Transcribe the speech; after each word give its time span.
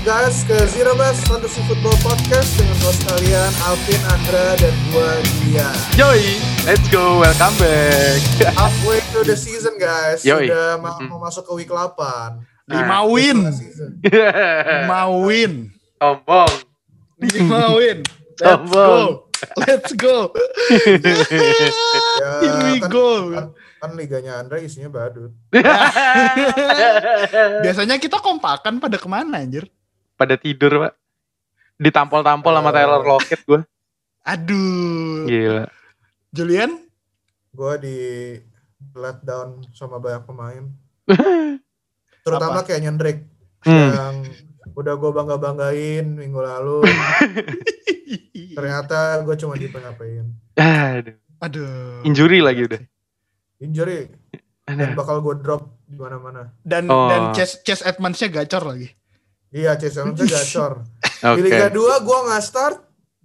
guys 0.00 0.42
ke 0.42 0.56
Zero 0.66 0.96
Best 0.96 1.28
Fantasy 1.28 1.60
Football 1.64 1.94
Podcast 2.00 2.56
dengan 2.56 2.76
host 2.80 3.04
kalian 3.04 3.52
Alvin, 3.62 4.00
Andra, 4.08 4.56
dan 4.56 4.74
gua 4.88 5.20
Dia. 5.44 5.68
Yoi, 5.94 6.40
let's 6.64 6.88
go, 6.88 7.20
welcome 7.20 7.52
back. 7.60 8.18
Halfway 8.56 9.04
to 9.12 9.20
the 9.22 9.36
season 9.36 9.76
guys, 9.76 10.24
Yoi. 10.24 10.48
sudah 10.48 10.80
ma- 10.80 10.96
Mm. 10.96 11.08
mau 11.08 11.20
masuk 11.20 11.44
ke 11.44 11.52
week 11.54 11.70
8. 11.70 12.40
Lima 12.64 12.86
Nah, 12.86 13.02
win, 13.04 13.38
lima 14.06 15.00
win, 15.20 15.52
Sombong. 15.98 16.52
lima 17.18 17.60
win. 17.74 17.98
Let's 18.40 18.70
go, 18.70 19.26
let's 19.58 19.92
go. 19.92 20.16
Ya, 22.20 22.30
Here 22.40 22.56
we 22.62 22.78
kan, 22.78 22.88
go. 22.88 23.08
Kan, 23.32 23.46
kan 23.80 23.90
liganya 23.96 24.38
Andra 24.38 24.60
isinya 24.60 24.88
badut. 24.88 25.32
Biasanya 27.64 27.96
kita 27.96 28.20
kompakan 28.20 28.76
pada 28.76 28.96
ke 28.96 29.08
mana 29.08 29.40
anjir? 29.40 29.66
Pada 30.20 30.36
tidur, 30.36 30.84
Pak. 30.84 30.92
Ditampol-tampol 31.80 32.52
sama. 32.52 32.76
Taylor 32.76 33.00
Lockett 33.00 33.40
gue. 33.48 33.64
Aduh. 34.20 35.24
Gila. 35.24 35.64
Julian, 36.28 36.76
Gua 37.50 37.74
di 37.74 38.36
let 38.94 39.24
down 39.24 39.64
sama 39.72 39.96
banyak 39.96 40.22
pemain. 40.22 40.64
Terutama 42.24 42.60
kayak 42.62 42.84
Nyendrik 42.84 43.18
Hmm. 43.60 43.92
yang 43.92 44.16
udah 44.72 44.94
gue 44.96 45.10
bangga-banggain 45.12 46.16
minggu 46.16 46.40
lalu. 46.40 46.80
Ternyata 48.56 49.20
gue 49.20 49.36
cuma 49.36 49.52
di 49.56 49.68
PHP-in. 49.68 50.26
Aduh. 50.56 51.16
aduh. 51.40 52.00
Injury 52.04 52.40
lagi 52.40 52.64
udah. 52.64 52.80
Injury 53.60 54.08
dan 54.64 54.96
bakal 54.96 55.20
gue 55.20 55.44
drop 55.44 55.76
di 55.84 56.00
mana-mana. 56.00 56.54
Dan 56.64 56.88
Oh. 56.88 57.10
dan 57.12 57.36
Chase 57.36 57.60
Chase 57.60 57.84
Edmonds-nya 57.84 58.32
gacor 58.32 58.64
lagi. 58.64 58.88
Iya, 59.50 59.74
Chase 59.74 59.98
Edmonds 60.00 60.22
gacor. 60.22 60.72
Oke. 61.30 61.36
Di 61.36 61.42
Liga 61.42 61.68
2 61.68 62.06
gue 62.06 62.18
nggak 62.30 62.42
start, 62.42 62.76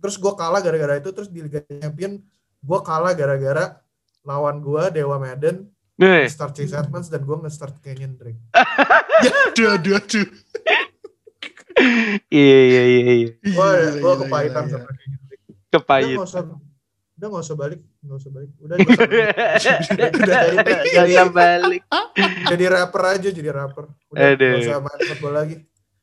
terus 0.01 0.17
gue 0.17 0.33
kalah 0.33 0.59
gara-gara 0.59 0.97
itu. 0.97 1.09
Terus 1.13 1.29
di 1.29 1.39
Liga 1.45 1.61
Champion 1.63 2.17
gue 2.65 2.79
kalah 2.81 3.13
gara-gara 3.13 3.77
lawan 4.25 4.57
gue 4.57 4.83
Dewa 4.89 5.21
Madden 5.21 5.69
Nih, 5.95 6.27
start 6.27 6.51
Chase 6.59 6.75
Edmonds 6.75 7.07
dan 7.07 7.23
gue 7.23 7.37
nge-start 7.39 7.79
Kenyon 7.79 8.19
Drake. 8.19 8.41
ya, 9.23 9.31
aduh, 9.47 9.79
aduh, 9.79 9.95
aduh. 9.95 10.27
iya 12.27 12.59
iya 12.67 12.83
iya 12.83 13.13
iya. 13.15 13.29
Gue 13.39 13.53
Gila, 13.55 13.91
gue 13.95 13.99
gila, 14.03 14.13
kepahitan 14.27 14.63
gila, 14.67 14.73
sama 14.75 14.89
Kenyon 14.91 15.21
Drake. 15.23 15.47
Udah 16.19 16.27
usah, 16.27 16.41
udah 17.15 17.27
nggak 17.31 17.43
usah 17.47 17.55
balik, 17.55 17.81
nggak 18.03 18.17
usah 18.19 18.31
balik. 18.35 18.51
Udah 18.59 18.75
nggak 18.75 18.91
usah 18.91 19.07
balik. 19.07 19.27
Gak 20.95 21.05
usah 21.07 21.27
balik. 21.31 21.81
jadi 22.51 22.63
rapper 22.67 23.03
aja, 23.15 23.29
jadi 23.31 23.49
rapper. 23.55 23.85
Udah 24.11 24.35
Aduh. 24.35 24.51
nggak 24.51 24.67
usah 24.67 24.79
main 24.83 24.99
football 25.07 25.35
lagi. 25.39 25.55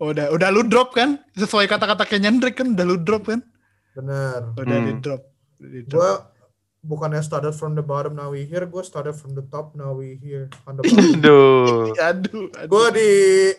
Udah, 0.03 0.35
udah 0.35 0.49
lu 0.51 0.67
drop 0.67 0.91
kan? 0.93 1.23
Sesuai 1.33 1.71
kata-kata 1.71 2.03
Kendrick 2.03 2.59
kan 2.59 2.75
udah 2.75 2.83
lu 2.83 2.99
drop 2.99 3.31
kan? 3.31 3.39
Bener. 3.95 4.51
Udah 4.53 4.77
Hmm. 4.77 4.87
di 4.89 4.93
drop. 4.99 5.23
Di 5.57 5.81
drop. 5.85 5.95
Gue 5.95 6.11
bukannya 6.83 7.23
started 7.23 7.55
from 7.55 7.73
the 7.73 7.85
bottom 7.85 8.13
now 8.13 8.27
we 8.27 8.43
here, 8.43 8.67
gue 8.67 8.83
started 8.83 9.15
from 9.15 9.39
the 9.39 9.45
top 9.47 9.71
now 9.73 9.95
we 9.95 10.19
here 10.19 10.51
on 10.67 10.75
the 10.75 10.83
bottom. 10.83 10.99
Aduh. 11.23 11.95
Aduh, 11.95 12.51
aduh. 12.51 12.67
gue 12.67 12.87
di 12.93 13.09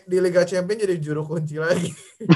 di 0.04 0.16
Liga 0.20 0.44
Champion 0.44 0.76
jadi 0.78 1.00
juru 1.00 1.24
kunci 1.24 1.56
lagi. 1.56 1.88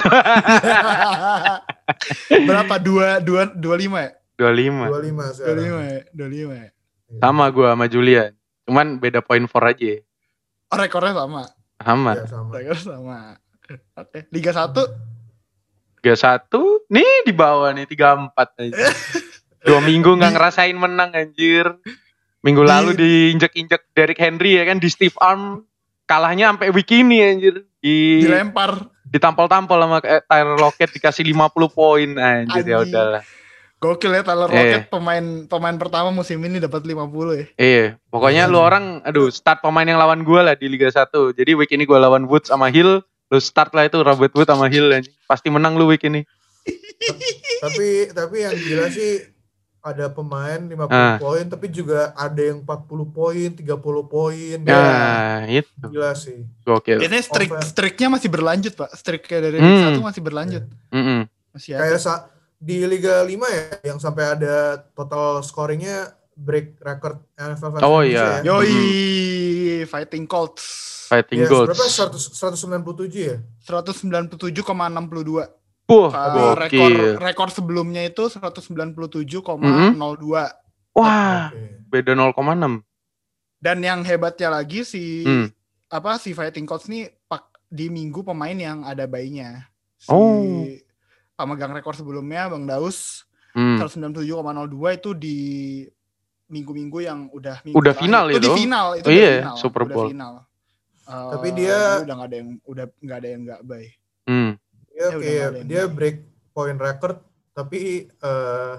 Berapa? 2.48 2.74
Dua, 2.78 3.20
dua, 3.20 3.48
dua 3.50 3.76
lima 3.76 3.98
ya? 4.04 4.12
25. 4.38 4.88
25 4.88 4.88
Dua 4.88 5.30
sekarang. 5.34 5.58
lima 5.58 5.80
ya? 5.82 6.00
Dua 6.14 6.28
lima 6.30 6.54
ya? 6.56 6.68
Sama 7.18 7.44
gua 7.48 7.68
sama 7.74 7.86
Julian. 7.88 8.30
Cuman 8.64 8.86
beda 8.96 9.20
poin 9.20 9.44
for 9.44 9.64
aja. 9.64 9.98
Oh, 10.68 10.76
rekornya 10.76 11.12
sama. 11.12 11.42
Sama. 11.76 12.12
Iya, 12.14 12.24
sama. 12.24 12.50
Rekor 12.54 12.78
sama. 12.78 13.18
Oke. 13.97 14.28
Liga 14.33 14.52
1 14.52 14.72
31 15.98 16.88
nih 16.94 17.26
di 17.26 17.32
bawah 17.34 17.75
nih 17.75 17.84
34 17.91 18.62
aja. 18.65 18.87
Dua 19.66 19.81
minggu 19.82 20.15
nggak 20.15 20.32
ngerasain 20.38 20.78
menang 20.78 21.10
anjir. 21.12 21.66
Minggu 22.47 22.62
lalu 22.62 22.94
diinjek-injek 22.94 23.91
Derrick 23.92 24.22
Henry 24.22 24.56
ya 24.56 24.65
kan 24.65 24.78
di 24.78 24.87
stiff 24.87 25.19
arm 25.19 25.66
kalahnya 26.06 26.54
sampai 26.54 26.70
week 26.70 26.88
ini 26.94 27.19
anjir. 27.20 27.66
Di 27.82 28.22
dilempar. 28.22 28.94
ditampol-tampol 29.09 29.78
sama 29.81 29.98
eh, 30.04 30.21
Tyler 30.22 30.56
Lockett 30.60 30.92
dikasih 30.92 31.25
50 31.32 31.72
poin 31.72 32.09
anjir 32.15 32.65
ya 32.65 32.78
udahlah. 32.84 33.22
Gokil 33.78 34.10
ya 34.10 34.22
Tyler 34.22 34.50
Eh. 34.50 34.54
Lockett 34.54 34.87
pemain 34.91 35.25
pemain 35.47 35.76
pertama 35.78 36.10
musim 36.15 36.38
ini 36.47 36.62
dapat 36.62 36.87
50 36.87 36.94
ya. 37.34 37.44
Iya, 37.59 37.84
pokoknya 38.10 38.47
lu 38.47 38.59
orang 38.62 39.03
aduh 39.03 39.31
start 39.34 39.62
pemain 39.62 39.87
yang 39.87 39.98
lawan 39.98 40.22
gua 40.22 40.47
lah 40.47 40.54
di 40.54 40.71
Liga 40.71 40.91
1. 40.91 41.10
Jadi 41.34 41.50
week 41.59 41.71
ini 41.75 41.87
gua 41.87 42.03
lawan 42.03 42.26
Woods 42.31 42.50
sama 42.50 42.71
Hill, 42.71 43.03
lu 43.28 43.39
start 43.39 43.71
lah 43.71 43.84
itu 43.84 43.99
Robert 43.99 44.33
Wood 44.33 44.47
sama 44.47 44.66
Hill 44.66 44.89
anjing. 44.91 45.12
Pasti 45.25 45.49
menang 45.49 45.75
lu 45.75 45.87
week 45.87 46.03
ini. 46.03 46.25
tapi 47.59 48.09
tapi 48.09 48.37
yang 48.39 48.55
gila 48.55 48.87
sih 48.89 49.25
ada 49.78 50.09
pemain 50.09 50.59
50 50.59 50.91
Ah. 50.91 51.16
poin 51.16 51.44
tapi 51.44 51.66
juga 51.69 52.12
ada 52.12 52.37
yang 52.37 52.61
40 52.61 52.77
poin, 53.06 53.49
30 53.50 53.78
poin. 54.05 54.59
Ya. 54.59 54.75
Nah, 54.75 55.39
itu 55.47 55.71
Gila 55.87 56.12
sih. 56.12 56.44
gokil. 56.62 56.99
Ini 56.99 57.19
streak 57.19 57.53
streaknya 57.62 58.09
masih 58.11 58.28
berlanjut, 58.28 58.75
Pak. 58.75 58.91
Streaknya 58.93 59.39
dari 59.41 59.56
Hmm. 59.56 59.95
1 59.95 60.03
masih 60.03 60.21
berlanjut. 60.21 60.65
Mm-mm. 60.91 61.25
Masih 61.50 61.72
ada. 61.72 61.81
Kayak 61.84 62.00
sa- 62.00 62.25
di 62.59 62.83
Liga 62.83 63.22
5 63.22 63.47
ya 63.47 63.65
yang 63.87 63.99
sampai 63.99 64.34
ada 64.34 64.56
total 64.93 65.41
scoringnya 65.41 66.10
break 66.34 66.78
record 66.78 67.22
NFL 67.33 67.78
Oh, 67.81 68.03
iya. 68.03 68.43
ya. 68.43 68.50
Yoi, 68.50 68.75
Fighting 69.84 70.27
Colts. 70.27 70.97
Fighting 71.08 71.41
Iya, 71.41 71.48
Goals. 71.48 71.66
berapa? 71.72 71.88
100, 71.88 72.28
197 72.30 73.24
ya? 73.24 73.41
197,62. 73.58 75.48
Wah, 75.88 76.12
Uh, 76.12 76.52
rekor 76.54 76.92
rekor 77.16 77.48
sebelumnya 77.48 78.04
itu 78.04 78.28
197,02. 78.28 80.52
Wah, 80.92 81.48
Oke. 81.48 81.80
beda 81.88 82.12
0,6. 82.12 82.84
Dan 83.56 83.80
yang 83.80 84.02
hebatnya 84.02 84.52
lagi 84.52 84.84
si 84.84 85.24
Hmm. 85.24 85.48
apa 85.88 86.14
si 86.14 86.30
Fighting 86.30 86.62
Colts 86.62 86.86
nih 86.86 87.10
pak 87.24 87.48
di 87.66 87.88
minggu 87.88 88.22
pemain 88.22 88.52
yang 88.52 88.82
ada 88.82 89.04
bayinya. 89.04 89.66
Si 89.97 90.08
Oh. 90.08 90.64
pemegang 91.34 91.72
rekor 91.72 91.92
sebelumnya 91.92 92.47
Bang 92.47 92.64
Daus 92.64 93.24
Hmm. 93.50 93.74
197,02 93.80 94.92
itu 94.92 95.12
di 95.12 95.36
minggu-minggu 96.47 96.98
yang 97.00 97.26
udah 97.30 97.58
minggu 97.62 97.74
Udah 97.74 97.92
terakhir. 97.92 98.04
final 98.04 98.24
itu. 98.26 98.34
di 98.34 98.38
itu? 98.42 98.50
final 98.58 98.86
itu 98.94 99.02
Oh 99.02 99.06
udah 99.06 99.18
iya, 99.18 99.30
final, 99.38 99.54
Super 99.56 99.80
udah 99.82 99.94
Bowl. 99.94 100.06
final. 100.06 100.32
Eh, 101.08 101.30
Tapi 101.32 101.48
dia- 101.50 101.96
jadi 101.96 102.04
udah 102.04 102.14
nggak 102.14 102.28
ada 102.28 102.36
yang 102.36 102.50
udah 102.62 102.84
nggak 102.98 103.19
ada 103.19 103.28
yang 103.28 103.42
nggak 103.42 103.60
bay. 103.64 103.84
Hmm. 104.24 104.50
Ya, 104.91 105.06
Ya, 105.14 105.46
yang 105.48 105.64
dia 105.64 105.82
break 105.86 106.16
point 106.50 106.76
record 106.76 107.22
tapi 107.50 107.78
eh 108.06 108.74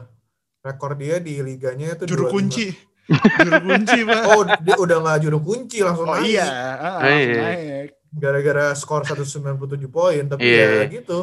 rekor 0.60 0.94
dia 0.94 1.18
di 1.18 1.40
liganya 1.40 1.96
itu 1.96 2.06
Juru 2.06 2.28
25. 2.28 2.32
kunci. 2.32 2.66
Juru 3.40 3.60
kunci, 3.66 4.00
Pak. 4.04 4.22
Oh, 4.28 4.44
dia 4.62 4.76
udah 4.78 4.98
nggak 5.00 5.20
juru 5.20 5.40
kunci 5.40 5.82
langsung 5.82 6.06
Oh 6.06 6.14
naik. 6.14 6.30
iya, 6.30 6.46
ah, 6.46 6.96
Oh, 6.96 7.02
langsung 7.02 7.34
iya. 7.34 7.42
naik. 7.42 7.88
Gara-gara 8.12 8.66
skor 8.74 9.02
197 9.02 9.58
poin, 9.88 10.24
tapi 10.28 10.46
Iya. 10.46 10.66
ya 10.76 10.86
gitu. 10.88 11.20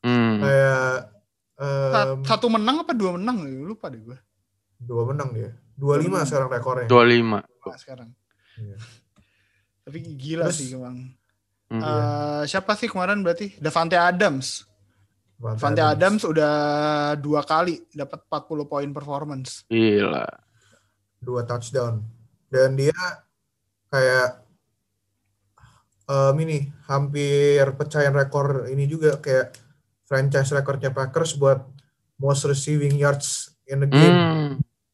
Hmm. 0.00 0.38
Kayak 0.38 1.10
em, 1.56 2.16
Satu 2.22 2.46
menang 2.46 2.86
apa 2.86 2.92
dua 2.92 3.16
menang? 3.16 3.42
Lupa 3.42 3.88
deh 3.88 3.98
gue. 3.98 4.18
dua 4.78 5.02
menang 5.04 5.32
dia. 5.32 5.50
25 5.74 5.90
Hmm. 6.14 6.28
sekarang 6.28 6.48
rekornya. 6.48 6.86
25. 6.86 7.42
Nah, 7.42 7.74
sekarang. 7.74 8.08
Iya. 8.54 8.76
Tapi 9.86 9.98
gila 10.18 10.50
Terus- 10.50 10.58
sih 10.58 10.74
emang. 10.74 11.14
Hmm. 11.66 11.82
Eh, 11.82 12.42
siapa 12.46 12.74
sih 12.74 12.86
kemarin 12.86 13.22
berarti? 13.22 13.54
Davante 13.56 13.94
Adams. 13.94 14.66
Davante 15.34 15.58
Davante 15.58 15.82
Adams 15.82 16.22
udah 16.22 16.54
dua 17.16 17.42
kali 17.42 17.82
dapat 17.90 18.22
40 18.24 18.66
poin 18.66 18.90
performance. 18.90 19.62
Gila. 19.66 20.26
dua 21.16 21.42
touchdown. 21.42 22.02
Dan 22.46 22.78
dia 22.78 22.94
kayak 23.88 24.46
em 26.06 26.36
ini 26.38 26.58
hampir 26.86 27.66
pecahin 27.74 28.14
rekor 28.14 28.70
ini 28.70 28.86
juga 28.86 29.18
kayak 29.18 29.58
franchise 30.06 30.54
recordnya 30.54 30.94
Packers 30.94 31.34
buat 31.34 31.66
most 32.16 32.46
receiving 32.46 32.94
yards 32.94 33.58
in 33.66 33.82
the 33.82 33.90
game. 33.90 34.14
Hmm. 34.14 34.50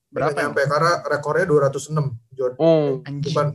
Berapa 0.09 0.33
Dia 0.53 0.57
ya? 0.57 0.69
karena 0.69 0.93
rekornya 1.05 1.45
206. 1.45 2.17
Jordan, 2.33 2.57
Oh. 2.57 3.01
Bukan 3.05 3.47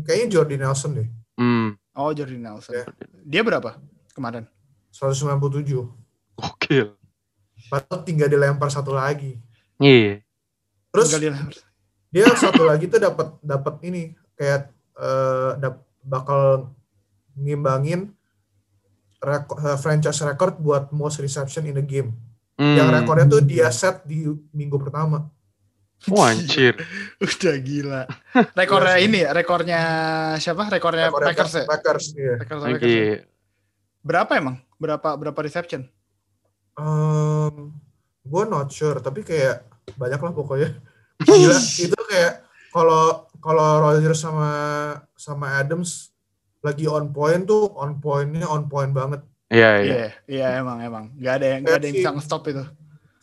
kayaknya 0.00 0.28
Jordi 0.30 0.56
Nelson 0.56 0.90
deh. 0.94 1.08
Hmm. 1.34 1.74
Oh, 1.92 2.10
Jordi 2.10 2.36
Nelson. 2.36 2.74
Ya. 2.74 2.84
Dia 3.24 3.42
berapa 3.42 3.78
kemarin? 4.12 4.46
197. 4.90 5.86
Gokil. 6.34 6.94
Padahal 7.66 8.00
tinggal 8.02 8.26
dilempar 8.26 8.68
satu 8.68 8.90
lagi. 8.90 9.38
Iya. 9.78 10.22
Terus 10.90 11.06
Tinggal 11.08 11.22
dia- 11.22 11.62
dia 12.08 12.26
satu 12.32 12.64
lagi 12.64 12.86
tuh 12.86 12.98
dapat 12.98 13.36
dapat 13.40 13.74
ini 13.82 14.02
kayak 14.34 14.70
eh, 14.94 15.50
dap- 15.56 15.86
bakal 16.00 16.72
ngimbangin 17.34 18.10
reko- 19.18 19.58
eh, 19.60 19.78
franchise 19.78 20.22
record 20.22 20.58
buat 20.58 20.90
most 20.90 21.18
reception 21.18 21.66
in 21.66 21.74
the 21.74 21.84
game. 21.84 22.14
Hmm. 22.58 22.74
Yang 22.74 22.88
rekornya 22.92 23.26
tuh 23.28 23.42
dia 23.42 23.70
set 23.70 24.02
di 24.02 24.26
minggu 24.50 24.78
pertama. 24.78 25.30
Wah, 26.06 26.30
anjir. 26.30 26.78
Udah 27.24 27.56
gila. 27.58 28.02
Rekornya 28.58 28.96
ini, 29.02 29.26
ya, 29.26 29.34
rekornya 29.34 29.80
siapa? 30.38 30.70
Rekornya 30.70 31.10
Rekornya 31.10 31.28
Packers 31.34 31.52
ya? 31.58 31.64
Packers 31.66 32.04
iya. 32.14 32.34
Packers, 32.38 32.62
Lagi. 32.62 32.78
Packers. 32.78 33.26
Berapa 34.06 34.32
emang 34.38 34.56
Berapa 34.78 35.18
berapa 35.18 35.40
reception? 35.42 35.90
Um, 36.78 37.74
gue 38.22 38.44
not 38.46 38.70
sure, 38.70 39.02
tapi 39.02 39.26
kayak 39.26 39.66
banyak 39.98 40.22
lah 40.22 40.30
pokoknya. 40.30 40.70
Gila, 41.26 41.58
itu 41.58 41.98
kayak 42.06 42.46
kalau 42.70 43.26
kalau 43.42 43.82
Rodgers 43.82 44.22
sama 44.22 44.50
sama 45.18 45.58
Adams 45.58 46.14
lagi 46.62 46.86
on 46.86 47.10
point 47.10 47.42
tuh 47.42 47.74
on 47.74 47.98
pointnya 47.98 48.46
on 48.46 48.70
point 48.70 48.94
banget. 48.94 49.26
Iya, 49.50 49.70
iya. 49.82 49.94
Iya, 49.94 50.08
iya 50.30 50.46
emang 50.62 50.78
emang. 50.78 51.04
Gak 51.18 51.42
ada 51.42 51.46
yang 51.58 51.60
gak 51.66 51.76
ada 51.82 51.86
yang 51.90 51.96
bisa 51.98 52.10
nge-stop 52.14 52.42
itu. 52.54 52.64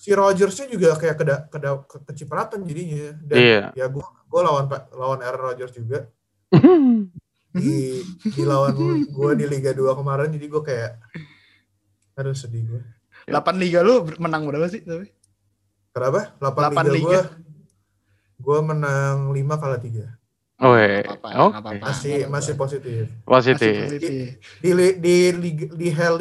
Si 0.06 0.14
Rodgersnya 0.14 0.70
juga 0.70 0.94
kayak 0.94 1.18
keda, 1.18 1.36
keda, 1.50 1.70
ke, 1.82 1.98
kecipratan 2.06 2.62
jadinya. 2.62 3.18
Dan 3.20 3.36
Iya. 3.36 3.62
ya 3.74 3.86
gue 3.90 4.06
gue 4.06 4.42
lawan 4.44 4.70
Pak- 4.70 4.94
lawan 4.94 5.18
Aaron 5.20 5.42
Rodgers 5.44 5.74
juga 5.74 6.06
di 7.52 8.04
di 8.22 8.44
lawan 8.44 8.76
gue 9.02 9.32
di 9.34 9.46
Liga 9.48 9.72
2 9.72 9.82
kemarin 9.96 10.30
jadi 10.30 10.46
gue 10.46 10.62
kayak 10.62 10.92
aduh 12.16 12.32
sedih 12.32 12.64
gue. 12.68 12.82
8 13.26 13.34
liga 13.58 13.82
lu 13.82 14.06
menang 14.18 14.46
berapa 14.46 14.68
sih 14.68 14.86
tapi? 14.86 15.10
Kenapa? 15.90 16.38
8, 16.38 16.54
Delapan 16.54 16.86
liga, 16.88 16.94
liga. 16.94 17.22
gue 18.38 18.60
menang 18.62 19.18
5 19.32 19.58
kalah 19.58 19.82
3. 19.82 20.06
Oh. 20.56 20.72
Apa-apa, 20.72 21.28
Oke. 21.42 21.56
apa-apa. 21.58 21.82
Masih 21.82 22.14
nggak 22.22 22.30
masih 22.30 22.54
apa-apa. 22.54 22.64
positif. 22.70 23.04
Masih 23.26 23.54
Positif. 23.56 23.76
positif. 23.82 24.28
Di 24.62 24.72
li- 24.72 24.98
di 24.98 25.16
liga- 25.34 25.74
di 25.74 25.88
Hell 25.90 26.20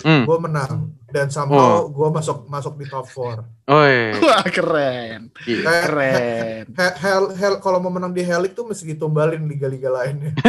Hmm. 0.00 0.24
gue 0.24 0.38
menang 0.40 0.96
dan 1.10 1.26
somehow 1.28 1.84
gue 1.84 2.08
masuk 2.10 2.46
masuk 2.46 2.74
di 2.74 2.86
top 2.86 3.04
4. 3.04 3.42
Oh, 3.66 3.84
iya. 3.84 4.14
Wah, 4.18 4.44
keren. 4.46 5.20
Iya. 5.42 5.62
Kayak 5.62 5.82
Keren. 5.84 6.62
He- 6.72 6.96
Hell, 6.98 7.24
Hell 7.34 7.56
kalau 7.58 7.78
mau 7.78 7.88
menang 7.88 8.10
di 8.10 8.20
Hell 8.20 8.44
tuh 8.50 8.66
mesti 8.66 8.84
ditumbalin 8.84 9.44
liga-liga 9.44 9.88
lainnya. 9.88 10.32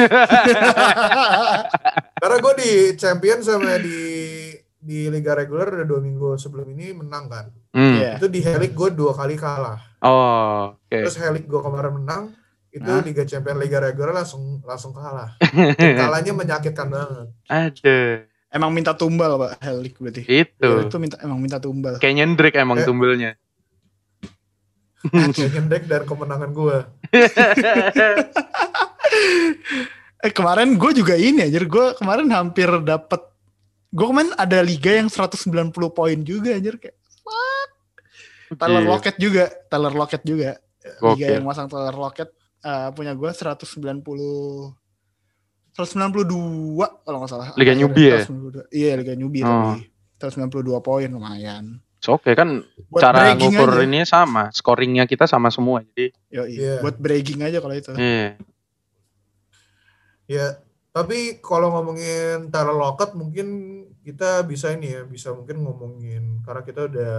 Karena 2.21 2.35
gue 2.37 2.53
di 2.57 2.71
champion 2.95 3.39
sama 3.41 3.77
di 3.77 3.99
di 4.81 5.05
liga 5.13 5.37
reguler 5.37 5.69
udah 5.69 5.85
dua 5.85 6.01
minggu 6.01 6.37
sebelum 6.37 6.65
ini 6.71 6.97
menang 6.97 7.29
kan. 7.29 7.45
Hmm. 7.71 7.97
Iya. 7.97 8.17
Itu 8.17 8.27
di 8.27 8.41
Helic 8.41 8.73
gue 8.73 8.89
dua 8.91 9.13
kali 9.13 9.37
kalah. 9.37 9.77
Oh, 10.01 10.73
oke. 10.73 10.89
Terus 10.89 11.17
Helic 11.17 11.45
gue 11.45 11.61
kemarin 11.61 11.93
menang. 12.01 12.23
Itu 12.71 12.87
Hah? 12.87 13.03
liga 13.03 13.27
champion 13.27 13.59
liga 13.59 13.77
reguler 13.77 14.15
langsung 14.15 14.63
langsung 14.63 14.95
kalah. 14.95 15.35
Kalahnya 16.01 16.33
menyakitkan 16.33 16.87
banget. 16.87 17.27
Ada. 17.45 17.99
Emang 18.51 18.69
minta 18.69 18.91
tumbal, 18.91 19.39
Pak. 19.39 19.63
Helik 19.63 19.95
berarti. 19.95 20.21
Itu. 20.27 20.69
Itu 20.83 20.99
minta 20.99 21.15
emang 21.23 21.39
minta 21.39 21.55
tumbal. 21.57 21.95
Kayak 21.97 22.15
nyendrik 22.19 22.53
emang 22.55 22.77
Eh. 22.77 22.85
tumbelnya. 22.85 23.31
Nyendek 25.07 25.87
dan 25.87 26.03
kemenangan 26.05 26.51
gue. 26.51 26.77
Eh 30.21 30.29
kemarin 30.29 30.77
gue 30.77 30.91
juga 30.93 31.17
ini 31.17 31.41
aja, 31.41 31.57
gue 31.57 31.85
kemarin 31.97 32.29
hampir 32.29 32.69
dapet 32.85 33.17
gue 33.89 34.05
kemarin 34.05 34.29
ada 34.37 34.61
liga 34.61 34.93
yang 34.93 35.09
190 35.09 35.49
poin 35.89 36.17
juga 36.21 36.53
anjir 36.53 36.77
kayak 36.77 36.93
Tyler 38.53 38.85
Gila. 38.85 38.91
Lockett 38.93 39.17
juga, 39.17 39.49
Tyler 39.65 39.89
Lockett 39.91 40.21
juga. 40.21 40.61
Liga 40.81 41.25
Gokil. 41.25 41.33
yang 41.39 41.45
masang 41.47 41.65
Tyler 41.65 41.97
Lockett 41.97 42.29
eh, 42.61 42.89
punya 42.93 43.17
gue 43.17 43.29
190 43.33 44.77
192 45.71 46.27
kalau 47.01 47.17
nggak 47.19 47.31
salah. 47.31 47.47
Liga 47.55 47.73
newbie 47.73 48.07
ya? 48.09 48.21
192. 48.23 48.67
Iya, 48.69 48.91
Liga 48.95 49.13
newbie 49.15 49.41
Oh. 49.41 49.75
tapi 49.75 49.87
192 50.19 50.51
poin 50.79 51.07
lumayan. 51.07 51.79
Oke 52.01 52.33
kan 52.33 52.65
Buat 52.89 53.01
cara 53.03 53.37
ngukur 53.37 53.77
aja. 53.77 53.85
ini 53.85 54.01
sama, 54.03 54.49
scoringnya 54.49 55.05
kita 55.05 55.25
sama 55.25 55.49
semua. 55.49 55.85
Jadi, 55.85 56.09
Yoi. 56.29 56.57
Iya. 56.57 56.75
Buat 56.81 56.97
bragging 56.97 57.41
aja 57.41 57.61
kalau 57.61 57.73
itu. 57.73 57.93
iya. 57.93 58.35
Ya, 60.25 60.45
tapi 60.89 61.37
kalau 61.39 61.71
ngomongin 61.71 62.47
Tyler 62.49 62.73
Lockett 62.73 63.13
mungkin 63.13 63.47
kita 64.01 64.41
bisa 64.43 64.71
ini 64.71 64.87
ya, 64.89 65.03
bisa 65.03 65.29
mungkin 65.29 65.61
ngomongin 65.61 66.39
karena 66.41 66.61
kita 66.63 66.87
udah 66.87 67.13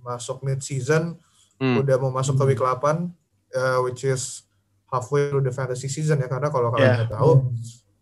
masuk 0.00 0.40
mid 0.42 0.60
season, 0.60 1.18
Hmm. 1.60 1.76
udah 1.76 2.00
mau 2.00 2.08
masuk 2.08 2.40
ke 2.40 2.44
week 2.48 2.62
8 2.62 3.12
uh, 3.52 3.78
which 3.84 4.00
is 4.00 4.48
halfway 4.90 5.30
through 5.30 5.40
the 5.40 5.50
fantasy 5.50 5.86
season 5.86 6.18
ya 6.18 6.26
karena 6.26 6.50
kalau 6.50 6.70
kalian 6.70 6.84
Yeah. 6.84 6.96
nggak 7.02 7.12
tahu 7.14 7.32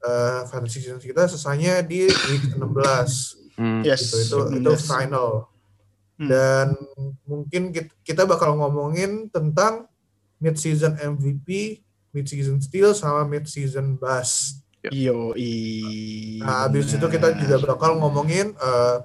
uh, 0.00 0.40
fantasy 0.46 0.80
season 0.80 0.98
kita 0.98 1.24
selesainya 1.24 1.80
di 1.82 2.08
week 2.08 2.44
16 2.52 2.64
Hmm. 3.58 3.82
Yes. 3.82 4.06
gitu 4.06 4.16
itu 4.22 4.38
itu 4.62 4.70
Yes. 4.72 4.84
final 4.84 5.50
Hmm. 6.18 6.26
dan 6.26 6.66
mungkin 7.22 7.70
kit- 7.70 7.94
kita 8.02 8.22
bakal 8.22 8.54
ngomongin 8.54 9.30
tentang 9.30 9.86
mid 10.38 10.54
season 10.54 10.94
MVP, 10.94 11.78
mid 12.10 12.26
season 12.26 12.58
steal 12.58 12.90
sama 12.90 13.22
mid 13.22 13.46
season 13.46 13.94
bust. 13.94 14.62
Yoi. 14.86 16.38
Nah, 16.38 16.66
habis 16.66 16.90
itu 16.90 17.06
kita 17.06 17.34
juga 17.34 17.58
bakal 17.64 17.98
ngomongin 17.98 18.50
eh, 18.50 18.96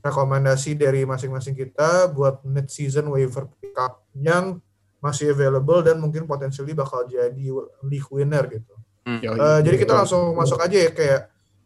rekomendasi 0.00 0.74
dari 0.74 1.04
masing-masing 1.04 1.52
kita 1.52 2.08
buat 2.08 2.40
mid 2.42 2.66
season 2.66 3.10
waiver 3.10 3.46
pickup 3.58 4.06
yang 4.16 4.58
masih 5.00 5.32
available 5.32 5.80
dan 5.80 5.96
mungkin 5.96 6.28
potensially 6.28 6.76
bakal 6.76 7.08
jadi 7.08 7.44
league 7.88 8.10
winner 8.12 8.44
gitu. 8.52 8.74
Yoi. 9.08 9.36
Eh, 9.36 9.60
jadi 9.64 9.76
kita 9.80 9.96
langsung 9.96 10.36
masuk 10.36 10.60
aja 10.60 10.76
ya 10.76 10.90
kayak 10.92 11.20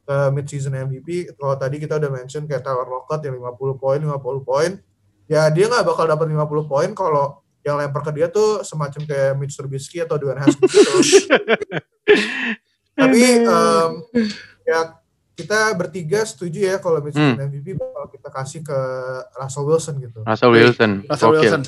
eh, 0.07 0.29
mid 0.31 0.47
season 0.47 0.79
MVP. 0.79 1.35
Kalau 1.35 1.59
tadi 1.59 1.83
kita 1.83 1.99
udah 1.99 2.11
mention 2.15 2.47
kayak 2.47 2.63
Tyler 2.63 2.87
Lockett 2.87 3.27
yang 3.27 3.43
50 3.43 3.83
poin, 3.83 3.99
50 3.99 4.23
poin. 4.47 4.71
Ya 5.27 5.51
dia 5.51 5.67
nggak 5.67 5.85
bakal 5.85 6.07
dapat 6.07 6.31
50 6.31 6.71
poin 6.71 6.91
kalau 6.95 7.43
yang 7.65 7.81
lempar 7.81 8.05
ke 8.05 8.13
dia 8.13 8.29
tuh 8.29 8.61
semacam 8.61 9.09
kayak 9.09 9.33
Mitch 9.41 9.57
Trubisky 9.57 10.05
atau 10.05 10.21
Dwayne 10.21 10.45
Haskins 10.45 10.69
gitu. 10.69 11.01
Tapi 13.01 13.23
em, 13.43 13.91
ya 14.69 15.01
kita 15.35 15.75
bertiga 15.75 16.23
setuju 16.23 16.63
ya 16.63 16.77
kalau 16.79 17.03
mid 17.03 17.11
season 17.11 17.41
MVP 17.41 17.75
bakal 17.75 18.07
kita 18.07 18.29
kasih 18.31 18.61
ke 18.63 18.79
Russell 19.35 19.67
Wilson 19.67 19.95
gitu. 19.99 20.21
Russell 20.23 20.53
Wilson. 20.53 20.91
Russell 21.09 21.33
Gokil. 21.35 21.43
Wilson. 21.43 21.63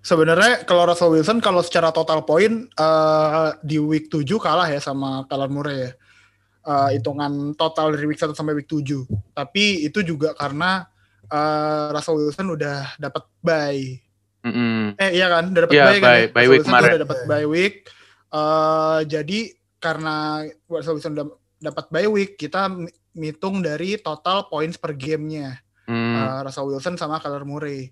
Sebenarnya 0.00 0.64
kalau 0.64 0.88
Russell 0.88 1.12
Wilson 1.12 1.44
kalau 1.44 1.60
secara 1.60 1.92
total 1.92 2.24
poin 2.24 2.64
eh, 2.66 3.48
di 3.60 3.76
week 3.76 4.08
7 4.08 4.24
kalah 4.40 4.64
ya 4.64 4.80
sama 4.80 5.28
Kyler 5.28 5.50
Murray 5.52 5.76
ya. 5.84 5.90
Eh, 6.60 6.88
hitungan 6.96 7.52
total 7.52 7.92
dari 7.92 8.08
week 8.08 8.16
1 8.16 8.32
sampai 8.32 8.56
week 8.56 8.68
7. 8.68 9.04
Tapi 9.32 9.84
itu 9.84 10.00
juga 10.00 10.32
karena 10.32 10.88
eh, 11.28 11.86
Russell 11.92 12.16
Wilson 12.16 12.48
udah 12.56 12.96
dapat 12.96 13.24
bye. 13.40 13.84
Mm-mm. 14.40 14.96
Eh 14.96 15.20
iya 15.20 15.28
kan, 15.28 15.52
udah 15.52 15.68
dapat 15.68 15.74
Iya, 15.76 15.84
bye 15.84 16.00
kan. 16.00 16.00
bye- 16.00 16.16
ya? 16.16 16.28
bye 16.32 16.40
Russell 16.40 16.50
week 16.50 16.64
kemarin. 16.64 16.88
udah 16.88 17.02
dapat 17.04 17.18
bye 17.28 17.46
week. 17.46 17.74
Eh, 18.30 19.00
jadi 19.04 19.40
karena 19.76 20.16
Russell 20.64 20.96
Wilson 20.96 21.12
udah 21.12 21.26
dapat 21.60 21.84
bye 21.92 22.08
week, 22.08 22.40
kita 22.40 22.72
ngitung 23.12 23.60
dari 23.60 24.00
total 24.00 24.48
points 24.48 24.80
per 24.80 24.96
gamenya. 24.96 25.60
Hmm. 25.84 26.14
Uh, 26.14 26.38
Russell 26.46 26.70
Wilson 26.70 26.94
sama 26.94 27.18
Kyler 27.18 27.42
Murray. 27.42 27.90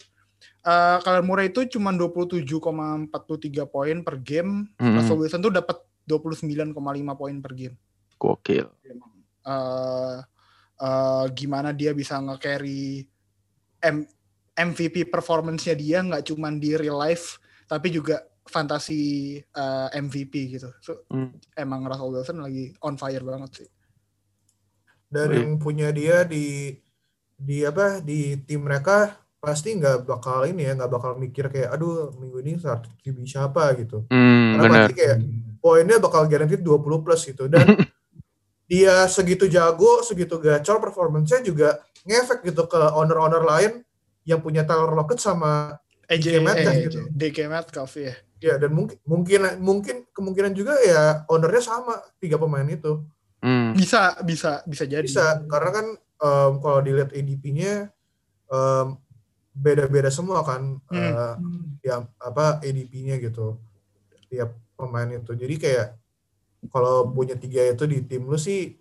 Uh, 0.63 1.01
Kyler 1.01 1.25
Murray 1.25 1.49
itu 1.49 1.65
cuma 1.67 1.91
27,43 1.91 3.11
poin 3.67 3.97
per 4.05 4.17
game. 4.21 4.69
Mm-mm. 4.77 4.95
Russell 5.01 5.19
Wilson 5.19 5.41
tuh 5.41 5.55
dapat 5.55 5.77
29,5 6.05 6.75
poin 7.15 7.37
per 7.41 7.53
game. 7.57 7.77
Gokil. 8.19 8.67
Uh, 9.43 10.21
uh, 10.77 11.25
gimana 11.33 11.73
dia 11.73 11.91
bisa 11.93 12.19
nge-carry 12.19 13.07
M- 13.81 14.09
MVP 14.55 15.07
performance-nya 15.07 15.73
dia 15.73 16.03
nggak 16.03 16.27
cuma 16.27 16.51
di 16.51 16.75
real 16.75 16.99
life 16.99 17.39
tapi 17.65 17.95
juga 17.95 18.27
fantasi 18.43 19.37
uh, 19.55 19.89
MVP 19.93 20.57
gitu. 20.57 20.73
So, 20.81 21.05
Hmm. 21.09 21.37
emang 21.55 21.85
Russell 21.85 22.11
Wilson 22.11 22.41
lagi 22.41 22.73
on 22.81 22.97
fire 22.97 23.23
banget 23.23 23.51
sih. 23.63 23.69
Dan 25.09 25.29
Wih. 25.31 25.37
yang 25.41 25.53
punya 25.57 25.89
dia 25.93 26.25
di 26.25 26.73
di 27.39 27.63
apa 27.63 28.03
di 28.03 28.35
tim 28.43 28.67
mereka 28.67 29.15
pasti 29.39 29.79
nggak 29.79 30.03
bakal 30.03 30.43
ini 30.51 30.67
ya 30.67 30.73
nggak 30.75 30.91
bakal 30.91 31.15
mikir 31.15 31.47
kayak 31.47 31.71
aduh 31.79 32.11
minggu 32.19 32.43
ini 32.43 32.59
start 32.59 32.91
QB 32.99 33.23
siapa 33.23 33.71
gitu. 33.79 34.03
Hmm, 34.11 34.59
Karena 34.59 34.63
bener. 34.67 34.75
pasti 34.83 34.95
kayak 34.99 35.17
poinnya 35.63 35.97
bakal 36.03 36.27
guaranteed 36.27 36.63
20 36.63 37.05
plus 37.07 37.23
gitu 37.23 37.47
dan 37.47 37.65
dia 38.71 39.07
segitu 39.09 39.47
jago, 39.49 40.05
segitu 40.05 40.37
gacor 40.43 40.83
performance-nya 40.83 41.41
juga 41.41 41.81
ngefek 42.05 42.45
gitu 42.45 42.69
ke 42.69 42.81
owner-owner 42.93 43.43
lain 43.47 43.73
yang 44.29 44.45
punya 44.45 44.67
Tyler 44.67 44.93
Lockett 44.93 45.23
sama 45.23 45.81
AJ, 46.11 46.25
DK 46.25 46.37
Metcalf 46.45 46.75
eh, 46.75 46.85
gitu. 46.85 47.01
DK 47.09 47.39
Metcalf 47.49 47.93
ya. 47.97 48.15
ya 48.39 48.55
dan 48.61 48.71
mungkin 48.71 48.99
mungkin 49.09 49.41
mungkin 49.59 49.97
kemungkinan 50.13 50.53
juga 50.53 50.77
ya 50.85 51.25
ownernya 51.31 51.63
sama 51.65 51.95
tiga 52.21 52.37
pemain 52.37 52.67
itu. 52.67 53.07
Hmm. 53.39 53.73
Bisa 53.73 54.19
bisa 54.27 54.67
bisa 54.67 54.85
jadi. 54.85 55.07
Bisa 55.07 55.47
karena 55.47 55.71
kan 55.71 55.87
em, 55.97 56.53
kalau 56.59 56.79
dilihat 56.83 57.11
ADP-nya 57.15 57.89
em, 58.51 58.87
beda-beda 59.59 60.07
semua 60.09 60.47
kan 60.47 60.79
Hmm. 60.87 60.95
eh, 60.95 61.35
ya 61.83 62.07
apa 62.19 62.63
ADP-nya 62.63 63.19
gitu 63.19 63.59
tiap 64.29 64.55
pemain 64.75 65.09
itu. 65.09 65.35
Jadi 65.35 65.55
kayak 65.59 65.87
kalau 66.71 67.09
punya 67.09 67.35
tiga 67.35 67.63
itu 67.65 67.85
di 67.85 68.03
tim 68.03 68.23
lu 68.23 68.39
sih 68.39 68.79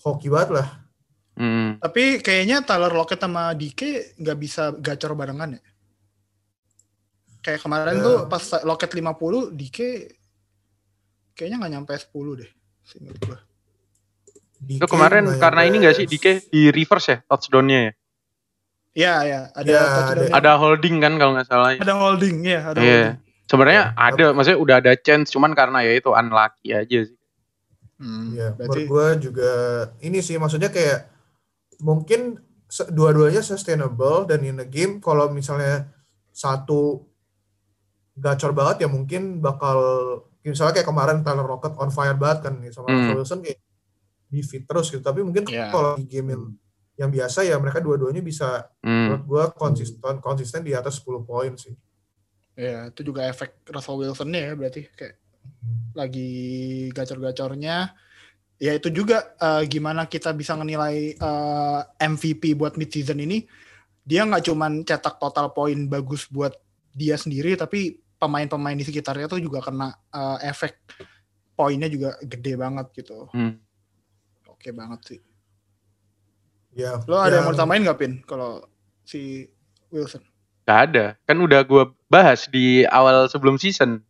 hoki 0.00 0.26
banget 0.26 0.50
lah. 0.58 0.68
Hmm. 1.36 1.78
Tapi 1.78 2.18
kayaknya 2.18 2.60
Tyler 2.60 2.90
Lockett 2.90 3.20
sama 3.20 3.54
DK 3.54 3.80
nggak 4.18 4.38
bisa 4.38 4.74
gacor 4.74 5.14
barengan 5.14 5.56
ya. 5.56 5.62
Kayak 7.40 7.64
kemarin 7.64 7.96
Ya. 7.96 8.04
tuh 8.04 8.16
pas 8.28 8.44
Lockett 8.62 8.92
50, 8.92 9.48
DK 9.50 9.78
kayaknya 11.32 11.56
nggak 11.56 11.72
nyampe 11.72 11.92
10 11.96 12.36
deh. 12.36 12.50
gua. 13.24 13.38
DK 14.60 14.76
Itu 14.76 14.86
kemarin 14.86 15.24
nggak 15.24 15.40
karena 15.40 15.60
ini 15.64 15.76
gak 15.80 15.96
sih 15.96 16.04
Dike 16.04 16.32
di 16.50 16.68
reverse 16.68 17.08
ya 17.08 17.18
touchdownnya 17.24 17.78
ya? 17.88 17.92
Iya, 18.92 19.14
iya, 19.22 19.40
ada 19.52 19.68
Ya, 19.68 19.82
touchdown. 19.86 20.34
Ada 20.34 20.52
holding 20.56 20.96
kan 20.98 21.12
kalau 21.14 21.32
nggak 21.32 21.46
salah. 21.46 21.70
ya. 21.72 21.80
ada 21.80 21.94
holding 21.94 22.36
ya, 22.42 22.60
ada 22.64 22.78
Iya. 22.78 22.90
holding. 23.06 23.18
Sebenarnya 23.46 23.82
Ya, 23.88 23.94
ada, 23.96 24.24
maksudnya 24.30 24.58
udah 24.58 24.76
ada 24.78 24.92
chance, 24.96 25.30
cuman 25.30 25.52
karena 25.52 25.78
ya 25.80 25.92
itu 25.92 26.08
unlucky 26.08 26.70
aja 26.70 26.98
sih. 27.02 27.18
Hmm, 27.96 28.32
Iya, 28.32 28.54
berarti 28.54 28.80
gue 28.84 29.06
juga 29.20 29.50
ini 30.00 30.18
sih 30.18 30.36
maksudnya 30.36 30.68
kayak 30.68 31.10
mungkin 31.78 32.40
dua-duanya 32.88 33.40
sustainable 33.40 34.24
dan 34.24 34.40
in 34.40 34.56
the 34.56 34.64
game 34.64 34.98
kalau 34.98 35.28
misalnya 35.28 35.90
satu 36.30 37.04
gacor 38.14 38.52
banget 38.52 38.76
ya 38.78 38.88
mungkin 38.88 39.38
bakal 39.38 39.76
misalnya 40.40 40.74
kayak 40.74 40.88
kemarin 40.88 41.20
Tyler 41.20 41.44
Rocket 41.44 41.74
on 41.74 41.90
fire 41.90 42.14
banget 42.14 42.38
kan 42.42 42.54
nih 42.56 42.70
sama 42.70 42.88
Hmm. 42.88 43.12
Wilson 43.12 43.42
kayak 43.42 43.58
di 44.26 44.40
fit 44.40 44.62
terus 44.62 44.88
gitu 44.88 45.02
tapi 45.02 45.20
mungkin 45.20 45.44
Iya. 45.44 45.68
kalau 45.68 45.94
di 45.94 46.06
game 46.06 46.30
yang, 46.30 46.44
yang 47.00 47.08
biasa 47.08 47.48
ya 47.48 47.56
mereka 47.56 47.80
dua-duanya 47.80 48.20
bisa 48.20 48.68
Hmm. 48.84 49.08
menurut 49.16 49.24
gue 49.24 49.44
konsisten 49.56 50.20
konsisten 50.20 50.60
di 50.60 50.76
atas 50.76 51.00
10 51.00 51.24
poin 51.24 51.56
sih 51.56 51.72
ya 52.60 52.92
itu 52.92 53.00
juga 53.00 53.24
efek 53.24 53.64
Russell 53.72 53.96
Wilson-nya 54.04 54.40
ya 54.42 54.52
berarti 54.52 54.84
kayak 54.92 55.16
lagi 55.96 56.30
gacor-gacornya. 56.92 57.92
Ya 58.60 58.76
itu 58.76 58.92
juga 58.92 59.32
eh, 59.40 59.64
gimana 59.64 60.04
kita 60.04 60.36
bisa 60.36 60.52
menilai 60.52 61.16
eh, 61.16 61.80
MVP 61.96 62.52
buat 62.56 62.76
mid 62.76 62.92
season 62.92 63.20
ini. 63.24 63.48
Dia 64.04 64.28
nggak 64.28 64.52
cuman 64.52 64.84
cetak 64.84 65.16
total 65.16 65.52
poin 65.56 65.88
bagus 65.88 66.28
buat 66.28 66.52
dia 66.92 67.16
sendiri, 67.16 67.56
tapi 67.56 67.96
pemain-pemain 68.20 68.76
di 68.76 68.84
sekitarnya 68.84 69.30
tuh 69.32 69.40
juga 69.40 69.64
kena 69.64 69.96
eh, 70.12 70.52
efek 70.52 70.76
poinnya 71.56 71.88
juga 71.88 72.20
gede 72.20 72.52
banget 72.60 72.86
gitu. 73.00 73.28
Hmm. 73.32 73.56
Oke 74.48 74.76
banget 74.76 75.00
sih. 75.08 75.20
Ya 76.72 77.00
Lo 77.04 77.16
ada 77.16 77.34
yang 77.34 77.44
mau 77.44 77.50
yang- 77.50 77.58
tambahin 77.58 77.82
nggak 77.82 77.98
Pin 77.98 78.12
kalau 78.22 78.62
si 79.02 79.46
Wilson? 79.88 80.22
Gak 80.62 80.80
ada. 80.86 81.06
Kan 81.24 81.36
udah 81.36 81.60
gua 81.62 81.90
bahas 82.06 82.46
di 82.46 82.82
awal 82.84 83.26
sebelum 83.26 83.56
season. 83.56 84.06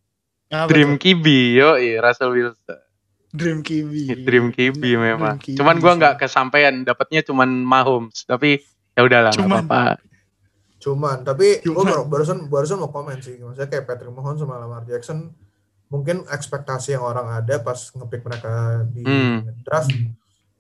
Apa 0.47 0.69
Dream 0.69 0.95
tuh? 0.95 1.09
QB, 1.17 1.25
yo 1.55 1.69
Russell 1.99 2.31
Wilson. 2.31 2.79
Dream 3.31 3.59
QB. 3.61 3.93
Dream 4.27 4.47
QB 4.51 4.83
memang. 4.93 5.39
Dream 5.39 5.55
QB 5.55 5.57
Cuman 5.57 5.77
gua 5.79 5.93
sih. 5.93 5.99
nggak 5.99 6.15
kesampaian, 6.19 6.75
dapatnya 6.83 7.23
cuman 7.23 7.49
Mahomes. 7.61 8.25
Tapi 8.25 8.61
ya 8.93 9.01
udahlah 9.01 9.31
nggak 9.31 9.41
Cuman. 9.41 9.65
apa-apa. 9.65 10.03
Cuman, 10.77 11.17
tapi 11.23 11.61
gue 11.61 11.71
Cuman. 11.71 12.09
barusan 12.09 12.39
barusan 12.47 12.77
mau 12.77 12.89
komen 12.89 13.21
sih, 13.21 13.37
maksudnya 13.37 13.69
kayak 13.69 13.85
Patrick 13.85 14.11
Mahomes 14.11 14.41
sama 14.41 14.57
Lamar 14.57 14.81
Jackson, 14.83 15.29
mungkin 15.87 16.25
ekspektasi 16.25 16.93
yang 16.93 17.05
orang 17.05 17.29
ada 17.31 17.61
pas 17.61 17.77
ngepick 17.91 18.21
mereka 18.21 18.53
di 18.87 19.01
Hmm. 19.01 19.45
draft 19.61 19.93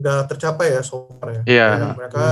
nggak 0.00 0.21
tercapai 0.26 0.73
ya 0.73 0.80
so 0.80 1.07
far 1.12 1.28
ya. 1.30 1.42
Iya. 1.45 1.69
Kayak 1.71 1.95
mereka 1.95 2.25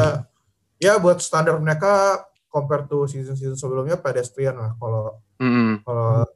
ya 0.77 0.93
buat 0.97 1.19
standar 1.19 1.55
mereka 1.57 2.25
compare 2.49 2.85
to 2.85 3.05
season-season 3.05 3.55
sebelumnya 3.55 3.97
pedestrian 3.97 4.57
lah 4.57 4.73
kalau 4.75 5.21
Hmm. 5.37 5.79
kalau 5.81 6.27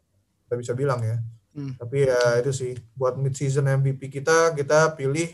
kita 0.45 0.55
bisa 0.57 0.73
bilang 0.73 1.01
ya. 1.01 1.17
Hmm. 1.53 1.73
Tapi 1.75 2.07
ya 2.07 2.21
itu 2.39 2.51
sih 2.51 2.73
buat 2.93 3.17
mid 3.17 3.33
season 3.33 3.67
MVP 3.67 4.09
kita 4.11 4.53
kita 4.53 4.93
pilih 4.93 5.33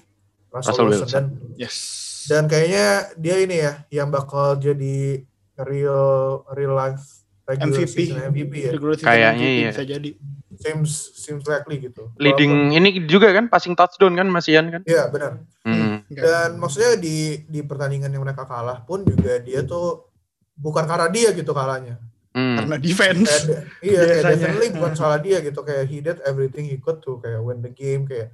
Russell, 0.48 0.72
Russell 0.72 0.88
Wilson, 0.88 1.02
Wilson. 1.02 1.12
dan 1.12 1.24
Yes. 1.56 1.76
dan 2.24 2.42
kayaknya 2.46 2.86
dia 3.14 3.36
ini 3.38 3.56
ya 3.58 3.72
yang 3.92 4.08
bakal 4.08 4.56
jadi 4.56 5.20
real 5.60 6.08
real 6.48 6.72
life 6.72 7.04
regular 7.44 7.74
MVP. 7.76 7.90
season 7.90 8.18
MVP 8.24 8.54
ya. 8.62 8.72
Kayaknya 8.98 9.30
MVP 9.36 9.58
iya. 9.58 9.70
bisa 9.70 9.84
jadi. 9.84 10.10
Seems 10.58 10.90
seems 11.14 11.44
likely 11.44 11.78
gitu. 11.80 12.10
Leading 12.16 12.72
ini 12.72 13.04
juga 13.04 13.30
kan 13.30 13.46
passing 13.46 13.72
touchdown 13.72 14.12
kan 14.12 14.26
Masian 14.26 14.68
kan? 14.68 14.82
Walaupun- 14.82 14.90
Iya 14.90 15.02
benar. 15.08 15.32
Hmm. 15.62 15.77
Enggak. 16.08 16.22
Dan 16.24 16.48
maksudnya 16.56 16.96
di 16.96 17.16
di 17.44 17.60
pertandingan 17.60 18.08
yang 18.08 18.24
mereka 18.24 18.44
kalah 18.44 18.80
pun 18.82 19.04
juga 19.04 19.38
dia 19.38 19.60
tuh 19.62 20.08
bukan 20.54 20.84
karena 20.84 21.08
dia 21.08 21.30
gitu 21.32 21.52
kalahnya. 21.52 21.96
Hmm. 22.28 22.54
karena 22.60 22.76
defense. 22.78 23.24
Kayak, 23.24 23.62
iya 23.82 24.00
kayak 24.04 24.22
definitely 24.30 24.68
bukan 24.70 24.92
salah 24.94 25.18
dia 25.18 25.40
gitu 25.40 25.58
kayak 25.60 25.84
he 25.84 25.98
did 25.98 26.20
everything 26.22 26.64
he 26.64 26.76
could 26.76 27.00
to 27.00 27.18
kayak 27.18 27.40
win 27.40 27.58
the 27.58 27.72
game 27.72 28.04
kayak 28.04 28.30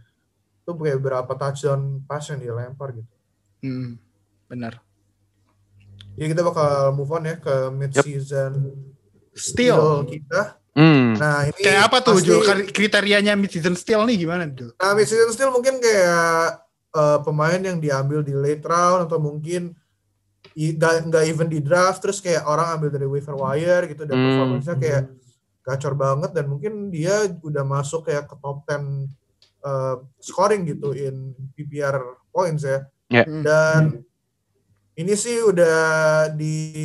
tuh 0.63 0.75
kayak 0.75 0.99
berapa 0.99 1.31
touchdown 1.31 2.03
pass 2.05 2.29
yang 2.29 2.43
dia 2.43 2.53
lempar 2.53 2.93
gitu. 2.93 3.15
Hmm, 3.63 3.97
benar. 4.45 4.83
Jadi 6.15 6.27
kita 6.31 6.43
bakal 6.43 6.71
move 6.93 7.11
on 7.11 7.25
ya 7.25 7.37
ke 7.39 7.55
mid 7.71 7.91
season 7.97 8.77
Steal. 9.33 10.05
kita. 10.05 10.59
Hmm. 10.75 11.15
Nah 11.15 11.47
ini 11.49 11.59
Kayak 11.59 11.83
apa 11.87 11.97
tuh 12.03 12.19
pasti- 12.19 12.71
Kriterianya 12.71 13.35
mid 13.35 13.51
season 13.51 13.75
steal 13.75 14.03
nih 14.05 14.19
gimana 14.21 14.47
Jul? 14.47 14.75
Nah, 14.75 14.93
mid 14.93 15.07
season 15.07 15.31
steal 15.31 15.49
mungkin 15.49 15.79
kayak 15.79 16.64
eh, 16.95 17.19
pemain 17.21 17.59
yang 17.59 17.79
diambil 17.79 18.23
di 18.23 18.33
late 18.33 18.63
round 18.63 19.07
atau 19.07 19.19
mungkin 19.19 19.75
nggak 20.55 21.11
nggak 21.11 21.25
even 21.27 21.49
di 21.49 21.59
draft 21.59 21.99
terus 21.99 22.21
kayak 22.21 22.47
orang 22.47 22.79
ambil 22.79 22.93
dari 22.93 23.09
waiver 23.09 23.35
wire 23.35 23.91
gitu 23.91 24.05
dan 24.05 24.15
Hmm. 24.15 24.25
performance-nya 24.31 24.77
kayak 24.79 25.03
gacor 25.65 25.95
banget 25.97 26.31
dan 26.31 26.45
mungkin 26.47 26.93
dia 26.93 27.15
udah 27.41 27.65
masuk 27.65 28.07
kayak 28.07 28.29
ke 28.29 28.37
top 28.39 28.63
10 28.63 29.09
eh, 29.65 29.97
scoring 30.21 30.63
gitu 30.69 30.93
in 30.93 31.33
PPR 31.53 31.97
points 32.29 32.63
ya. 32.63 32.85
Ya. 33.09 33.25
Hmm. 33.25 33.43
Dan 33.43 33.83
ini 34.95 35.15
sih 35.17 35.41
udah 35.41 35.77
di 36.31 36.85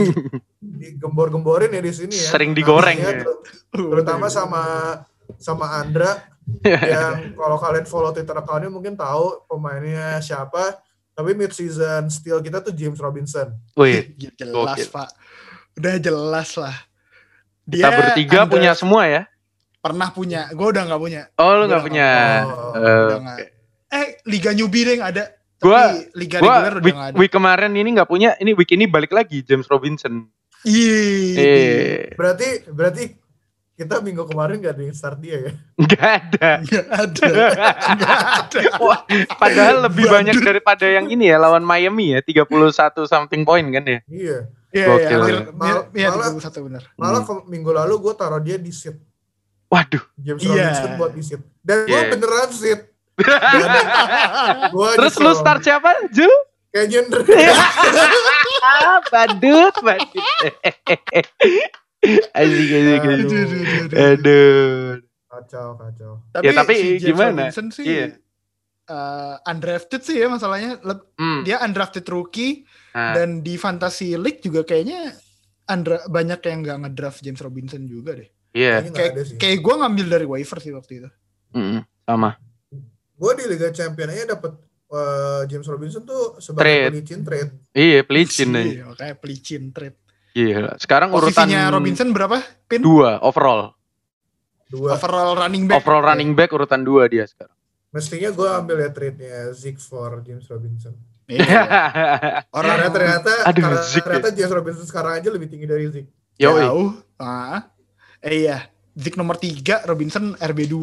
digembor-gemborin 0.59 1.69
ya 1.69 1.81
di 1.81 1.91
sini 1.91 2.15
ya. 2.15 2.29
Sering 2.31 2.55
digoreng 2.55 2.95
Namanya 2.95 3.21
ya. 3.21 3.23
ter- 3.27 3.41
terutama 3.75 4.25
sama 4.27 4.63
sama 5.37 5.77
Andra 5.77 6.28
yang 6.65 7.34
kalau 7.34 7.58
kalian 7.58 7.86
follow 7.86 8.10
Twitter 8.10 8.34
account-nya 8.34 8.67
mungkin 8.67 8.93
tahu 8.93 9.46
pemainnya 9.46 10.19
siapa. 10.19 10.81
Tapi 11.12 11.36
mid 11.36 11.51
season 11.51 12.08
steal 12.08 12.39
kita 12.39 12.60
tuh 12.60 12.72
James 12.72 12.96
Robinson. 12.96 13.51
Wih, 13.75 14.15
jelas 14.34 14.79
Gokil. 14.79 14.88
pak. 14.89 15.10
Udah 15.75 15.96
jelas 15.98 16.50
lah. 16.55 16.75
kita 17.65 17.89
bertiga 17.91 18.39
under- 18.41 18.51
punya 18.51 18.72
semua 18.74 19.03
ya? 19.05 19.22
Pernah 19.77 20.10
punya. 20.10 20.48
Gue 20.50 20.67
udah 20.69 20.84
nggak 20.86 20.98
punya. 20.98 21.22
Oh 21.36 21.51
lu 21.53 21.60
Gua 21.60 21.67
nggak 21.67 21.84
punya? 21.84 22.10
Oh, 22.41 22.72
Eh, 22.74 23.03
udah 23.05 23.19
nggak. 23.22 23.38
Eh 23.89 24.08
Liga 24.25 24.51
Newbie 24.51 24.84
deh 24.84 24.93
yang 24.96 25.05
ada. 25.05 25.24
Gua- 25.58 25.91
Tapi 25.91 26.08
Liga 26.15 26.38
Gua 26.39 26.55
reguler 26.55 26.72
udah 26.72 26.81
week, 26.81 26.96
nggak 26.96 27.10
ada. 27.12 27.17
week 27.19 27.31
kemarin 27.31 27.72
ini 27.74 27.89
nggak 27.91 28.08
punya, 28.08 28.29
ini 28.36 28.51
week 28.53 28.72
ini 28.72 28.86
balik 28.88 29.12
lagi 29.12 29.43
James 29.43 29.67
Robinson. 29.67 30.24
Ih. 30.63 31.36
Eh, 31.36 32.00
Berarti 32.15 32.48
berarti 32.65 33.03
kita 33.79 34.03
minggu 34.03 34.27
kemarin 34.27 34.59
gak 34.59 34.75
ada 34.75 34.83
yang 34.83 34.91
start 34.91 35.17
dia 35.17 35.39
ya. 35.39 35.51
nggak 35.79 36.03
ada. 36.03 36.50
Nggak 36.59 36.86
ada. 36.91 37.27
Nggak 37.95 38.17
ada. 38.36 38.59
Wah, 38.77 39.00
padahal 39.33 39.88
lebih 39.88 40.03
Badut. 40.03 40.15
banyak 40.19 40.36
daripada 40.43 40.83
yang 40.83 41.07
ini 41.07 41.25
ya 41.25 41.39
lawan 41.39 41.63
Miami 41.63 42.12
ya, 42.12 42.19
31 42.19 42.51
something 43.05 43.41
point 43.41 43.63
kan 43.65 43.88
ya. 43.88 44.00
Iya. 44.05 44.38
Iya, 44.69 44.86
iya, 44.86 45.17
Mal- 45.50 45.89
iya, 45.95 46.07
malah- 46.12 46.29
31 46.29 46.62
benar. 46.62 46.83
Malah 46.93 47.24
Hmm. 47.24 47.41
minggu 47.48 47.71
lalu 47.71 47.93
gue 48.01 48.13
taruh 48.13 48.38
dia 48.38 48.55
di 48.55 48.69
sit. 48.69 49.00
Waduh. 49.65 50.03
James 50.13 50.43
Iya. 50.43 50.75
Robinson 50.75 50.91
buat 50.93 51.12
di 51.15 51.24
sit. 51.24 51.41
Dan 51.59 51.77
gue 51.86 51.95
Iya. 51.95 52.09
beneran 52.12 52.50
sit. 52.51 52.79
Gua 54.75 54.93
Terus 54.93 55.13
lu 55.17 55.31
start 55.33 55.59
siapa, 55.62 55.91
Jul? 56.09 56.29
Kayak 56.69 56.88
Jender. 56.88 57.19
Ah, 58.62 59.01
badut, 59.09 59.74
badut. 59.79 60.53
Asik, 62.01 62.69
asik. 62.69 63.01
Aduh, 63.01 63.27
aduh, 63.27 63.37
aduh, 63.37 63.63
aduh. 63.83 63.97
Aduh. 63.99 64.89
kacau, 65.29 65.67
kacau. 65.75 66.11
Tapi, 66.31 66.43
Ya, 66.43 66.51
tapi 66.53 66.73
si 66.73 66.87
gimana? 67.01 67.47
Robinson 67.47 67.67
sih 67.69 67.85
Iya. 67.85 68.05
eh, 68.87 69.35
undrafted 69.45 70.01
sih 70.01 70.17
ya 70.17 70.27
masalahnya. 70.27 70.81
Leb- 70.81 71.05
Hmm. 71.13 71.43
Dia 71.43 71.61
undrafted 71.61 72.03
rookie 72.05 72.65
Nah, 72.89 73.13
dan 73.13 73.39
di 73.39 73.53
fantasy 73.55 74.15
league 74.15 74.41
juga 74.41 74.63
kayaknya 74.63 75.13
undra- 75.65 76.01
banyak 76.03 76.39
yang 76.41 76.59
nggak 76.59 76.77
ngedraft 76.81 77.21
James 77.21 77.37
Robinson 77.37 77.85
juga 77.85 78.17
deh. 78.17 78.29
Iya, 78.49 78.81
nggak 78.81 78.91
Kayak 78.91 79.13
kayak 79.37 79.59
gue 79.59 79.75
ngambil 79.75 80.05
dari 80.09 80.25
waiver 80.25 80.57
sih 80.57 80.73
waktu 80.73 80.93
itu. 80.97 81.09
Mm, 81.51 81.85
sama. 82.03 82.33
Gue 83.13 83.31
di 83.35 83.45
Liga 83.45 83.69
Champion 83.69 84.09
aja 84.09 84.25
dapet 84.31 84.53
eh, 84.89 85.41
James 85.45 85.67
Robinson 85.67 86.01
tuh 86.01 86.23
Trade. 86.33 86.41
sebagai 86.41 86.89
pelicin 86.91 87.21
trade. 87.21 87.51
Iya, 87.71 87.99
pelicin 88.01 88.49
aja. 88.51 88.65
Iya, 88.65 88.85
kayak 88.95 89.15
pelicin 89.19 89.63
trade. 89.69 89.97
Gila. 90.39 90.74
Sekarang 90.79 91.10
urutan 91.12 91.36
Posisinya 91.36 91.67
Robinson 91.67 92.15
berapa? 92.15 92.39
Pin? 92.72 92.79
dua 92.79 93.19
overall. 93.19 93.75
Dua. 94.72 94.96
Overall 94.96 95.36
running 95.36 95.67
back. 95.67 95.84
Overall 95.84 96.03
running 96.13 96.31
back 96.31 96.50
urutan 96.55 96.88
dua 96.88 97.12
dia 97.12 97.27
sekarang. 97.27 97.51
Mestinya 97.89 98.29
gue 98.29 98.48
ambil 98.48 98.77
ya 98.86 98.89
trade-nya 98.93 99.50
Zeke 99.51 99.81
for 99.81 100.22
James 100.22 100.46
Robinson. 100.48 100.93
Iya. 101.25 101.43
Karena 102.53 102.74
Orang 102.79 102.93
ternyata 102.93 103.31
Aduh, 103.50 103.62
karena 103.65 103.81
Zeke 103.84 103.98
ya. 103.98 104.05
ternyata 104.05 104.29
James 104.31 104.53
Robinson 104.53 104.86
sekarang 104.86 105.13
aja 105.19 105.29
lebih 105.34 105.48
tinggi 105.50 105.65
dari 105.65 105.89
Zeke. 105.89 106.10
Yoi. 106.39 106.63
jauh. 106.63 106.89
Ah. 107.19 107.67
Eh 108.24 108.46
iya, 108.48 108.69
Zik 108.96 109.17
nomor 109.19 109.41
3, 109.41 109.89
Robinson 109.89 110.38
RB2. 110.39 110.75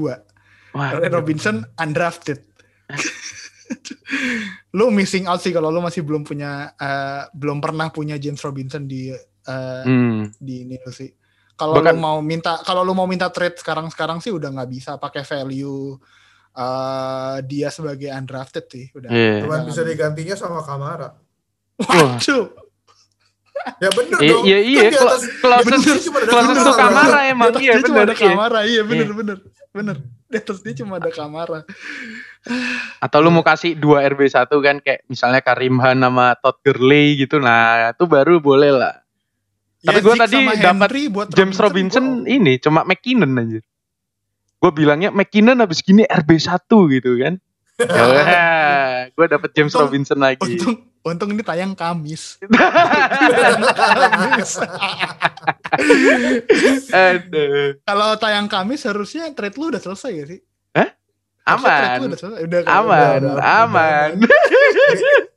Wah, 0.76 0.90
Robinson 1.08 1.64
undrafted. 1.78 2.42
lu 4.76 4.92
missing 4.92 5.26
out 5.26 5.40
sih 5.42 5.50
kalau 5.50 5.72
lu 5.72 5.80
masih 5.82 6.04
belum 6.06 6.22
punya 6.22 6.70
eh, 6.76 7.22
belum 7.34 7.58
pernah 7.58 7.90
punya 7.90 8.20
James 8.20 8.38
Robinson 8.44 8.86
di 8.86 9.10
eh, 9.46 9.82
hmm. 9.86 10.36
di 10.38 10.54
ini 10.66 10.76
sih. 10.90 11.10
Kalau 11.56 11.80
lu 11.80 11.96
mau 11.96 12.20
minta 12.20 12.60
kalau 12.60 12.84
lu 12.84 12.92
mau 12.92 13.08
minta 13.08 13.32
trade 13.32 13.56
sekarang-sekarang 13.56 14.20
sih 14.20 14.28
udah 14.28 14.52
nggak 14.52 14.70
bisa 14.70 15.00
pakai 15.00 15.24
value 15.24 15.96
eh, 16.52 17.36
dia 17.48 17.68
sebagai 17.72 18.12
undrafted 18.12 18.64
sih 18.68 18.86
udah. 18.92 19.08
Iya. 19.08 19.34
Cuman 19.46 19.60
bisa 19.64 19.80
digantinya 19.80 20.36
sama 20.36 20.60
Kamara. 20.60 21.16
Waduh. 21.80 22.66
Ya 23.82 23.88
bener 23.90 24.18
Iya 24.20 24.30
dong. 24.36 24.44
iya 24.46 24.58
iya. 24.62 24.82
closest 24.92 26.60
tuh 26.62 26.74
Kamara. 26.76 27.08
Kamara 27.08 27.20
emang 27.26 27.50
iya 27.58 27.80
cuma 27.82 28.04
bener. 28.04 28.12
ada 28.12 28.14
Iya. 28.14 28.28
kamera, 28.30 28.60
iya 28.68 28.82
bener 28.84 29.10
bener 29.16 29.38
bener. 29.72 29.96
Di 30.26 30.36
atas 30.42 30.58
dia 30.62 30.74
cuma 30.82 30.98
ada 31.00 31.10
kamera. 31.10 31.62
Atau 33.02 33.18
lu 33.22 33.30
mau 33.34 33.42
kasih 33.42 33.74
dua 33.74 34.06
RB1 34.06 34.46
kan 34.48 34.76
kayak 34.78 35.02
misalnya 35.10 35.40
Karim 35.42 35.78
Han 35.82 35.98
sama 36.02 36.34
Todd 36.38 36.58
Gurley 36.62 37.18
gitu. 37.18 37.42
Nah, 37.42 37.90
itu 37.90 38.04
baru 38.06 38.38
boleh 38.38 38.70
lah. 38.70 38.94
Tapi 39.86 39.98
Ya, 39.98 40.02
gua 40.02 40.14
Zeke 40.18 40.22
tadi 40.26 40.36
dapat 40.58 40.90
James 41.30 41.56
Robinson 41.62 42.26
ini 42.26 42.58
cuma 42.58 42.82
McKinnon 42.82 43.38
aja. 43.38 43.60
Gue 44.56 44.70
bilangnya 44.74 45.14
McKinnon 45.14 45.62
habis 45.62 45.78
gini 45.78 46.02
RB1 46.02 46.66
gitu 46.66 47.10
kan. 47.22 47.34
Ya, 47.76 49.12
gue 49.12 49.26
dapet 49.28 49.52
James 49.52 49.68
Untung- 49.70 49.84
Robinson 49.86 50.16
lagi. 50.16 50.40
Untung 50.40 50.80
untung 51.04 51.30
ini 51.30 51.44
tayang 51.44 51.76
Kamis. 51.76 52.40
Kalau 57.84 58.16
tayang 58.16 58.48
Kamis 58.48 58.88
harusnya 58.88 59.30
trade 59.32 59.56
lu 59.60 59.70
udah 59.70 59.78
selesai 59.78 60.12
ya 60.12 60.24
sih? 60.26 60.40
Aman. 61.46 61.98
udah. 62.04 62.18
Udah? 62.42 62.60
Aman, 62.66 63.20
udah, 63.22 63.32
udah, 63.38 63.44
aman. 63.62 64.08
ini, 64.18 64.26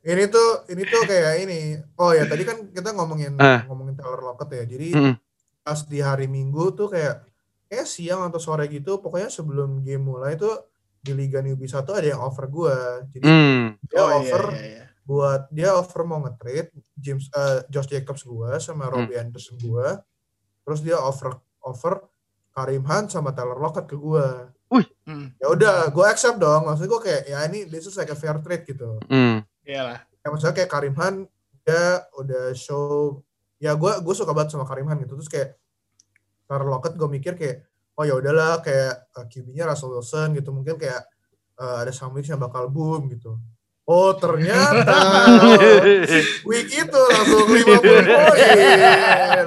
ini 0.02 0.24
tuh 0.26 0.48
ini 0.66 0.82
tuh 0.82 1.02
kayak 1.04 1.34
ini. 1.40 1.60
Oh 1.94 2.10
ya 2.10 2.26
tadi 2.26 2.42
kan 2.42 2.66
kita 2.68 2.90
ngomongin 2.90 3.34
Ah. 3.36 3.62
ngomongin 3.64 3.94
Taylor 3.94 4.18
Lockett 4.20 4.50
ya. 4.52 4.64
Jadi 4.66 4.88
Mm-mm. 4.90 5.14
pas 5.60 5.78
di 5.82 5.98
hari 5.98 6.26
Minggu 6.26 6.72
tuh 6.72 6.88
kayak 6.88 7.22
kayak 7.66 7.86
siang 7.86 8.26
atau 8.26 8.38
sore 8.38 8.66
gitu. 8.66 8.98
Pokoknya 8.98 9.30
sebelum 9.30 9.80
game 9.80 10.02
mulai 10.02 10.34
tuh 10.34 10.66
di 10.98 11.14
Liga 11.14 11.38
Newbie 11.38 11.64
1 11.64 11.86
ada 11.86 12.08
yang 12.08 12.20
offer 12.20 12.44
gua. 12.46 13.06
Jadi 13.06 13.24
Hmm. 13.24 13.78
dia 13.80 13.96
Oh, 13.96 14.08
iya, 14.10 14.16
offer 14.18 14.44
iya, 14.52 14.62
iya. 14.66 14.84
buat 15.00 15.46
dia 15.48 15.70
offer 15.72 16.02
mau 16.02 16.20
nge-trade 16.20 16.68
James 16.92 17.30
eh, 17.30 17.62
Josh 17.66 17.86
Jacobs 17.86 18.22
gua 18.22 18.58
sama 18.58 18.84
Hmm. 18.84 19.06
Robbie 19.06 19.16
Anderson 19.16 19.56
gua. 19.58 20.02
Terus 20.60 20.82
dia 20.82 20.98
offer 20.98 21.32
offer 21.62 22.02
Karim 22.50 22.82
Hunt 22.82 23.08
sama 23.08 23.30
Taylor 23.30 23.56
Lockett 23.56 23.86
ke 23.86 23.94
gua. 23.94 24.50
Hmm, 25.10 25.34
Ya 25.42 25.46
udah, 25.50 25.90
gua 25.90 26.14
accept 26.14 26.38
dong. 26.38 26.70
Maksudnya 26.70 26.86
gua 26.86 27.02
kayak 27.02 27.22
ya 27.26 27.38
ini 27.50 27.66
this 27.66 27.90
is 27.90 27.98
like 27.98 28.10
a 28.10 28.14
fair 28.14 28.38
trade 28.38 28.62
gitu. 28.62 29.02
Hmm. 29.10 29.42
Iyalah. 29.66 29.98
Ya 30.22 30.26
maksudnya 30.30 30.54
kayak 30.54 30.70
Karim 30.70 30.94
Han 31.02 31.26
dia 31.66 32.06
udah 32.14 32.54
show 32.54 33.18
ya 33.58 33.74
gua 33.74 33.98
gue 33.98 34.14
suka 34.14 34.30
banget 34.30 34.54
sama 34.54 34.62
Karim 34.70 34.86
Han 34.86 35.02
gitu. 35.02 35.18
Terus 35.18 35.26
kayak 35.26 35.48
Taylor 36.46 36.70
Lockett 36.70 36.94
gue 36.94 37.08
mikir 37.10 37.34
kayak 37.34 37.66
oh 37.98 38.04
ya 38.06 38.14
udahlah 38.14 38.62
kayak 38.62 39.10
uh, 39.18 39.26
QB-nya 39.26 39.66
Russell 39.66 39.98
Wilson 39.98 40.38
gitu. 40.38 40.54
Mungkin 40.54 40.78
kayak 40.78 41.02
uh, 41.58 41.82
ada 41.82 41.90
Sam 41.90 42.14
Wicks 42.14 42.30
yang 42.30 42.38
bakal 42.38 42.70
boom 42.70 43.10
gitu. 43.10 43.34
Oh 43.90 44.14
ternyata 44.14 44.94
week 46.48 46.70
itu 46.70 47.00
langsung 47.10 47.42
50 47.50 47.82
poin. 47.82 49.46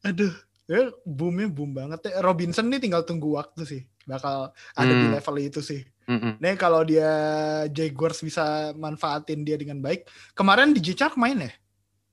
Aduh, 0.08 0.32
ya 0.70 0.80
boomnya 1.02 1.50
boom 1.50 1.74
banget 1.74 2.06
ya. 2.06 2.22
Robinson 2.22 2.70
nih 2.70 2.78
tinggal 2.78 3.02
tunggu 3.02 3.34
waktu 3.34 3.66
sih. 3.66 3.82
Bakal 4.06 4.48
ada 4.72 4.92
di 4.92 5.04
Hmm. 5.04 5.12
level 5.12 5.36
itu 5.40 5.58
sih. 5.60 5.82
Mm-mm. 6.06 6.38
Nih 6.38 6.54
kalau 6.54 6.82
dia 6.82 7.10
Jaguars 7.68 8.18
bisa 8.18 8.44
manfaatin 8.72 9.42
dia 9.42 9.54
dengan 9.54 9.78
baik. 9.78 10.06
Kemarin 10.32 10.70
di 10.70 10.78
G-Shark 10.80 11.14
main 11.16 11.38
ya? 11.40 11.52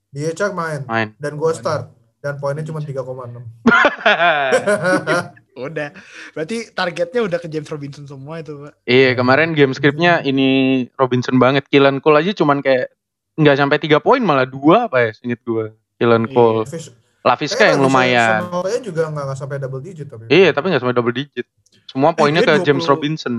Dia 0.07 0.31
cak 0.31 0.51
main 0.51 0.81
Main. 0.83 1.13
dan 1.15 1.35
gue 1.35 1.51
start 1.51 1.91
dan 2.17 2.37
poinnya 2.37 2.63
cuma 2.63 2.79
3,6. 2.79 3.43
Udah. 5.57 5.89
Berarti 6.31 6.69
targetnya 6.69 7.21
udah 7.23 7.37
ke 7.37 7.47
James 7.47 7.65
Robinson 7.65 8.05
semua 8.05 8.37
itu, 8.37 8.53
Pak. 8.55 8.73
iya 8.85 9.11
kemarin 9.13 9.51
game 9.51 9.73
scriptnya 9.73 10.21
ini 10.21 10.47
Robinson 10.95 11.35
banget. 11.35 11.65
Killen 11.65 11.97
Cole 11.97 12.21
aja 12.21 12.31
cuman 12.31 12.61
kayak 12.61 12.93
nggak 13.35 13.57
sampai 13.57 13.77
tiga 13.77 13.97
poin 13.97 14.21
malah 14.21 14.45
dua 14.45 14.85
apa 14.85 15.01
ya 15.01 15.11
singkat 15.11 15.41
gue. 15.41 15.65
Killen 15.97 16.25
Iya. 16.25 16.31
Cole. 16.31 16.61
Laviska 17.25 17.59
kayaknya 17.59 17.75
yang 17.75 17.83
lumayan. 17.83 18.39
juga 18.85 19.01
nggak 19.11 19.37
sampai 19.37 19.57
double 19.59 19.81
digit 19.83 20.07
tapi. 20.07 20.29
Iya 20.29 20.49
tapi 20.53 20.65
nggak 20.71 20.81
sampai 20.81 20.95
double 20.95 21.15
digit. 21.15 21.47
Semua 21.87 22.11
poinnya 22.13 22.43
dia 22.43 22.59
ke 22.59 22.65
James 22.67 22.85
20. 22.85 22.91
Robinson. 22.93 23.33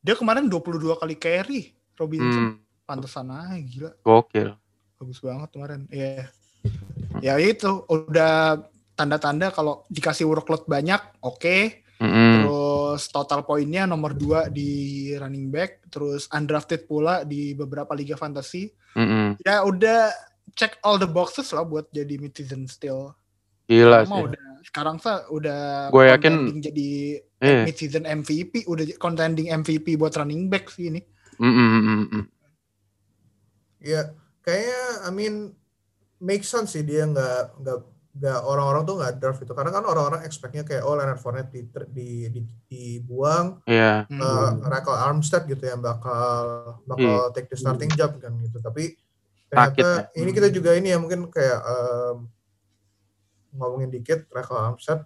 Dia 0.00 0.14
kemarin 0.16 0.48
22 0.48 0.96
kali 0.96 1.14
carry 1.16 1.60
Robinson. 1.96 2.56
Hmm. 2.56 2.56
Pantesan 2.88 3.28
aja 3.30 3.56
gila. 3.60 3.90
Gokil. 4.02 4.56
Bagus 5.00 5.18
banget 5.22 5.48
kemarin. 5.54 5.80
Iya. 5.88 6.28
Ya 7.20 7.34
itu 7.40 7.84
udah 7.88 8.64
tanda-tanda 8.96 9.48
kalau 9.48 9.88
dikasih 9.88 10.28
workload 10.28 10.68
banyak, 10.68 11.00
oke. 11.24 11.80
Mm-mm. 12.00 12.48
Terus 12.48 13.12
total 13.12 13.44
poinnya 13.44 13.84
nomor 13.84 14.16
2 14.16 14.48
di 14.48 15.12
running 15.20 15.52
back, 15.52 15.84
terus 15.92 16.28
undrafted 16.32 16.88
pula 16.88 17.28
di 17.28 17.52
beberapa 17.52 17.92
liga 17.92 18.16
fantasy. 18.16 18.72
Mm-mm. 18.96 19.36
Ya 19.44 19.60
udah 19.64 20.08
check 20.56 20.80
all 20.80 20.96
the 20.96 21.08
boxes 21.08 21.52
lah 21.52 21.64
buat 21.64 21.92
jadi 21.92 22.16
mid-season 22.16 22.64
still. 22.68 23.12
Gila 23.70 24.02
sih. 24.02 24.10
udah 24.20 24.42
sekarang 24.60 24.96
sah 24.98 25.22
udah 25.28 25.88
Gue 25.88 26.04
yakin- 26.08 26.58
jadi 26.60 26.90
Iya. 27.40 27.64
mid-season 27.64 28.04
MVP, 28.04 28.66
udah 28.66 28.84
contending 28.96 29.48
MVP 29.48 29.94
buat 29.94 30.12
running 30.12 30.46
back 30.46 30.68
sih 30.68 30.90
ini. 30.90 31.00
Mm-mm. 31.40 32.28
Iya, 33.80 34.12
kayaknya 34.40 34.80
I 35.02 35.10
mean 35.10 35.34
make 36.20 36.44
sense 36.44 36.76
sih 36.76 36.84
dia 36.84 37.08
nggak 37.08 37.56
nggak 37.56 37.78
nggak 38.12 38.40
orang-orang 38.42 38.82
tuh 38.82 38.98
nggak 38.98 39.14
draft 39.16 39.40
itu 39.40 39.54
karena 39.54 39.70
kan 39.70 39.86
orang-orang 39.86 40.20
expectnya 40.22 40.60
kayak 40.60 40.82
oh 40.82 40.92
Leonard 40.92 41.16
Fournette 41.16 41.48
di, 41.48 41.62
di, 41.88 42.08
di, 42.28 42.40
dibuang 42.68 43.64
Iya. 43.64 44.04
Hmm. 44.04 44.20
uh, 44.20 44.50
Raquel 44.62 44.98
Armstead 44.98 45.46
gitu 45.46 45.64
yang 45.64 45.80
bakal 45.80 46.42
bakal 46.84 47.32
take 47.32 47.48
the 47.48 47.56
starting 47.56 47.88
job 47.90 48.18
kan 48.18 48.36
gitu 48.36 48.58
tapi 48.58 48.98
Sakit 49.46 49.80
ternyata 49.80 49.88
ya. 50.12 50.20
ini 50.20 50.30
kita 50.30 50.48
juga 50.50 50.70
ini 50.74 50.90
ya 50.90 50.98
mungkin 50.98 51.24
kayak 51.26 51.58
um, 51.62 52.28
ngomongin 53.52 53.88
dikit 53.88 54.26
Raquel 54.28 54.56
Armstead 54.56 55.00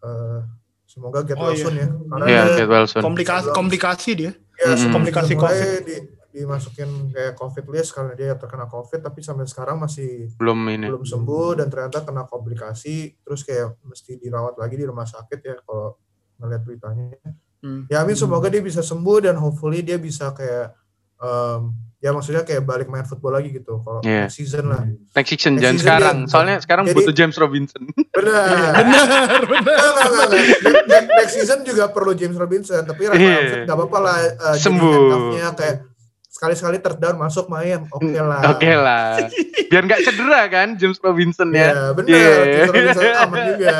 uh, 0.00 0.40
semoga 0.84 1.20
get 1.20 1.34
Oh, 1.34 1.44
well 1.44 1.52
iya. 1.52 1.60
soon 1.60 1.74
ya 1.74 1.88
karena 1.88 2.24
Iya, 2.24 2.42
dia 2.44 2.56
Get 2.56 2.68
Wilson. 2.68 3.02
Komplikasi 3.02 3.46
komplikasi 3.50 4.10
dia. 4.14 4.32
ya, 4.56 4.66
Mm-mm. 4.70 4.90
Komplikasi 4.90 5.32
mulai 5.34 5.60
di, 5.82 5.96
dimasukin 6.30 6.88
kayak 7.08 7.34
COVID 7.34 7.66
list 7.68 7.90
karena 7.90 8.12
dia 8.12 8.32
terkena 8.32 8.64
COVID 8.64 9.00
tapi 9.02 9.18
sampai 9.18 9.44
sekarang 9.44 9.78
masih 9.78 10.30
Belum 10.34 10.58
ini. 10.66 10.86
belum 10.86 11.02
sembuh 11.02 11.56
dan 11.56 11.66
ternyata 11.66 12.02
kena 12.02 12.24
komplikasi 12.24 12.96
terus 13.18 13.42
kayak 13.42 13.74
mesti 13.82 14.16
dirawat 14.16 14.54
lagi 14.54 14.74
di 14.74 14.84
rumah 14.84 15.04
sakit 15.04 15.38
ya 15.40 15.56
kalau 15.60 15.98
ngeliat 16.36 16.62
beritanya 16.62 17.16
Hmm. 17.58 17.84
ya 17.86 17.98
amin 17.98 18.14
semoga 18.14 18.46
dia 18.46 18.62
bisa 18.62 18.78
sembuh 18.80 19.18
dan 19.20 19.34
hopefully 19.34 19.82
dia 19.82 19.98
bisa 19.98 20.30
kayak 20.30 20.78
em, 21.18 21.74
ya 21.98 22.10
maksudnya 22.10 22.42
kayak 22.42 22.62
balik 22.62 22.86
main 22.86 23.02
football 23.02 23.34
lagi 23.34 23.50
gitu 23.52 23.82
kalau 23.82 23.98
Iya. 24.00 24.24
next 24.24 24.36
season 24.36 24.64
lah 24.66 24.86
Next 25.12 25.28
season 25.28 25.52
Next 25.52 25.60
jangan 25.60 25.74
season 25.74 25.82
sekarang. 25.84 26.16
dia- 26.16 26.30
Soalnya 26.30 26.56
sekarang 26.58 26.84
jadi- 26.84 26.94
butuh 26.94 27.12
James 27.12 27.36
Robinson. 27.36 27.82
benar 28.08 28.46
Benar, 28.78 29.40
benar. 29.42 29.70
Enggak, 29.74 30.06
enggak, 30.06 30.06
enggak. 30.08 30.28
Ne- 30.62 30.84
ne- 30.86 31.08
next 31.12 31.34
season 31.34 31.58
juga 31.62 31.84
perlu 31.88 32.12
James 32.12 32.34
Robinson 32.34 32.82
tapi 32.82 33.02
Rafa 33.04 33.18
Iya. 33.18 33.38
Nggak 33.64 33.76
apa-apa 33.76 33.98
lah 33.98 34.16
jadi 34.48 34.58
Sembuh. 34.58 35.34
kayak 35.52 35.76
sekali-sekali 36.28 36.76
third 36.78 36.98
down 36.98 37.16
masuk 37.16 37.46
main 37.48 37.82
oke 37.88 38.14
lah 38.16 38.42
Oke 38.48 38.70
lah. 38.70 39.18
Biar 39.66 39.82
nggak 39.82 40.00
cedera 40.00 40.40
kan 40.46 40.68
James 40.74 40.96
Robinson 40.96 41.50
ya. 41.50 41.66
ya 41.68 41.82
benar 41.92 42.08
Iya. 42.08 42.30
James 42.46 42.68
Robinson 42.68 43.02
aman 43.18 43.38
juga 43.50 43.74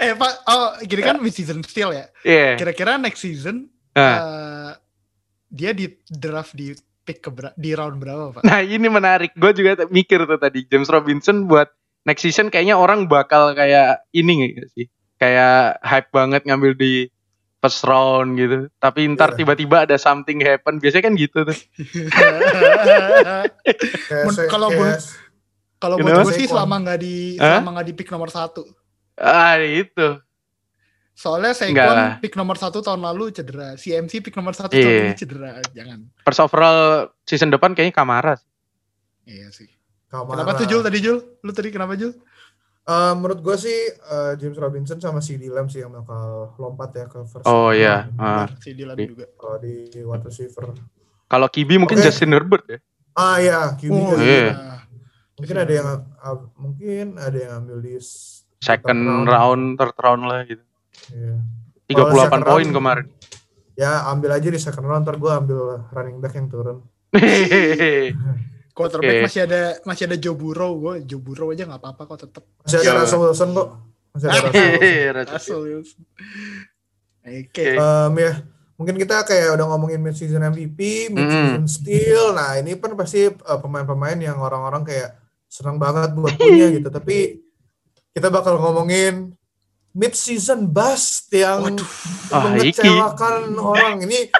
eh 0.00 0.12
Pak, 0.14 0.32
oh 0.46 0.68
gini 0.80 1.02
kan 1.02 1.20
mid 1.20 1.30
season 1.30 1.60
still 1.60 1.92
ya. 1.92 2.08
Iya. 2.22 2.56
Kira-kira 2.56 2.96
next 2.96 3.20
season 3.20 3.68
eh, 3.92 4.69
dia 5.50 5.70
di 5.70 5.86
draft 6.06 6.54
di 6.54 6.70
pick 7.02 7.20
ke 7.20 7.28
di 7.54 7.70
round 7.74 7.98
berapa 7.98 8.30
Pak? 8.32 8.40
Nah 8.42 8.58
ini 8.62 8.86
menarik. 8.86 9.34
Gue 9.34 9.50
juga 9.50 9.84
mikir 9.86 10.24
tuh 10.24 10.38
tadi 10.38 10.64
James 10.64 10.86
Robinson 10.86 11.44
buat 11.44 11.66
next 12.02 12.22
season 12.22 12.48
kayaknya 12.48 12.74
orang 12.74 13.04
bakal 13.04 13.52
kayak 13.52 14.00
ini 14.10 14.48
nggak 14.48 14.68
sih? 14.72 14.86
Kayak 15.16 15.78
hype 15.82 16.08
banget 16.10 16.40
ngambil 16.44 16.72
di 16.72 17.06
first 17.58 17.82
round 17.82 18.34
gitu. 18.34 18.66
Tapi 18.78 19.04
ntar 19.10 19.34
Iya. 19.34 19.36
tiba-tiba 19.36 19.76
ada 19.84 19.94
something 19.94 20.38
happen. 20.40 20.78
Biasanya 20.78 21.02
kan 21.04 21.14
gitu 21.14 21.38
tuh. 21.44 21.52
Kalau 24.48 24.68
buat- 24.70 25.02
Kalau 25.80 25.96
gue 25.96 26.32
sih 26.36 26.44
selama 26.44 26.76
nggak 26.78 26.98
di 27.00 27.36
Hah? 27.36 27.58
selama 27.58 27.68
nggak 27.74 27.86
di 27.88 27.94
pick 27.96 28.08
nomor 28.08 28.28
satu. 28.28 28.62
Ah 29.16 29.56
itu. 29.56 30.20
Soalnya 31.20 31.52
Enggak 31.52 31.84
Saquon 31.84 31.96
lah. 31.98 32.12
pick 32.16 32.32
nomor 32.32 32.56
satu 32.56 32.80
tahun 32.80 33.04
lalu 33.04 33.28
cedera. 33.28 33.76
CMC 33.76 34.24
pick 34.24 34.32
nomor 34.32 34.56
satu 34.56 34.72
Iya. 34.72 34.80
tahun 34.80 34.96
ini 35.04 35.14
cedera. 35.14 35.50
Jangan. 35.70 35.98
First 36.24 36.40
overall 36.40 36.80
season 37.22 37.52
depan 37.52 37.76
kayaknya 37.76 37.92
Kamara. 37.92 38.34
sih. 38.34 38.48
Iya 39.28 39.52
sih. 39.52 39.68
Kamara. 40.08 40.40
Kenapa 40.40 40.56
tuh 40.56 40.66
Jul 40.66 40.80
tadi 40.80 40.98
Jul? 40.98 41.20
Lu 41.38 41.52
tadi 41.52 41.68
kenapa 41.68 41.92
Jul? 41.92 42.16
Eh, 42.82 43.12
menurut 43.12 43.38
gue 43.38 43.52
sih 43.54 43.78
eh, 43.92 44.32
James 44.34 44.56
Robinson 44.56 44.96
sama 44.96 45.20
CD 45.20 45.46
Lamb 45.46 45.68
sih 45.68 45.78
yang 45.78 45.92
bakal 45.92 46.56
lompat 46.56 46.90
ya 46.90 47.04
ke 47.04 47.20
first 47.22 47.44
Oh 47.44 47.68
round. 47.68 47.76
iya. 47.76 48.08
Ah. 48.16 48.48
Benar, 48.48 48.50
si 48.56 48.70
Iya. 48.72 48.96
juga. 49.06 49.26
Kalau 49.36 49.56
di 49.60 49.74
wide 49.94 50.24
receiver. 50.24 50.64
Kalau 51.28 51.46
Kibi 51.46 51.76
mungkin 51.76 52.00
Oke. 52.00 52.06
Justin 52.06 52.32
Herbert 52.32 52.64
ya. 52.66 52.78
Ah 53.12 53.36
ya, 53.38 53.76
QB 53.76 53.92
Oh, 53.92 54.00
juga. 54.08 54.16
iya. 54.18 54.40
iya. 54.48 54.54
Mungkin 55.36 55.56
ada 55.58 55.72
yang 55.72 55.88
ah, 56.16 56.36
mungkin 56.56 57.04
ada 57.16 57.36
yang 57.36 57.52
ambil 57.60 57.78
di 57.78 58.00
Second 58.58 58.98
third 58.98 59.28
round, 59.28 59.64
third 59.76 59.96
round 59.96 60.22
lah 60.24 60.40
gitu. 60.42 60.64
Iya. 61.08 61.36
38 61.88 62.14
second 62.20 62.42
poin 62.44 62.60
round- 62.62 62.74
kemarin. 62.74 63.06
Ya 63.74 64.04
ambil 64.06 64.30
aja 64.30 64.46
di 64.46 64.60
second 64.60 64.84
round, 64.84 65.02
ntar 65.02 65.16
gue 65.16 65.30
ambil 65.30 65.60
running 65.88 66.18
back 66.18 66.34
yang 66.34 66.46
turun. 66.46 66.84
Quarterback 68.70 69.12
Oke. 69.12 69.24
masih 69.26 69.40
ada 69.44 69.60
masih 69.82 70.04
ada 70.06 70.16
Joe 70.16 70.32
Burrow, 70.32 70.72
gue 70.78 70.94
Joe 71.04 71.18
Burrow 71.18 71.50
aja 71.50 71.66
nggak 71.66 71.80
apa-apa 71.80 72.02
kok 72.06 72.18
tetap. 72.22 72.44
Masih 72.62 72.76
ada 72.78 72.86
Iya. 72.86 72.98
Russell 73.02 73.20
Wilson 73.20 73.48
kok. 73.50 73.68
Masih 74.10 74.26
ada 74.26 74.38
Russell 74.46 74.70
Wilson. 74.70 75.26
Russell 75.26 75.60
Wilson. 75.60 76.00
Oke. 77.20 77.36
Oke. 77.42 77.66
Em, 77.72 78.14
ya, 78.16 78.32
mungkin 78.74 78.94
kita 78.96 79.16
kayak 79.22 79.48
udah 79.52 79.66
ngomongin 79.66 80.00
mid-season 80.00 80.40
MVP, 80.42 80.78
mid-season 81.10 81.66
steal. 81.66 82.32
Nah, 82.32 82.56
ini 82.56 82.78
kan 82.78 82.94
pasti 82.94 83.26
eh, 83.26 83.58
pemain-pemain 83.58 84.16
yang 84.16 84.38
orang-orang 84.38 84.80
kayak 84.82 85.18
senang 85.44 85.76
banget 85.76 86.14
buat 86.14 86.32
punya 86.32 86.70
gitu. 86.70 86.88
Tapi 86.88 87.42
kita 88.10 88.30
bakal 88.30 88.56
ngomongin 88.56 89.34
mid-season 89.92 90.66
bust 90.66 91.26
yang 91.30 91.76
Ah, 92.30 92.46
mengecewakan 92.46 93.54
orang. 93.54 94.02
Ini 94.02 94.30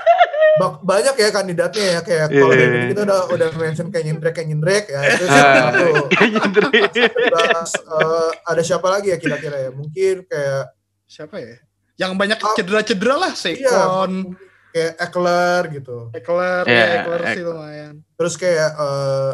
banyak 0.60 1.16
ya 1.16 1.28
kandidatnya 1.32 1.86
ya 1.88 2.00
kayak 2.00 2.26
kalau 2.28 2.52
Iya. 2.52 2.58
dari 2.58 2.70
tadi 2.70 2.86
kita 2.92 3.02
udah 3.02 3.20
udah 3.32 3.48
mention 3.56 3.88
kayak 3.88 4.04
Nyindrek 4.06 4.34
kayak 4.36 4.48
Nyindrek 4.48 4.84
ya 4.86 5.00
itu 5.08 5.24
Ah. 5.24 5.72
satu. 5.72 5.84
Eh, 7.90 8.30
ada 8.44 8.62
siapa 8.62 8.86
lagi 8.86 9.10
ya 9.10 9.18
kira-kira 9.18 9.56
ya? 9.58 9.70
Mungkin 9.70 10.26
kayak 10.26 10.74
Siapa 11.04 11.42
ya? 11.42 11.58
Yang 11.98 12.12
banyak 12.14 12.38
Oh. 12.38 12.54
cedera-cedera 12.54 13.14
lah, 13.18 13.32
iya, 13.44 13.66
Saquon, 13.66 14.12
kayak 14.70 14.92
Eckler 14.96 15.62
gitu. 15.74 15.98
Eckler, 16.14 16.62
Iya, 16.64 16.78
ya, 16.78 16.94
Eckler 17.02 17.20
sih 17.34 17.42
lumayan. 17.42 17.94
Terus 18.14 18.34
kayak 18.38 18.70
eh, 18.72 19.32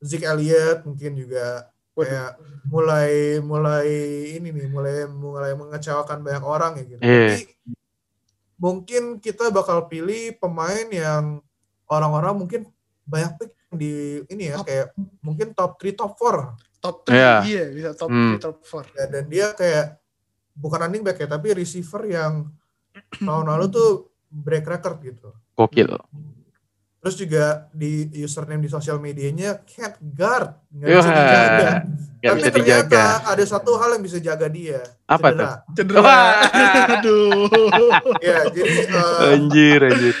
Zeke 0.00 0.26
Elliott 0.26 0.80
mungkin 0.82 1.12
juga 1.12 1.68
kayak 2.00 2.30
mulai 2.68 3.12
mulai 3.40 3.88
ini 4.36 4.48
nih 4.52 4.68
mulai 4.68 5.04
mulai 5.06 5.52
mengecewakan 5.54 6.20
banyak 6.20 6.44
orang 6.44 6.72
ya 6.78 6.84
gitu. 6.86 7.00
Iya. 7.00 7.28
Tapi 7.30 7.42
mungkin 8.60 9.02
kita 9.18 9.48
bakal 9.48 9.88
pilih 9.88 10.36
pemain 10.36 10.86
yang 10.88 11.40
orang-orang 11.88 12.34
mungkin 12.36 12.60
banyak 13.08 13.32
pick 13.40 13.50
di 13.70 14.20
ini 14.28 14.50
ya 14.50 14.60
Top. 14.60 14.66
kayak 14.66 14.86
mungkin 15.22 15.48
top 15.54 15.72
3 15.78 15.94
top 15.96 16.12
4 16.18 16.80
Top 16.80 16.96
3, 17.04 17.12
Iya. 17.12 17.34
iya 17.44 17.64
bisa 17.70 17.90
top 17.92 18.08
Hmm. 18.08 18.36
3, 18.36 18.40
top 18.40 18.56
4. 18.64 18.84
ya, 18.96 19.04
dan 19.06 19.24
dia 19.28 19.46
kayak 19.52 19.86
bukan 20.56 20.80
running 20.80 21.04
back 21.04 21.20
ya 21.20 21.28
tapi 21.28 21.52
receiver 21.52 22.02
yang 22.04 22.48
tahun 23.16 23.46
lalu 23.48 23.66
tuh 23.68 23.90
break 24.28 24.64
record 24.64 24.96
gitu. 25.00 25.28
Gokil. 25.54 25.92
Terus 27.00 27.16
juga 27.16 27.44
di 27.72 28.12
username 28.20 28.60
di 28.60 28.68
sosial 28.68 29.00
medianya 29.00 29.64
cat 29.64 29.96
guard 29.98 30.52
nggak 30.68 30.88
bisa 30.92 31.08
dijaga. 31.10 31.70
Gak 32.20 32.28
Tapi 32.28 32.36
bisa 32.44 32.50
ternyata 32.52 32.84
dijaga. 32.84 33.32
ada 33.32 33.44
satu 33.48 33.70
hal 33.80 33.88
yang 33.96 34.04
bisa 34.04 34.18
jaga 34.20 34.46
dia. 34.52 34.84
Apa 35.08 35.32
cedera. 35.32 35.52
Cedera. 35.72 35.98
Wah. 36.04 36.32
Aduh. 37.00 37.48
Ya, 38.20 38.44
jadi 38.52 38.72
eh, 38.84 39.32
Anjir, 39.32 39.80
anjir. 39.80 40.14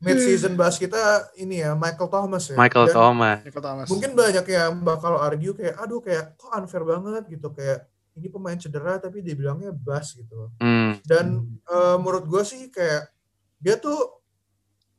mid 0.00 0.16
season 0.22 0.54
bahas 0.54 0.78
kita 0.78 1.28
ini 1.34 1.66
ya 1.66 1.74
Michael 1.74 2.06
Thomas 2.06 2.46
ya. 2.46 2.56
Michael 2.56 2.86
Dan 2.88 2.94
Thomas. 2.94 3.38
Michael 3.42 3.64
Thomas. 3.66 3.86
Mungkin 3.90 4.10
banyak 4.14 4.46
yang 4.46 4.72
bakal 4.86 5.18
argue 5.18 5.52
kayak 5.58 5.74
aduh 5.82 5.98
kayak 5.98 6.38
kok 6.38 6.54
unfair 6.54 6.86
banget 6.86 7.26
gitu 7.26 7.50
kayak 7.50 7.90
ini 8.14 8.30
pemain 8.30 8.54
cedera 8.54 9.02
tapi 9.02 9.18
dia 9.18 9.34
bilangnya 9.34 9.74
bas 9.74 10.14
gitu. 10.14 10.54
Hmm. 10.62 10.94
Dan 11.02 11.58
eh, 11.66 11.96
menurut 11.98 12.30
gue 12.30 12.42
sih 12.46 12.70
kayak 12.70 13.10
dia 13.58 13.74
tuh 13.76 14.22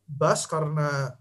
bas 0.06 0.44
karena 0.44 1.16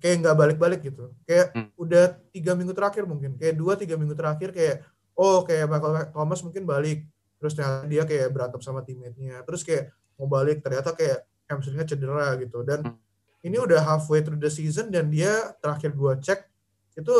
kayak 0.00 0.16
nggak 0.20 0.36
balik-balik 0.36 0.80
gitu. 0.82 1.12
Kayak 1.22 1.52
Hmm. 1.52 1.68
udah 1.76 2.04
tiga 2.32 2.52
minggu 2.52 2.72
terakhir 2.72 3.04
mungkin, 3.04 3.36
kayak 3.36 3.54
dua 3.54 3.76
tiga 3.76 3.94
minggu 3.94 4.16
terakhir 4.16 4.50
kayak 4.50 4.82
oh 5.12 5.44
kayak 5.44 5.68
Michael 5.68 6.08
Thomas 6.10 6.40
mungkin 6.40 6.64
balik, 6.64 7.04
terus 7.36 7.52
ternyata 7.52 7.84
dia 7.84 8.02
kayak 8.02 8.32
berantem 8.32 8.60
sama 8.60 8.80
teammate-nya, 8.80 9.44
terus 9.44 9.60
kayak 9.60 9.92
mau 10.16 10.24
balik 10.26 10.60
ternyata 10.60 10.92
kayak 10.92 11.22
hamstringnya 11.46 11.84
cedera 11.84 12.34
gitu. 12.36 12.64
Dan 12.64 12.80
Hmm. 12.82 12.96
ini 13.40 13.56
udah 13.56 13.80
halfway 13.80 14.20
through 14.20 14.36
the 14.36 14.48
season 14.48 14.88
dan 14.88 15.08
dia 15.08 15.30
terakhir 15.60 15.92
gua 15.92 16.16
cek 16.16 16.48
itu 16.96 17.14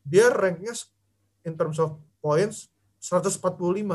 dia 0.00 0.28
ranknya 0.28 0.72
in 1.42 1.56
terms 1.56 1.76
of 1.76 1.92
points 2.20 2.68
145 3.00 3.40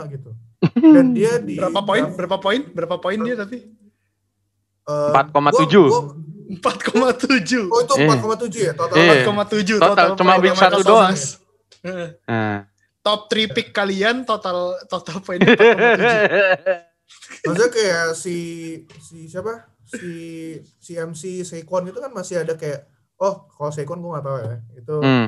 gitu. 0.09 0.33
Dan 0.75 1.13
dia 1.13 1.37
di 1.37 1.57
berapa 1.57 1.81
poin? 1.81 2.03
Berapa 2.11 2.37
poin? 2.37 2.61
Berapa 2.67 2.97
poin 2.97 3.19
dia 3.21 3.37
tapi? 3.37 3.69
eh, 4.85 5.11
4,7. 5.11 5.89
gua- 5.89 6.13
gua- 6.13 6.17
4,7. 6.45 7.65
Oh 7.67 7.81
itu 7.81 7.93
Iya. 7.97 8.07
4,7 8.21 8.61
ya 8.61 8.73
total. 8.73 8.95
Iya. 8.95 9.13
4,7 9.25 9.77
Total, 9.77 10.07
cuma 10.13 10.31
poin 10.33 10.41
week 10.41 10.53
Michael 10.53 10.71
satu 10.71 10.81
doang. 10.81 11.15
Eh, 11.81 12.09
Nah. 12.25 12.57
Top 12.99 13.29
3 13.29 13.49
pick 13.49 13.69
kalian 13.69 14.25
total 14.25 14.73
total 14.85 15.21
poinnya 15.21 15.53
4,7. 15.53 17.45
Maksudnya 17.45 17.69
kayak 17.69 18.05
si 18.13 18.37
si 18.97 19.29
siapa? 19.29 19.69
Si 19.85 20.09
si 20.77 20.97
MC 20.97 21.45
Saquon 21.45 21.85
itu 21.85 22.01
kan 22.01 22.09
masih 22.09 22.41
ada 22.41 22.57
kayak 22.57 22.89
oh 23.17 23.45
kalau 23.47 23.69
Saquon 23.69 24.01
gue 24.01 24.11
gak 24.11 24.25
tahu 24.25 24.37
ya. 24.41 24.55
Itu 24.73 24.95
Hmm. 24.99 25.27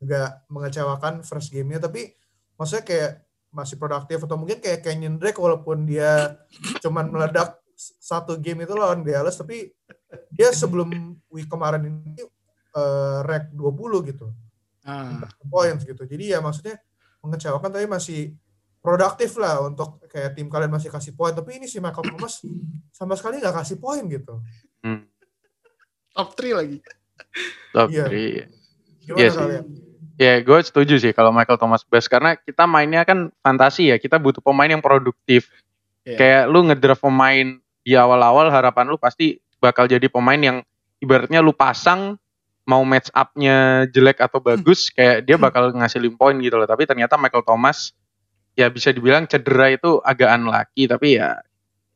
nggak 0.00 0.30
mengecewakan 0.48 1.14
first 1.20 1.48
game-nya 1.48 1.80
tapi 1.80 2.12
maksudnya 2.56 2.84
kayak 2.84 3.10
masih 3.48 3.76
produktif 3.76 4.20
atau 4.20 4.36
mungkin 4.36 4.60
kayak 4.60 4.82
Kenyon 4.82 5.16
Drake 5.16 5.38
walaupun 5.38 5.86
dia 5.86 6.36
cuman 6.84 7.08
meledak 7.08 7.56
satu 7.98 8.38
game 8.38 8.64
itu 8.64 8.72
lawan 8.72 9.02
Dallas 9.02 9.36
tapi 9.36 9.68
dia 10.30 10.48
sebelum 10.50 10.88
week 11.28 11.48
kemarin 11.48 11.84
ini 11.84 12.22
eh, 12.74 13.18
rank 13.22 13.52
20 13.52 14.10
gitu. 14.10 14.28
Ah. 14.84 15.24
points 15.48 15.80
gitu. 15.82 16.04
Jadi 16.04 16.36
ya 16.36 16.44
maksudnya 16.44 16.76
mengecewakan 17.24 17.72
tapi 17.72 17.88
masih 17.88 18.36
produktif 18.84 19.32
lah 19.40 19.64
untuk 19.64 19.96
kayak 20.12 20.36
tim 20.36 20.52
kalian 20.52 20.68
masih 20.68 20.92
kasih 20.92 21.16
poin. 21.16 21.32
Tapi 21.32 21.56
ini 21.56 21.64
si 21.64 21.80
Michael 21.80 22.04
Thomas 22.12 22.44
sama 22.92 23.16
sekali 23.16 23.40
nggak 23.40 23.64
kasih 23.64 23.80
poin 23.80 24.04
gitu. 24.04 24.44
Hmm. 24.84 25.08
Top 26.12 26.36
3 26.36 26.52
lagi. 26.52 26.78
Top 27.72 27.88
Iya. 27.88 28.04
three. 28.06 28.44
Gimana 29.02 29.18
Iya 29.18 29.28
sih. 29.32 29.38
kalian? 29.40 29.64
Ya, 30.14 30.34
gue 30.38 30.58
setuju 30.62 30.94
sih 31.00 31.10
kalau 31.10 31.34
Michael 31.34 31.58
Thomas 31.58 31.82
best 31.82 32.06
karena 32.06 32.38
kita 32.38 32.68
mainnya 32.68 33.02
kan 33.02 33.32
fantasi 33.40 33.90
ya. 33.90 33.96
Kita 33.96 34.20
butuh 34.20 34.44
pemain 34.44 34.68
yang 34.68 34.84
produktif. 34.84 35.48
Iya. 36.04 36.18
Kayak 36.20 36.42
lu 36.52 36.60
ngedraft 36.68 37.00
pemain 37.00 37.58
di 37.84 37.92
awal-awal 37.94 38.48
harapan 38.48 38.88
lu 38.88 38.96
pasti 38.96 39.36
bakal 39.60 39.84
jadi 39.84 40.08
pemain 40.08 40.40
yang 40.40 40.58
ibaratnya 41.04 41.44
lu 41.44 41.52
pasang 41.52 42.16
mau 42.64 42.80
match 42.82 43.12
up-nya 43.12 43.84
jelek 43.92 44.24
atau 44.24 44.40
bagus 44.40 44.88
kayak 44.88 45.28
dia 45.28 45.36
bakal 45.36 45.68
ngasilin 45.72 46.16
poin 46.16 46.36
gitu 46.40 46.56
loh. 46.56 46.64
Tapi 46.64 46.88
ternyata 46.88 47.20
Michael 47.20 47.44
Thomas 47.44 47.92
ya 48.56 48.72
bisa 48.72 48.88
dibilang 48.90 49.28
cedera 49.28 49.68
itu 49.68 50.00
agak 50.00 50.32
unlucky. 50.32 50.88
Tapi 50.88 51.20
ya 51.20 51.44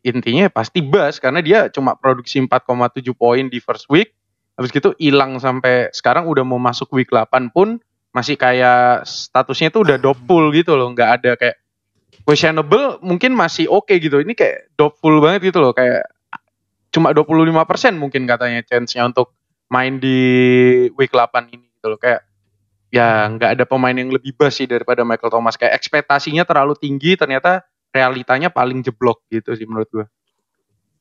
intinya 0.04 0.52
pasti 0.52 0.84
bas 0.84 1.16
karena 1.18 1.40
dia 1.40 1.72
cuma 1.72 1.96
produksi 1.96 2.38
4,7 2.44 3.00
poin 3.16 3.48
di 3.48 3.58
first 3.58 3.88
week. 3.88 4.12
Habis 4.60 4.74
gitu 4.74 4.92
hilang 5.00 5.40
sampai 5.40 5.88
sekarang 5.94 6.28
udah 6.28 6.44
mau 6.44 6.60
masuk 6.60 6.92
week 6.92 7.08
8 7.08 7.48
pun 7.48 7.80
masih 8.12 8.36
kayak 8.36 9.06
statusnya 9.06 9.72
itu 9.72 9.80
udah 9.80 9.96
double 9.96 10.52
gitu 10.52 10.76
loh. 10.76 10.92
Nggak 10.92 11.10
ada 11.22 11.30
kayak 11.40 11.56
questionable 12.24 12.98
mungkin 13.04 13.34
masih 13.34 13.70
oke 13.70 13.92
gitu. 13.98 14.22
Ini 14.22 14.32
kayak 14.34 14.74
double 14.74 15.22
banget 15.22 15.52
gitu 15.52 15.58
loh 15.62 15.74
kayak 15.74 16.06
cuma 16.88 17.12
25% 17.12 18.00
mungkin 18.00 18.24
katanya 18.24 18.64
chance-nya 18.64 19.04
untuk 19.04 19.36
main 19.68 20.00
di 20.00 20.18
week 20.96 21.12
8 21.12 21.52
ini 21.52 21.66
gitu 21.78 21.86
loh. 21.94 22.00
Kayak 22.00 22.24
ya 22.88 23.28
nggak 23.28 23.60
ada 23.60 23.64
pemain 23.68 23.92
yang 23.92 24.08
lebih 24.08 24.32
bas 24.34 24.56
sih 24.56 24.66
daripada 24.66 25.04
Michael 25.04 25.32
Thomas. 25.32 25.54
Kayak 25.60 25.76
ekspektasinya 25.78 26.42
terlalu 26.48 26.74
tinggi 26.80 27.14
ternyata 27.14 27.62
realitanya 27.92 28.48
paling 28.52 28.80
jeblok 28.84 29.24
gitu 29.28 29.54
sih 29.56 29.68
menurut 29.68 29.88
gua. 29.92 30.06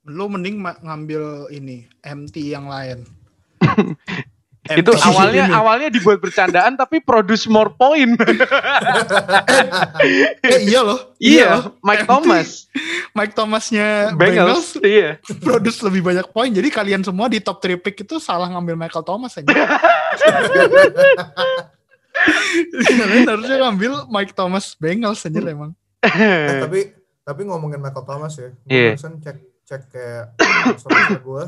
Lu 0.08 0.32
mending 0.32 0.64
ngambil 0.64 1.52
ini 1.52 1.84
MT 2.04 2.36
yang 2.56 2.72
lain. 2.72 3.04
itu 4.76 4.92
awalnya 5.06 5.46
ini. 5.48 5.56
awalnya 5.56 5.90
dibuat 5.94 6.20
bercandaan 6.20 6.76
tapi 6.76 7.00
produce 7.00 7.48
more 7.48 7.72
point 7.76 8.18
eh 10.44 10.60
iya 10.68 10.82
loh. 10.84 10.98
loh. 10.98 11.00
iya 11.22 11.72
Mike 11.80 12.04
MT 12.04 12.10
Thomas 12.10 12.48
Mike 13.16 13.34
Thomasnya 13.34 14.12
Bengals 14.18 14.58
Bengals 14.58 14.68
iya 14.84 15.10
produce 15.46 15.80
lebih 15.84 16.02
banyak 16.04 16.28
poin. 16.32 16.52
Jadi 16.52 16.70
kalian 16.72 17.04
semua 17.04 17.30
di 17.30 17.40
top 17.40 17.62
3 17.62 17.78
pick 17.82 18.04
itu 18.04 18.20
salah 18.20 18.50
ngambil 18.52 18.76
Michael 18.76 19.06
Thomas 19.06 19.38
aja. 19.38 19.48
kalian 22.88 23.28
harusnya 23.30 23.58
ngambil 23.68 23.94
Mike 24.10 24.34
Thomas 24.34 24.76
Bengals 24.78 25.26
aja 25.26 25.40
emang. 25.44 25.76
Eh, 26.02 26.62
tapi 26.62 26.80
tapi 27.22 27.42
ngomongin 27.46 27.82
Michael 27.82 28.06
Thomas 28.08 28.34
ya. 28.40 28.50
Iya. 28.66 28.96
barusan 28.96 29.22
cek 29.22 29.38
cek 29.68 29.82
kayak 29.92 30.26
gue. 31.28 31.44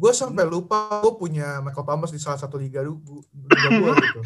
Gue 0.00 0.12
sampai 0.16 0.48
lupa 0.48 1.04
gue 1.04 1.12
punya 1.20 1.60
Michael 1.60 1.84
Thomas 1.84 2.08
di 2.08 2.16
salah 2.16 2.40
satu 2.40 2.56
liga 2.56 2.80
gue 2.80 3.20
gitu. 4.00 4.20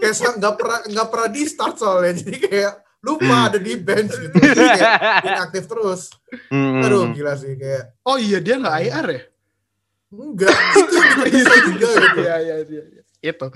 Kayak 0.00 0.40
nggak 0.40 0.54
pernah 0.56 0.78
nggak 0.88 1.08
pernah 1.12 1.28
di 1.28 1.42
start 1.44 1.76
soalnya. 1.76 2.16
Jadi 2.16 2.36
kayak 2.40 2.72
lupa 3.04 3.52
ada 3.52 3.58
di 3.60 3.76
bench 3.76 4.16
gitu. 4.16 4.32
Jadi 4.40 4.64
kayak 4.80 4.96
inaktif 5.28 5.64
terus. 5.68 6.00
Hmm. 6.48 6.80
Aduh 6.80 7.12
gila 7.12 7.36
sih 7.36 7.52
kayak 7.52 8.00
Oh 8.08 8.16
iya 8.16 8.40
dia 8.40 8.56
nggak 8.56 8.76
IR 8.80 9.06
ya? 9.12 9.22
enggak 10.10 10.50
itu 11.30 11.56
juga 11.70 11.86
gitu. 11.86 12.18
Iya 12.26 12.36
iya 12.42 12.56
iya. 12.66 12.82
iya. 12.82 13.02
Itu 13.20 13.46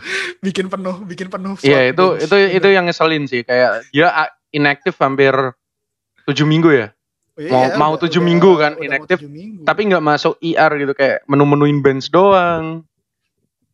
bikin 0.44 0.68
penuh, 0.68 1.00
bikin 1.03 1.33
penuh. 1.33 1.57
Iya 1.64 1.90
itu 1.96 2.05
bench. 2.05 2.29
itu 2.29 2.37
itu 2.61 2.68
yang 2.68 2.85
ngeselin 2.87 3.24
sih 3.24 3.40
kayak 3.42 3.88
dia 3.90 4.12
inactive 4.53 4.94
hampir 5.00 5.33
tujuh 6.29 6.46
minggu 6.46 6.70
ya 6.70 6.88
Mau- 7.35 7.75
mau 7.75 7.92
tujuh 7.99 8.23
minggu 8.23 8.55
kan, 8.55 8.79
udah 8.79 8.81
mau 8.81 8.87
inactive. 8.87 9.18
tujuh 9.27 9.33
minggu. 9.33 9.62
Tapi 9.66 9.81
nggak 9.90 10.05
masuk 10.07 10.38
IR 10.38 10.70
gitu 10.79 10.92
kayak 10.94 11.27
menu-menuin 11.27 11.83
bench 11.83 12.14
doang. 12.14 12.87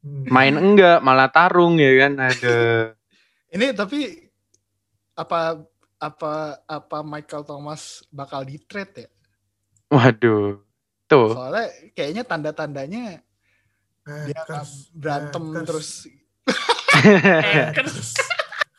Hmm. 0.01 0.25
Main 0.33 0.57
enggak, 0.57 1.05
malah 1.05 1.29
tarung 1.29 1.77
ya 1.77 1.93
kan. 2.09 2.17
Ada. 2.17 2.59
ini 3.55 3.67
tapi 3.77 4.31
apa 5.13 5.61
apa 6.01 6.33
apa 6.65 6.99
Michael 7.05 7.45
Thomas 7.45 8.01
bakal 8.09 8.49
di 8.49 8.57
trade 8.65 9.05
ya? 9.05 9.09
Waduh. 9.93 10.57
Tuh. 11.05 11.31
Soalnya 11.37 11.67
kayaknya 11.93 12.25
tanda-tandanya 12.25 13.21
dia 14.25 14.41
akan 14.41 14.65
Packers. 14.65 14.73
berantem 14.97 15.45
Packers. 15.53 15.67
terus. 15.69 15.91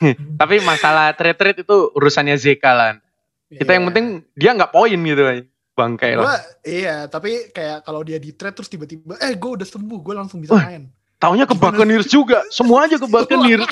Tapi 0.42 0.56
masalah 0.66 1.14
trade-trade 1.14 1.62
itu 1.62 1.78
urusannya 1.94 2.34
Zeka 2.34 2.74
lah. 2.74 2.98
Kita 3.52 3.68
yang 3.70 3.84
Iya. 3.84 3.90
penting 3.92 4.06
dia 4.32 4.52
nggak 4.54 4.72
poin 4.72 4.96
gitu 4.96 5.22
aja. 5.22 5.44
Bangkai 5.72 6.12
Gua, 6.14 6.28
lah. 6.28 6.40
iya, 6.62 7.08
tapi 7.08 7.48
kayak 7.50 7.84
kalau 7.84 8.04
dia 8.04 8.16
di 8.16 8.32
trade 8.32 8.54
terus 8.54 8.68
tiba-tiba, 8.68 9.16
eh 9.18 9.34
gue 9.34 9.52
udah 9.52 9.64
sembuh, 9.64 10.00
gue 10.02 10.14
langsung 10.14 10.40
bisa 10.40 10.52
Wah. 10.52 10.68
main. 10.68 10.92
Taunya 11.16 11.46
ke 11.46 11.54
Buccaneers 11.54 12.08
juga. 12.08 12.44
Semua 12.50 12.86
aja 12.86 12.96
ke 12.96 13.08
Buccaneers. 13.10 13.72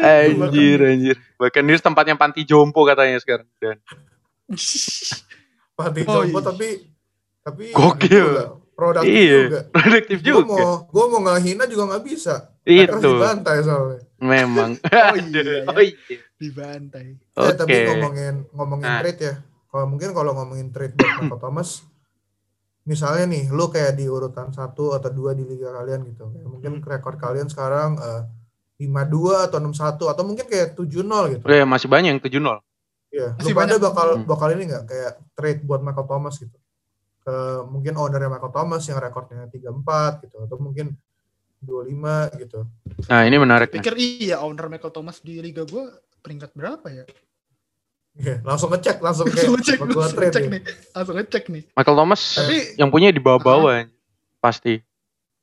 anjir, 0.00 0.78
anjir. 0.78 1.16
Buccaneers 1.36 1.80
tempatnya 1.80 2.14
panti 2.14 2.42
jompo 2.42 2.84
katanya 2.84 3.16
sekarang. 3.18 3.48
Dan 3.56 3.80
Panti 5.74 6.00
Oh, 6.04 6.20
jompo 6.20 6.38
iya. 6.38 6.46
tapi 6.46 6.68
tapi 7.40 7.64
Gokil. 7.72 8.26
juga, 8.28 8.44
produktif 8.76 9.08
Iya. 9.10 9.40
juga. 9.42 9.60
produktif 9.72 10.18
Gue 10.18 10.28
juga. 10.28 10.44
mau 10.46 10.72
gue 10.84 11.04
mau 11.06 11.20
ngehina 11.26 11.64
juga 11.64 11.82
nggak 11.88 12.04
bisa. 12.04 12.34
Itu. 12.62 13.00
dibantai 13.00 13.56
soalnya. 13.64 14.00
Memang. 14.20 14.76
Oh 14.76 15.16
iya, 15.16 15.40
ya. 15.40 15.60
Oh 15.66 15.80
iya. 15.80 15.96
Dibantai. 16.40 17.20
Eh, 17.20 17.52
tapi 17.52 17.68
Oke. 17.70 17.86
ngomongin 17.86 18.34
ngomongin 18.50 18.88
Nah. 18.88 19.00
trade 19.04 19.20
ya. 19.20 19.34
Kalau 19.68 19.86
mungkin 19.86 20.10
kalau 20.10 20.32
ngomongin 20.32 20.72
trade 20.72 20.96
buat 20.96 21.20
Michael 21.20 21.38
Thomas, 21.38 21.84
misalnya 22.82 23.28
nih, 23.28 23.44
lu 23.48 23.68
kayak 23.68 23.92
di 23.92 24.08
urutan 24.08 24.48
satu 24.50 24.96
atau 24.96 25.10
dua 25.10 25.30
di 25.30 25.44
liga 25.44 25.68
kalian 25.70 26.00
gitu. 26.06 26.26
Kayak 26.26 26.48
mungkin 26.48 26.72
Hmm. 26.74 26.82
rekor 26.82 27.14
kalian 27.14 27.46
sekarang 27.46 28.00
eh, 28.00 28.22
5-2 28.80 29.44
atau 29.44 29.60
6-1 29.60 30.08
atau 30.08 30.24
mungkin 30.24 30.48
kayak 30.48 30.72
7-0 30.72 31.28
gitu. 31.28 31.44
Ya, 31.44 31.68
masih 31.68 31.86
banyak 31.86 32.08
yang 32.10 32.22
7-0. 32.24 32.64
Iya, 33.12 33.34
lu 33.34 33.36
Masih 33.36 33.52
pada 33.52 33.66
banyak. 33.68 33.84
bakal 33.84 34.08
Hmm. 34.16 34.24
bakal 34.24 34.48
ini 34.50 34.62
nggak 34.64 34.84
kayak 34.86 35.12
trade 35.34 35.60
buat 35.62 35.84
Michael 35.84 36.08
Thomas 36.08 36.34
gitu. 36.34 36.56
Ke 37.20 37.34
mungkin 37.68 37.92
ownernya 37.94 38.32
Michael 38.32 38.48
Thomas 38.50 38.82
yang 38.86 38.96
rekornya 38.96 39.44
3-4 39.46 40.24
gitu 40.24 40.40
atau 40.40 40.56
mungkin 40.56 40.96
25 41.60 42.32
gitu. 42.34 42.64
Nah, 43.04 43.22
ini 43.22 43.36
menarik. 43.36 43.68
nih. 43.68 43.76
Pikir 43.76 43.94
iya 43.94 44.40
owner 44.40 44.66
Michael 44.66 44.90
Thomas 44.90 45.20
di 45.20 45.36
liga 45.38 45.62
gue 45.62 45.84
peringkat 46.20 46.50
berapa 46.54 46.86
ya? 46.88 47.04
Iya, 48.10 48.42
langsung 48.42 48.68
ngecek 48.74 48.98
langsung 48.98 49.26
kayak 49.30 49.38
Langsung 49.38 49.54
ngecek, 49.56 49.78
langsung 49.80 50.20
ngecek 50.20 50.42
ya. 50.44 50.50
nih. 50.50 50.62
Langsung 50.92 51.16
ngecek 51.16 51.44
nih. 51.48 51.62
Michael 51.78 51.96
Thomas 51.96 52.22
Tapi 52.36 52.56
yang 52.76 52.90
punya 52.90 53.08
di 53.08 53.22
bawah-bawah 53.22 53.86
pasti. 54.38 54.82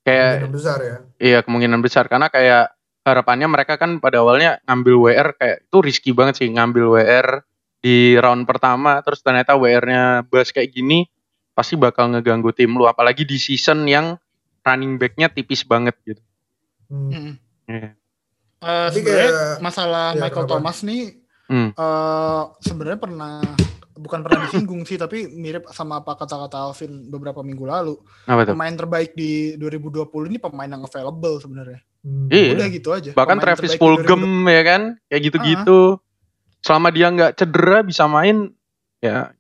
Kayak 0.04 0.44
Kemungkinan 0.44 0.54
besar 0.56 0.78
ya. 0.80 0.96
iya 1.20 1.40
kemungkinan 1.44 1.80
besar 1.84 2.08
karena 2.08 2.32
kayak 2.32 2.72
harapannya 3.04 3.48
mereka 3.52 3.76
kan 3.76 4.00
pada 4.00 4.24
awalnya 4.24 4.60
ngambil 4.63 4.96
WR 5.04 5.30
kayak 5.36 5.68
itu 5.68 5.78
risky 5.84 6.12
banget 6.16 6.40
sih 6.40 6.48
ngambil 6.48 6.96
WR 6.96 7.44
di 7.84 8.16
round 8.16 8.48
pertama 8.48 9.04
terus 9.04 9.20
ternyata 9.20 9.60
WR-nya 9.60 10.24
bus 10.24 10.56
kayak 10.56 10.72
gini 10.72 11.08
pasti 11.52 11.76
bakal 11.76 12.08
ngeganggu 12.08 12.56
tim 12.56 12.72
lu 12.72 12.88
apalagi 12.88 13.28
di 13.28 13.36
season 13.36 13.84
yang 13.84 14.16
running 14.63 14.96
back-nya 14.96 15.28
tipis 15.28 15.63
banget 15.63 15.96
gitu. 16.04 16.22
Hmm. 16.88 17.36
mm, 17.68 17.92
Eh, 18.58 18.88
sebenarnya 18.89 19.30
kayak- 19.30 19.60
masalah 19.62 20.08
ya, 20.12 20.22
Michael 20.24 20.43
kenapa? 20.43 20.54
Thomas 20.58 20.78
nih 20.82 21.04
Hmm. 21.48 21.70
eh 21.72 22.43
sebenarnya 22.60 23.00
pernah 23.00 23.39
bukan 23.96 24.20
pernah 24.22 24.46
disinggung 24.46 24.84
sih 24.84 24.93
tapi 24.93 25.26
mirip 25.26 25.65
sama 25.72 26.02
apa 26.02 26.13
kata-kata 26.13 26.60
Alvin 26.60 27.08
beberapa 27.08 27.41
minggu 27.41 27.63
lalu. 27.63 27.96
Apa 28.26 28.43
tuh? 28.43 28.54
Pemain 28.54 28.76
terbaik 28.76 29.13
di 29.13 29.56
2020 29.56 30.28
ini 30.28 30.38
pemain 30.38 30.67
yang 30.67 30.84
available 30.84 31.39
sebenarnya. 31.39 31.80
Hmm. 32.04 32.30
Iya. 32.30 32.52
Udah 32.54 32.67
gitu 32.70 32.89
aja. 32.91 33.10
Bahkan 33.12 33.38
Pemain 33.38 33.56
Travis 33.56 33.74
Fulgham 33.76 34.22
ya 34.46 34.62
kan 34.62 34.82
kayak 35.08 35.22
gitu-gitu. 35.24 35.82
Selama 36.60 36.88
dia 36.89 37.08
nggak 37.08 37.32
cedera 37.36 37.80
bisa 37.82 38.06
main 38.06 38.54
ya 39.00 39.32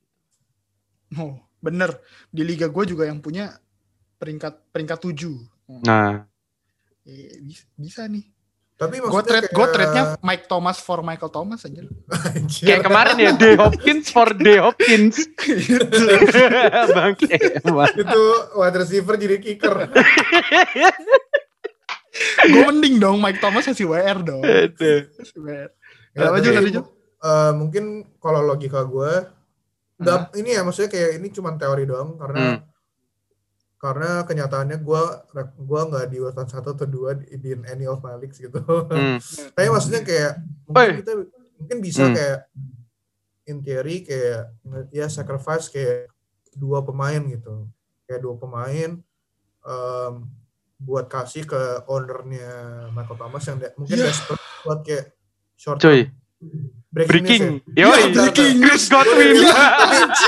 2020. 1.09 1.17
Oh, 1.17 1.33
bener. 1.59 1.89
Di 2.27 2.43
liga 2.43 2.67
gue 2.67 2.83
juga 2.85 3.03
yang 3.03 3.19
punya 3.19 3.51
peringkat 4.17 4.71
peringkat 4.71 4.99
7. 5.01 5.37
nah 5.83 6.23
bisa, 7.03 7.63
bisa 7.75 8.01
nih. 8.07 8.23
Tapi 8.77 9.01
Gue 9.01 9.23
trade 9.25 9.49
kayak 9.49 9.57
gue 9.57 9.67
trade-nya 9.73 10.03
Mike 10.21 10.45
Thomas 10.45 10.77
for 10.77 11.01
Michael 11.01 11.33
Thomas 11.33 11.65
aja. 11.65 11.81
Anjir. 12.29 12.61
kayak 12.61 12.85
kemarin 12.85 13.15
ya 13.17 13.31
D 13.33 13.57
Hopkins 13.57 14.13
for 14.13 14.29
D 14.37 14.61
Hopkins. 14.61 15.17
Bangke 16.93 17.57
emang. 17.65 17.89
itu 17.89 18.21
wide 18.53 18.77
receiver 18.77 19.17
jadi 19.17 19.41
kicker. 19.41 19.73
gue 22.53 22.63
mending 22.69 23.01
dong 23.01 23.17
Mike 23.17 23.41
Thomas 23.41 23.65
kasih 23.65 23.89
WR 23.89 24.21
dong. 24.21 24.45
Kasih 24.45 25.09
WR. 25.41 25.69
Ya, 26.13 26.25
Kenapa, 26.25 26.37
tapi, 26.37 26.45
Jul, 26.45 26.53
tadi, 26.53 26.69
eh, 26.77 27.51
mungkin 27.53 27.83
kalau 28.17 28.41
logika 28.41 28.85
gue 28.85 29.11
nggak 29.97 30.37
ini 30.37 30.53
ya 30.53 30.61
maksudnya 30.61 30.93
kayak 30.93 31.17
ini 31.17 31.33
cuma 31.33 31.57
teori 31.57 31.89
doang 31.89 32.21
karena 32.21 32.37
Hmm. 32.37 32.57
Karena 33.87 34.09
kenyataannya 34.21 34.77
gue 34.79 35.01
gua 35.57 35.81
nggak 35.85 36.05
di 36.07 36.17
urutan 36.17 36.43
satu 36.43 36.75
atau 36.75 36.83
dua 36.83 37.15
di, 37.15 37.31
di 37.33 37.55
any 37.65 37.83
of 37.83 37.99
my 37.99 38.13
leagues 38.13 38.35
gitu. 38.37 38.59
Hmm. 38.59 39.15
Tapi 39.55 39.67
maksudnya 39.67 40.03
kayak 40.03 40.33
mungkin 40.65 40.95
kita 40.97 41.11
mungkin 41.55 41.77
bisa 41.79 42.03
Hmm. 42.03 42.13
kayak 42.13 42.39
in 43.45 43.57
theory 43.61 44.03
kayak 44.03 44.51
ya 44.89 45.07
sacrifice 45.07 45.67
kayak 45.67 46.11
dua 46.51 46.81
pemain 46.81 47.23
gitu. 47.23 47.71
Kayak 48.03 48.21
dua 48.21 48.35
pemain 48.35 48.91
em, 49.63 50.13
buat 50.77 51.07
kasih 51.07 51.43
ke 51.43 51.57
ownernya 51.85 52.51
Michael 52.91 53.17
Thomas 53.17 53.43
yang 53.43 53.57
de- 53.57 53.73
mungkin 53.73 53.97
Ya. 53.97 54.05
desperate 54.05 54.43
buat 54.61 54.79
kayak 54.81 55.05
short 55.55 55.79
Cuy, 55.79 56.11
breaking, 56.87 56.93
news 56.93 57.07
breaking. 57.09 57.43
ya. 57.73 57.81
Yoi, 57.83 58.01
Bentar, 58.05 58.23
breaking. 58.29 58.55
Chris 58.61 58.83
Godwin. 58.85 59.31
Iya, 59.33 59.41
enggak, 59.41 59.71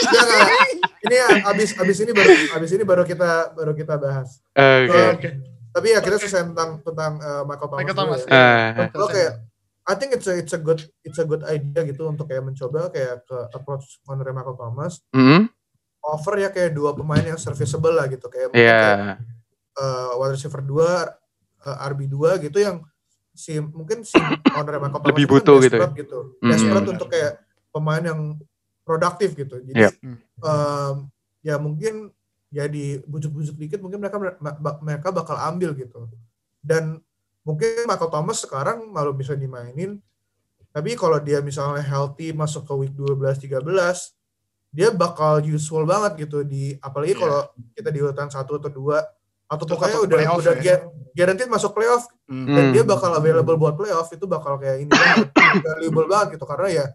enggak. 0.10 0.69
Ini 0.80 1.16
ya, 1.16 1.28
abis 1.52 1.70
abis 1.78 1.98
ini 2.04 2.12
baru 2.12 2.34
abis 2.60 2.72
ini 2.76 2.84
baru 2.84 3.04
kita 3.06 3.54
baru 3.56 3.72
kita 3.76 3.96
bahas. 4.00 4.40
Oke. 4.54 5.02
Oke. 5.16 5.30
Tapi 5.70 5.88
ya 5.94 6.00
kita 6.02 6.18
selesai 6.18 6.50
tentang 6.50 6.82
tentang 6.82 7.22
eh, 7.22 7.44
Michael 7.46 7.70
Thomas. 7.70 7.80
Michael 7.86 7.98
Thomas, 7.98 8.22
ya. 8.26 8.34
Eh, 8.74 8.88
Lo 8.98 9.06
kayak 9.08 9.34
I 9.90 9.94
think 9.98 10.14
it's 10.14 10.28
a 10.30 10.34
it's 10.38 10.54
a 10.54 10.62
good 10.62 10.82
it's 11.02 11.18
a 11.18 11.26
good 11.26 11.42
idea 11.50 11.82
gitu 11.88 12.06
untuk 12.10 12.30
kayak 12.30 12.46
mencoba 12.46 12.94
kayak 12.94 13.26
ke 13.26 13.38
approach 13.58 13.98
owner 14.06 14.30
Michael 14.30 14.54
Thomas 14.54 15.02
hmm, 15.10 15.50
offer 16.06 16.38
ya 16.38 16.54
kayak 16.54 16.78
dua 16.78 16.94
pemain 16.94 17.26
yang 17.26 17.42
serviceable 17.42 17.98
lah 17.98 18.06
gitu 18.06 18.30
kayak 18.30 18.54
mungkin 18.54 18.70
ya. 18.70 18.82
kayak, 18.86 19.18
eh, 19.82 20.12
wide 20.14 20.34
receiver 20.38 20.62
2 20.62 21.10
RB 21.90 22.00
2 22.06 22.46
gitu 22.50 22.58
yang 22.62 22.86
si 23.34 23.56
mungkin 23.58 24.04
si 24.04 24.20
owner 24.58 24.78
Michael 24.78 25.00
Thomas 25.00 25.10
Lebih 25.16 25.26
kan 25.26 25.32
butuh 25.34 25.56
gitu 25.64 25.76
ya. 25.76 25.80
desperate 25.80 25.96
gitu. 25.96 26.20
Hmm. 26.38 26.50
Desperate 26.52 26.86
Iya, 26.86 26.94
untuk 26.94 27.08
kayak 27.10 27.34
pemain 27.72 28.04
yang 28.04 28.20
produktif 28.90 29.38
gitu. 29.38 29.62
Jadi 29.62 29.78
Yep. 29.78 29.94
em, 30.42 30.96
ya 31.40 31.56
mungkin 31.56 32.10
ya 32.50 32.66
di 32.66 32.98
bujuk-bujuk 33.00 33.54
dikit 33.56 33.78
mungkin 33.78 34.02
mereka 34.02 34.18
mereka 34.82 35.08
bakal 35.12 35.38
ambil 35.38 35.78
gitu. 35.78 36.10
Dan 36.60 36.98
mungkin 37.46 37.86
Michael 37.86 38.10
Thomas 38.10 38.42
sekarang 38.42 38.90
malu 38.90 39.14
bisa 39.14 39.34
dimainin 39.34 40.02
tapi 40.70 40.94
kalau 40.94 41.18
dia 41.18 41.40
misalnya 41.40 41.82
healthy 41.82 42.30
masuk 42.30 42.62
ke 42.62 42.74
week 42.76 42.94
12 42.94 43.42
13 43.42 43.66
dia 44.70 44.90
bakal 44.92 45.42
useful 45.42 45.82
banget 45.82 46.28
gitu 46.28 46.42
di 46.44 46.78
apalagi 46.78 47.14
Iya. 47.14 47.20
kalau 47.20 47.42
kita 47.74 47.90
di 47.90 48.00
urutan 48.00 48.30
satu 48.30 48.58
atau 48.58 48.70
dua 48.70 49.02
atau 49.46 49.66
pokoknya 49.66 49.98
udah 50.00 50.18
playoff 50.20 50.38
udah 50.38 50.54
ya. 50.54 50.62
guar- 50.62 50.86
guaranteed 51.10 51.50
masuk 51.50 51.74
playoff 51.74 52.06
Hmm. 52.30 52.46
dan 52.46 52.64
Hmm. 52.70 52.74
dia 52.78 52.84
bakal 52.86 53.10
available 53.12 53.58
buat 53.58 53.74
playoff 53.74 54.14
itu 54.14 54.30
bakal 54.30 54.62
kayak 54.62 54.78
ini 54.80 54.92
banget 54.94 55.34
valuable 55.66 56.06
banget 56.06 56.38
gitu 56.38 56.46
karena 56.46 56.68
ya 56.70 56.86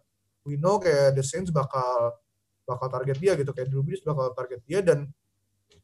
we 0.45 0.57
know 0.57 0.77
kayak 0.79 1.13
the 1.13 1.25
Saints 1.25 1.49
bakal 1.49 2.15
bakal 2.65 2.89
target 2.89 3.17
dia 3.21 3.33
gitu 3.35 3.51
kayak 3.51 3.69
Drew 3.69 3.85
Brees 3.85 4.01
bakal 4.01 4.33
target 4.33 4.61
dia 4.65 4.81
dan 4.81 5.09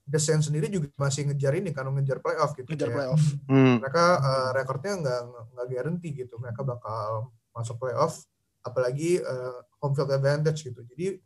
the 0.08 0.16
Saints 0.16 0.48
sendiri 0.48 0.66
juga 0.66 0.88
masih 0.96 1.28
ngejar 1.28 1.52
ini 1.54 1.70
kan 1.70 1.84
ngejar 1.86 2.18
playoff 2.18 2.52
gitu 2.54 2.66
Ngejar 2.68 2.88
Kayak 2.88 2.96
playoff. 2.96 3.22
Hmm. 3.46 3.76
mereka 3.78 4.04
eh, 4.18 4.48
rekornya 4.56 4.92
nggak 4.96 5.20
nggak 5.54 5.66
guarantee 5.68 6.12
gitu 6.14 6.34
mereka 6.36 6.60
bakal 6.62 7.30
masuk 7.52 7.76
playoff 7.76 8.24
apalagi 8.60 9.20
eh, 9.20 9.58
home 9.80 9.92
field 9.92 10.10
advantage 10.10 10.64
gitu 10.64 10.80
jadi 10.88 11.20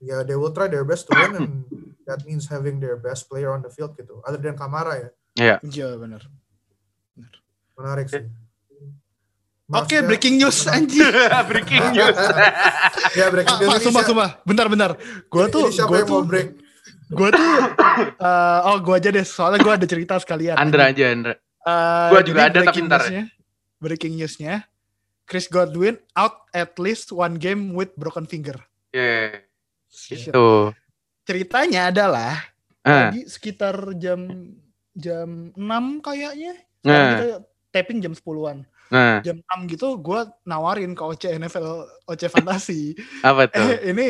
ya 0.00 0.24
they 0.24 0.36
will 0.36 0.52
try 0.52 0.64
their 0.64 0.84
best 0.84 1.04
to 1.04 1.12
win 1.12 1.32
and 1.36 1.52
that 2.08 2.20
means 2.24 2.48
having 2.48 2.80
their 2.80 2.96
best 2.96 3.28
player 3.28 3.52
on 3.52 3.60
the 3.60 3.68
field 3.68 3.92
gitu 3.94 4.20
other 4.24 4.40
than 4.40 4.56
Kamara 4.56 4.96
ya 4.96 5.10
Iya 5.60 5.96
benar. 5.96 6.20
menarik 7.76 8.06
sih 8.08 8.24
Oke, 9.70 9.76
Maksudnya- 9.94 10.02
breaking 10.04 10.34
news 10.36 10.58
anjir. 10.74 11.06
Breaking 11.50 11.84
news. 11.94 12.18
ya 13.18 13.26
breaking 13.30 13.54
Ah, 13.54 13.60
news 13.62 13.70
ah, 13.70 13.78
ini 13.78 13.84
sumpah, 13.86 14.02
sumpah. 14.02 14.28
Bentar, 14.42 14.66
bentar. 14.66 14.90
Gua 15.30 15.46
ini 15.46 15.54
tuh, 15.54 15.64
siapa 15.70 15.86
gua 15.86 15.98
yang 15.98 16.06
mau 16.06 16.18
tuh, 16.18 16.22
break 16.26 16.48
gua 17.10 17.28
tuh, 17.30 17.50
eh, 18.18 18.60
oh 18.66 18.76
gua 18.82 18.94
aja 18.98 19.08
deh. 19.08 19.22
Soalnya 19.22 19.58
gua 19.60 19.78
ada 19.78 19.86
cerita 19.86 20.18
sekalian. 20.18 20.54
Andra 20.54 20.90
aja, 20.90 21.04
Andra. 21.06 21.34
Eh, 21.60 22.08
Gua 22.10 22.20
juga 22.20 22.40
ada, 22.46 22.58
tapi 22.60 22.82
ntar 22.82 23.02
ya. 23.06 23.22
newsnya- 23.22 23.28
Breaking 23.78 24.14
newsnya, 24.14 24.54
Chris 25.24 25.46
Godwin 25.46 25.96
out 26.12 26.50
at 26.50 26.74
least 26.76 27.10
one 27.10 27.38
game 27.38 27.70
with 27.70 27.94
broken 27.94 28.26
finger. 28.26 28.58
Yeah. 28.90 29.46
Shit. 29.86 30.28
Itu. 30.28 30.74
Ceritanya 31.22 31.88
adalah 31.88 32.34
Ah, 32.80 33.08
tadi 33.14 33.22
sekitar 33.24 33.76
jam 33.94 34.26
jam 34.92 35.54
6 35.54 36.00
kayaknya. 36.00 36.58
Nah. 36.82 36.96
kita 37.14 37.26
tapping 37.70 38.00
jam 38.00 38.12
10-an. 38.12 38.64
Nah, 38.90 39.18
Jam 39.20 39.38
6 39.38 39.70
gitu 39.70 39.96
gue 39.96 40.20
nawarin 40.42 40.92
ke 40.92 41.02
OC 41.02 41.22
NFL 41.36 41.66
OC 42.04 42.22
Fantasi. 42.28 42.92
apa 43.22 43.46
tuh? 43.46 43.62
eh 43.62 43.78
ini 43.88 44.08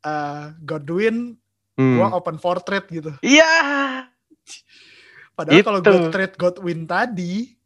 eh, 0.00 0.44
Godwin 0.60 1.36
Hmm. 1.72 1.96
gua 1.96 2.12
open 2.12 2.36
for 2.36 2.60
trade 2.60 2.84
gitu. 2.90 3.16
Iya. 3.22 3.48
Padahal 5.32 5.62
kalau 5.62 5.80
Itu. 5.80 5.88
gue 5.88 6.10
trade 6.10 6.36
Godwin 6.36 6.84
tadi 6.84 7.56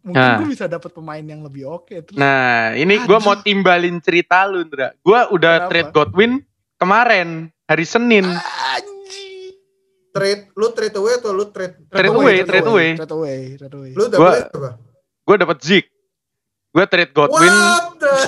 mungkin 0.00 0.22
Nah. 0.22 0.38
gue 0.38 0.48
bisa 0.48 0.66
dapat 0.66 0.94
pemain 0.94 1.18
yang 1.18 1.42
lebih 1.42 1.66
oke 1.66 1.90
terus 2.00 2.14
Nah, 2.14 2.70
ini 2.72 2.94
gue 2.96 3.18
mau 3.18 3.34
timbalin 3.36 3.98
cerita 3.98 4.46
lu, 4.46 4.62
Ndra. 4.62 4.94
Gue 4.96 5.18
udah 5.28 5.54
Kenapa? 5.58 5.68
trade 5.68 5.90
Godwin 5.90 6.32
kemarin, 6.76 7.28
hari 7.64 7.82
Senin. 7.84 8.22
anjing. 8.22 9.58
Trade, 10.12 10.54
lu 10.54 10.70
trade 10.70 10.94
away 10.94 11.14
atau 11.16 11.30
lu 11.30 11.50
trade? 11.50 11.74
Trade 11.86 12.08
away, 12.08 12.36
trade 12.40 12.64
away. 12.64 12.88
Trade 12.94 13.12
away, 13.12 13.38
trade 13.58 13.74
away. 13.74 13.90
Lu 13.90 14.04
Gua- 14.06 14.12
double 14.46 14.46
apa? 14.46 14.70
Gue 15.20 15.36
dapet 15.36 15.58
Zeke. 15.60 15.90
Gue 16.76 16.84
trade 16.84 17.10
Godwin. 17.10 17.48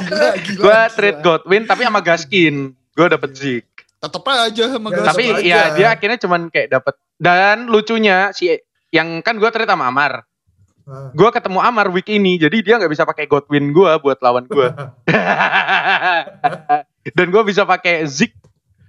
Gila, 0.09 0.31
gila, 0.41 0.57
Gue 0.57 0.79
trade 0.97 1.21
Godwin 1.21 1.63
tapi 1.69 1.85
sama 1.85 2.01
Gaskin. 2.01 2.73
Gue 2.97 3.07
dapet 3.07 3.31
Zeke. 3.37 3.85
Tetep 3.99 4.23
aja 4.25 4.65
sama 4.71 4.89
Ya, 4.89 4.95
Gas. 4.97 5.07
Tapi 5.13 5.23
aja. 5.29 5.43
ya 5.45 5.61
dia 5.77 5.87
akhirnya 5.91 6.17
cuman 6.17 6.41
kayak 6.49 6.69
dapet. 6.73 6.95
Dan 7.15 7.69
lucunya 7.69 8.33
si 8.33 8.57
yang 8.89 9.21
kan 9.21 9.37
gue 9.37 9.49
trade 9.49 9.69
sama 9.69 9.87
Amar. 9.87 10.25
Ah. 10.89 11.13
Gue 11.13 11.29
ketemu 11.29 11.61
Amar 11.61 11.93
week 11.93 12.09
ini, 12.09 12.41
jadi 12.41 12.57
dia 12.65 12.75
nggak 12.81 12.89
bisa 12.89 13.05
pakai 13.05 13.29
Godwin 13.29 13.69
gue 13.71 13.91
buat 14.01 14.17
lawan 14.19 14.49
gue. 14.49 14.65
Dan 17.13 17.27
gue 17.29 17.43
bisa 17.45 17.63
pakai 17.63 18.03
Zeke 18.05 18.35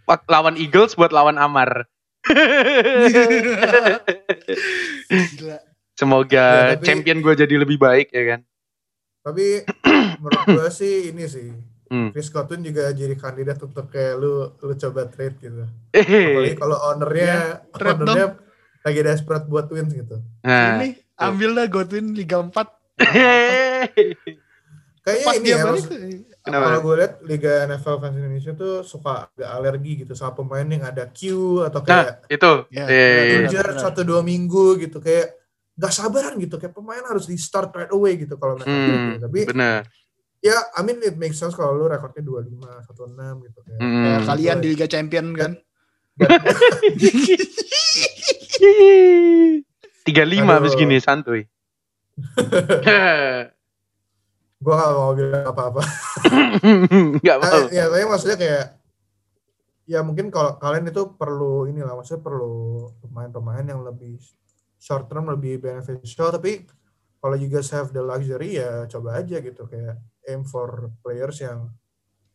pak- 0.06 0.26
lawan 0.26 0.56
Eagles 0.56 0.96
buat 0.96 1.12
lawan 1.12 1.36
Amar. 1.36 1.86
Gila. 5.20 5.58
Semoga 6.00 6.72
Ya, 6.72 6.80
tapi- 6.80 6.86
champion 6.88 7.20
gue 7.20 7.34
jadi 7.36 7.56
lebih 7.58 7.76
baik 7.76 8.08
ya 8.10 8.24
kan. 8.32 8.40
Tapi 9.30 9.48
menurut 10.22 10.46
gue 10.48 10.70
sih 10.70 11.10
ini 11.10 11.26
sih. 11.26 11.50
Hmm. 11.86 12.10
Chris 12.10 12.30
Godwin 12.30 12.62
juga 12.62 12.90
jadi 12.92 13.14
kandidat 13.14 13.58
untuk 13.60 13.86
kayak 13.88 14.14
lu 14.16 14.34
lu 14.56 14.74
coba 14.76 15.06
trade 15.06 15.38
gitu. 15.40 15.66
Apalagi 15.92 16.54
kalau 16.56 16.78
ownernya 16.88 17.26
Ya, 17.26 17.42
trade 17.72 17.98
ownernya 18.00 18.28
lagi 18.80 19.00
desperate 19.02 19.46
buat 19.46 19.66
wins 19.68 19.92
gitu. 19.92 20.22
Nah, 20.40 20.78
Ini 20.78 20.88
ambil 21.16 21.50
dah 21.52 21.66
Godwin 21.68 22.14
Liga 22.14 22.38
4. 22.40 22.54
Kayaknya 25.00 25.26
Pas 25.26 25.36
ini 25.36 25.48
ya, 25.48 25.58
balik. 25.60 25.82
maksud- 25.82 26.02
Kenapa? 26.40 26.64
kalau 26.64 26.80
gue 26.82 26.96
lihat 26.96 27.14
Liga 27.22 27.52
NFL 27.66 27.98
fans 28.00 28.16
Indonesia 28.16 28.52
tuh 28.54 28.74
suka 28.82 29.28
agak 29.28 29.50
alergi 29.52 29.92
gitu 29.98 30.14
sama 30.14 30.34
pemain 30.36 30.66
yang 30.66 30.82
ada 30.82 31.04
Q 31.06 31.20
atau 31.62 31.80
nah 31.82 31.88
kayak 32.06 32.16
itu. 32.28 32.52
Ya, 32.70 32.86
iya, 32.86 33.06
iya. 33.20 33.38
injured 33.44 33.70
benar. 33.70 33.84
satu 33.84 34.02
dua 34.02 34.22
minggu 34.22 34.78
gitu 34.78 34.98
kayak 34.98 35.36
gak 35.80 35.90
sabaran 35.90 36.36
gitu 36.36 36.60
kayak 36.60 36.76
pemain 36.76 37.00
harus 37.02 37.24
di 37.24 37.40
start 37.40 37.72
right 37.72 37.90
away 37.90 38.20
gitu 38.20 38.36
kalau 38.36 38.54
mereka 38.54 38.68
Hmm, 38.70 38.84
gitu. 38.84 39.24
tapi 39.24 39.40
bener. 39.48 39.82
ya 40.40 40.60
I 40.76 40.84
mean 40.84 41.00
it 41.00 41.16
makes 41.16 41.36
sense 41.36 41.56
kalau 41.56 41.72
lu 41.74 41.88
rekornya 41.88 42.20
25 42.20 42.52
16 42.84 43.48
gitu 43.48 43.60
kayak 43.64 43.80
Hmm. 43.80 44.04
Kayak 44.04 44.22
kalian 44.26 44.58
di 44.60 44.68
Liga 44.70 44.86
Champion 44.86 45.26
kan. 45.34 45.52
Tiga 50.04 50.24
lima 50.24 50.58
abis 50.58 50.74
gini 50.74 50.98
santuy. 50.98 51.48
gue 54.60 54.76
gak 54.76 54.92
mau 54.92 55.16
bilang 55.16 55.48
apa-apa 55.48 55.80
Gak 57.24 57.38
Nah, 57.40 57.48
mau. 57.48 57.72
ya 57.72 57.88
tapi 57.88 58.04
maksudnya 58.04 58.36
kayak 58.36 58.66
ya 59.88 60.04
mungkin 60.04 60.28
kalau 60.28 60.60
kalian 60.60 60.92
itu 60.92 61.16
perlu 61.16 61.64
inilah 61.66 61.96
maksudnya 61.96 62.20
perlu 62.20 62.52
pemain-pemain 63.00 63.64
yang 63.64 63.82
lebih 63.82 64.20
short 64.80 65.12
term 65.12 65.28
lebih 65.28 65.60
beneficial 65.60 66.32
tapi 66.32 66.64
kalau 67.20 67.36
you 67.36 67.52
guys 67.52 67.68
have 67.70 67.92
the 67.92 68.00
luxury 68.00 68.58
ya 68.58 68.88
coba 68.88 69.20
aja 69.20 69.44
gitu 69.44 69.68
kayak 69.68 70.00
aim 70.26 70.48
for 70.48 70.90
players 71.04 71.44
yang 71.44 71.68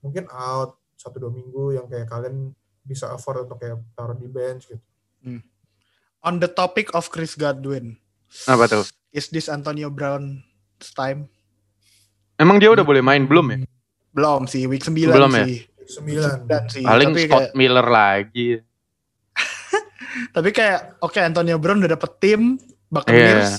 mungkin 0.04 0.28
out 0.28 0.76
satu 0.94 1.18
dua 1.18 1.32
minggu 1.32 1.74
yang 1.74 1.88
kayak 1.88 2.06
kalian 2.06 2.52
bisa 2.84 3.08
afford 3.10 3.48
untuk 3.48 3.58
kayak 3.58 3.80
taruh 3.96 4.14
di 4.14 4.28
bench 4.28 4.68
gitu 4.68 4.84
On 6.24 6.40
the 6.40 6.48
topic 6.48 6.88
of 6.96 7.12
Chris 7.12 7.36
Godwin. 7.36 8.00
Apa 8.48 8.64
tuh? 8.64 8.84
Is 9.12 9.28
this 9.28 9.52
Antonio 9.52 9.92
Brown 9.92 10.40
time? 10.96 11.28
Emang 12.40 12.56
dia 12.56 12.72
udah 12.72 12.80
boleh 12.80 13.04
main 13.04 13.28
belum 13.28 13.46
ya? 13.52 13.56
Belum 14.16 14.48
sih, 14.48 14.64
week 14.64 14.80
9 14.80 15.12
Belum 15.12 15.32
ya? 15.36 15.44
sih. 15.44 15.68
sembilan 15.84 16.48
Dan 16.48 16.64
sih. 16.72 16.80
Paling 16.80 17.12
tapi 17.12 17.22
Scott 17.28 17.44
kayak, 17.44 17.56
Miller 17.60 17.84
lagi. 17.84 18.56
Tapi 20.30 20.50
kayak 20.50 20.98
oke 20.98 21.16
Antonio 21.16 21.56
Brown 21.56 21.78
udah 21.78 21.92
dapet 21.92 22.10
tim 22.18 22.40
Iya. 22.54 22.92
Buccaneers. 22.92 23.52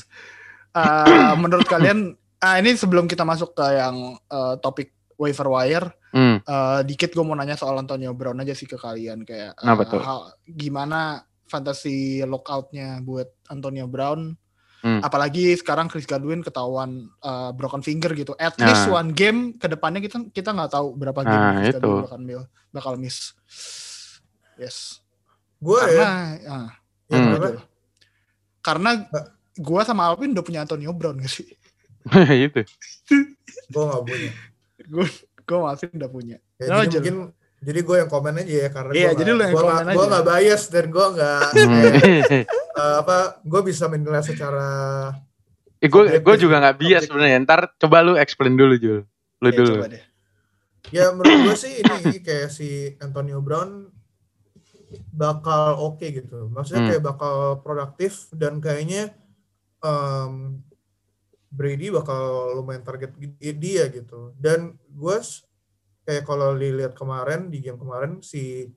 Eh, 0.72 1.34
menurut 1.41 1.65
kalian 1.65 2.12
ah 2.38 2.56
ini 2.56 2.74
sebelum 2.74 3.06
kita 3.06 3.22
masuk 3.22 3.52
ke 3.52 3.65
yang 3.70 3.96
eh, 4.22 4.56
topik 4.60 4.91
waiver 5.15 5.48
wire, 5.50 5.88
Hmm. 6.10 6.39
eh, 6.39 6.80
dikit 6.84 7.12
gue 7.12 7.22
mau 7.22 7.34
nanya 7.34 7.54
soal 7.54 7.76
Antonio 7.76 8.12
Brown 8.12 8.39
aja 8.39 8.52
sih 8.52 8.63
ke 8.63 8.76
kalian 8.76 9.24
kayak 9.24 9.52
eh, 9.54 9.86
tuh? 9.86 10.00
hal- 10.00 10.32
gimana 10.46 11.20
fantasy 11.46 12.20
lockoutnya 12.22 13.00
buat 13.00 13.28
Antonio 13.46 13.86
Brown 13.86 14.36
Hmm. 14.78 15.02
apalagi 15.02 15.58
sekarang 15.58 15.89
Chris 15.89 16.06
Godwin 16.06 16.39
ketahuan 16.39 17.10
uh, 17.20 17.50
broken 17.52 17.82
finger 17.82 18.13
gitu 18.13 18.38
at 18.38 18.54
Nah. 18.56 18.70
least 18.70 18.86
one 18.88 19.12
game 19.12 19.39
ke 19.54 19.65
depannya 19.65 19.98
kita 19.98 20.30
kita 20.30 20.54
nggak 20.54 20.70
tahu 20.70 20.94
berapa 20.94 21.20
game 21.20 21.41
Nah, 21.41 21.54
Chris 21.58 21.68
itu. 21.72 21.82
Godwin 21.82 22.06
bakal 22.06 22.20
bakal 22.72 22.94
miss 22.96 23.34
yes 24.56 25.02
gue 25.58 25.80
ya, 25.80 25.88
karena 25.88 26.10
ah, 26.46 26.68
ya 27.06 27.18
Hmm. 27.18 27.56
karena 28.60 28.89
gua 29.56 29.82
sama 29.82 30.10
Alvin 30.10 30.34
udah 30.34 30.41
punya 30.41 30.60
Antonio 30.62 30.91
Brown 30.91 31.18
gak 31.18 31.32
sih? 31.32 31.48
Itu. 32.50 32.62
gue 33.68 33.84
gak 33.84 34.04
punya. 34.04 34.32
Gue 34.84 35.06
gue 35.39 35.56
sama 35.56 35.68
Alvin 35.72 35.91
udah 35.94 36.10
punya. 36.10 36.38
Ya, 36.58 36.82
jadi 36.84 37.10
mungkin 37.13 37.15
jadi 37.62 37.80
gue 37.82 37.96
yang 37.98 38.10
komen 38.10 38.34
aja 38.38 38.54
ya 38.58 38.70
karena 38.70 38.91
Iya, 38.94 39.10
gue 39.10 39.18
jadi 39.18 39.30
lu 39.32 39.41
yang 39.41 39.52
gue 39.52 39.60
komen 39.60 39.84
gak, 39.86 39.96
gue 39.96 40.06
gak 40.08 40.26
bias 40.28 40.63
dan 40.70 40.86
gue 40.88 41.06
gak 41.13 41.41
eh, 42.82 42.96
apa 43.00 43.18
gue 43.41 43.62
bisa 43.63 43.86
menilai 43.86 44.22
secara 44.22 44.68
Eh, 45.78 45.89
gue 45.91 46.04
gue 46.18 46.36
juga 46.36 46.58
nggak 46.58 46.78
bias 46.80 47.04
sebenarnya. 47.06 47.38
Ntar 47.41 47.78
coba 47.78 48.02
lu 48.02 48.15
explain 48.15 48.56
dulu 48.56 48.74
Jul. 48.76 49.00
Lu 49.38 49.48
Ya, 49.48 49.56
dulu. 49.56 49.74
coba 49.78 49.88
deh. 49.91 50.04
Ya 50.89 51.10
menurut 51.10 51.38
gue 51.44 51.56
sih 51.56 51.74
ini 51.78 52.18
kayak 52.20 52.50
si 52.50 52.70
Antonio 52.98 53.38
Brown 53.39 53.89
bakal 55.12 55.80
oke 55.91 56.06
gitu. 56.06 56.48
Maksudnya 56.52 56.82
Hmm. 56.86 56.89
kayak 56.91 57.04
bakal 57.04 57.36
produktif 57.62 58.30
dan 58.36 58.60
kayaknya 58.60 59.13
em, 59.82 60.60
Brady 61.56 61.88
bakal 61.88 62.52
lumayan 62.60 62.84
target 62.84 63.15
dia 63.39 63.88
gitu. 63.88 64.36
Dan 64.36 64.76
gue 64.91 65.17
kayak 66.04 66.24
kalau 66.28 66.54
dilihat 66.54 66.93
kemarin 66.93 67.48
di 67.48 67.63
game 67.63 67.80
kemarin 67.80 68.19
si 68.19 68.67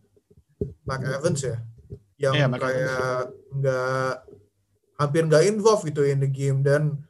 Mike 0.86 1.06
Evans 1.18 1.40
ya 1.42 1.58
yang 2.18 2.34
Iya, 2.34 2.46
Mike 2.50 2.62
kayak 2.62 3.22
nggak 3.54 4.12
hampir 4.98 5.22
nggak 5.26 5.44
involve 5.46 5.82
gitu 5.86 6.02
in 6.06 6.22
the 6.22 6.30
game. 6.30 6.62
Dan 6.62 7.02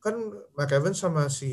kan 0.00 0.14
Mike 0.54 0.74
Evans 0.76 1.00
sama 1.00 1.26
si 1.32 1.52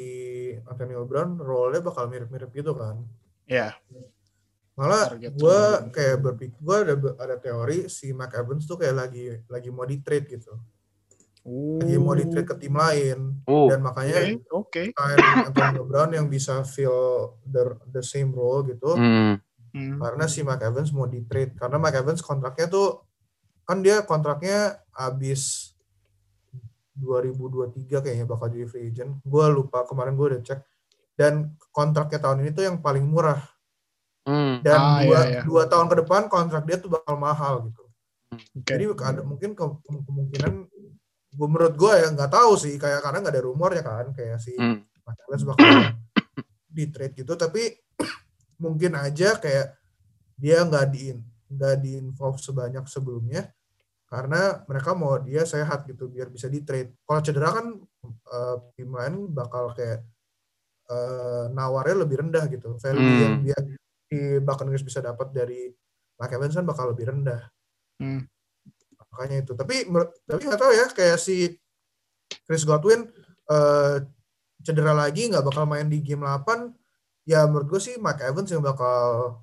Antonio 0.69 1.07
Brown 1.07 1.39
role-nya 1.39 1.81
bakal 1.81 2.11
mirip-mirip 2.11 2.51
gitu 2.53 2.75
kan. 2.75 3.01
Ya 3.47 3.75
malah 4.73 5.13
Target 5.13 5.33
gue 5.37 5.59
kayak 5.93 6.17
berpikir 6.17 6.57
gue 6.57 6.77
ada 6.81 6.95
ada 7.21 7.35
teori 7.37 7.85
si 7.85 8.09
Mike 8.09 8.33
Evans 8.33 8.65
tuh 8.65 8.81
kayak 8.81 8.95
lagi 9.05 9.29
lagi 9.45 9.69
mau 9.69 9.85
di 9.85 10.01
trade 10.01 10.27
gitu. 10.33 10.53
Lagi 11.77 11.95
mau 12.01 12.17
di 12.17 12.25
trade 12.25 12.47
ke 12.47 12.55
tim 12.57 12.73
lain. 12.73 13.43
Oh. 13.45 13.69
dan 13.69 13.85
makanya 13.85 14.33
oke 14.49 14.49
oke. 14.49 14.83
Sign 14.97 15.19
Antonio 15.45 15.83
Brown 15.85 16.09
yang 16.17 16.25
bisa 16.25 16.65
fill 16.65 17.37
the 17.45 17.77
the 17.93 18.01
same 18.01 18.33
role 18.33 18.65
gitu. 18.65 18.97
Hmm. 19.73 19.97
karena 19.97 20.29
si 20.29 20.45
Mike 20.45 20.69
Evans 20.69 20.93
mau 20.93 21.09
di 21.09 21.25
trade 21.25 21.57
karena 21.57 21.81
Mike 21.81 21.97
Evans 21.97 22.21
kontraknya 22.21 22.69
tuh 22.69 23.09
kan 23.65 23.81
dia 23.81 24.05
kontraknya 24.05 24.77
habis 24.93 25.73
2023 26.97 28.05
kayaknya 28.05 28.25
bakal 28.29 28.53
jadi 28.53 28.65
free 28.69 28.89
agent. 28.89 29.17
Gue 29.25 29.45
lupa 29.49 29.85
kemarin 29.85 30.13
gue 30.13 30.27
udah 30.37 30.41
cek. 30.45 30.61
Dan 31.13 31.57
kontraknya 31.73 32.21
tahun 32.21 32.45
ini 32.45 32.51
tuh 32.53 32.65
yang 32.65 32.81
paling 32.81 33.05
murah 33.05 33.52
Hmm. 34.23 34.63
dan 34.63 34.79
Ah, 34.79 35.03
dua 35.03 35.19
iya, 35.19 35.19
iya. 35.27 35.41
dua 35.43 35.63
tahun 35.67 35.87
ke 35.91 35.95
depan 36.05 36.21
kontrak 36.27 36.63
dia 36.63 36.79
tuh 36.79 36.87
bakal 36.87 37.19
mahal 37.19 37.67
gitu 37.67 37.83
Oke. 38.31 38.63
jadi 38.63 38.83
ada 39.03 39.21
mungkin 39.21 39.51
ke- 39.51 39.79
ke- 39.79 40.03
kemungkinan 40.07 40.53
gue 41.33 41.47
menurut 41.49 41.75
gue 41.75 41.91
ya 41.91 42.07
nggak 42.07 42.31
tahu 42.31 42.55
sih 42.55 42.77
kayak 42.77 43.03
karena 43.03 43.19
nggak 43.19 43.35
ada 43.35 43.43
rumor 43.43 43.75
ya 43.75 43.83
kan 43.83 44.15
kayak 44.15 44.39
si 44.39 44.55
Hmm. 44.55 44.79
Evans 45.03 45.43
bakal 45.43 45.67
di 46.71 46.87
trade 46.87 47.19
gitu 47.19 47.35
tapi 47.35 47.75
mungkin 48.63 48.95
aja 48.95 49.35
kayak 49.35 49.75
dia 50.39 50.63
nggak 50.63 50.85
di 50.89 51.11
nggak 51.51 51.75
di 51.83 51.91
involve 51.99 52.39
sebanyak 52.39 52.87
sebelumnya 52.87 53.51
karena 54.07 54.61
mereka 54.63 54.93
mau 54.93 55.17
dia 55.17 55.43
sehat 55.43 55.83
gitu 55.83 56.07
biar 56.07 56.29
bisa 56.29 56.47
di 56.47 56.61
trade 56.61 56.95
kalau 57.03 57.19
cedera 57.19 57.49
kan 57.51 57.65
tim 58.73 58.87
lain 58.87 59.27
bakal 59.29 59.73
kayak 59.73 59.99
eh, 60.85 61.45
nawarnya 61.49 62.03
lebih 62.03 62.19
rendah 62.19 62.43
gitu. 62.47 62.75
Value 62.77 62.99
Hmm. 62.99 63.19
yang 63.23 63.35
dia 63.41 63.57
di 64.13 64.19
Buccaneers 64.37 64.81
bisa 64.81 65.01
dapat 65.01 65.33
dari 65.33 65.73
Mike 66.13 66.33
Evans 66.33 66.53
kan 66.53 66.63
bakal 66.63 66.93
lebih 66.93 67.09
rendah. 67.09 67.41
Hmm. 67.97 68.21
Makanya 69.09 69.41
itu. 69.41 69.53
Tapi 69.53 69.89
tapi 70.23 70.41
nggak 70.43 70.59
tahu 70.59 70.71
ya 70.71 70.85
kayak 70.87 71.17
si 71.17 71.49
Chris 72.45 72.61
Godwin 72.63 73.09
eh, 73.47 73.95
cedera 74.61 74.93
lagi 74.93 75.27
nggak 75.27 75.41
bakal 75.43 75.65
main 75.65 75.85
di 75.85 75.99
game 75.99 76.23
8 76.23 76.69
ya 77.23 77.43
menurut 77.43 77.67
gue 77.67 77.81
sih 77.81 77.95
Mike 77.97 78.21
Evans 78.21 78.47
yang 78.47 78.61
bakal 78.61 79.37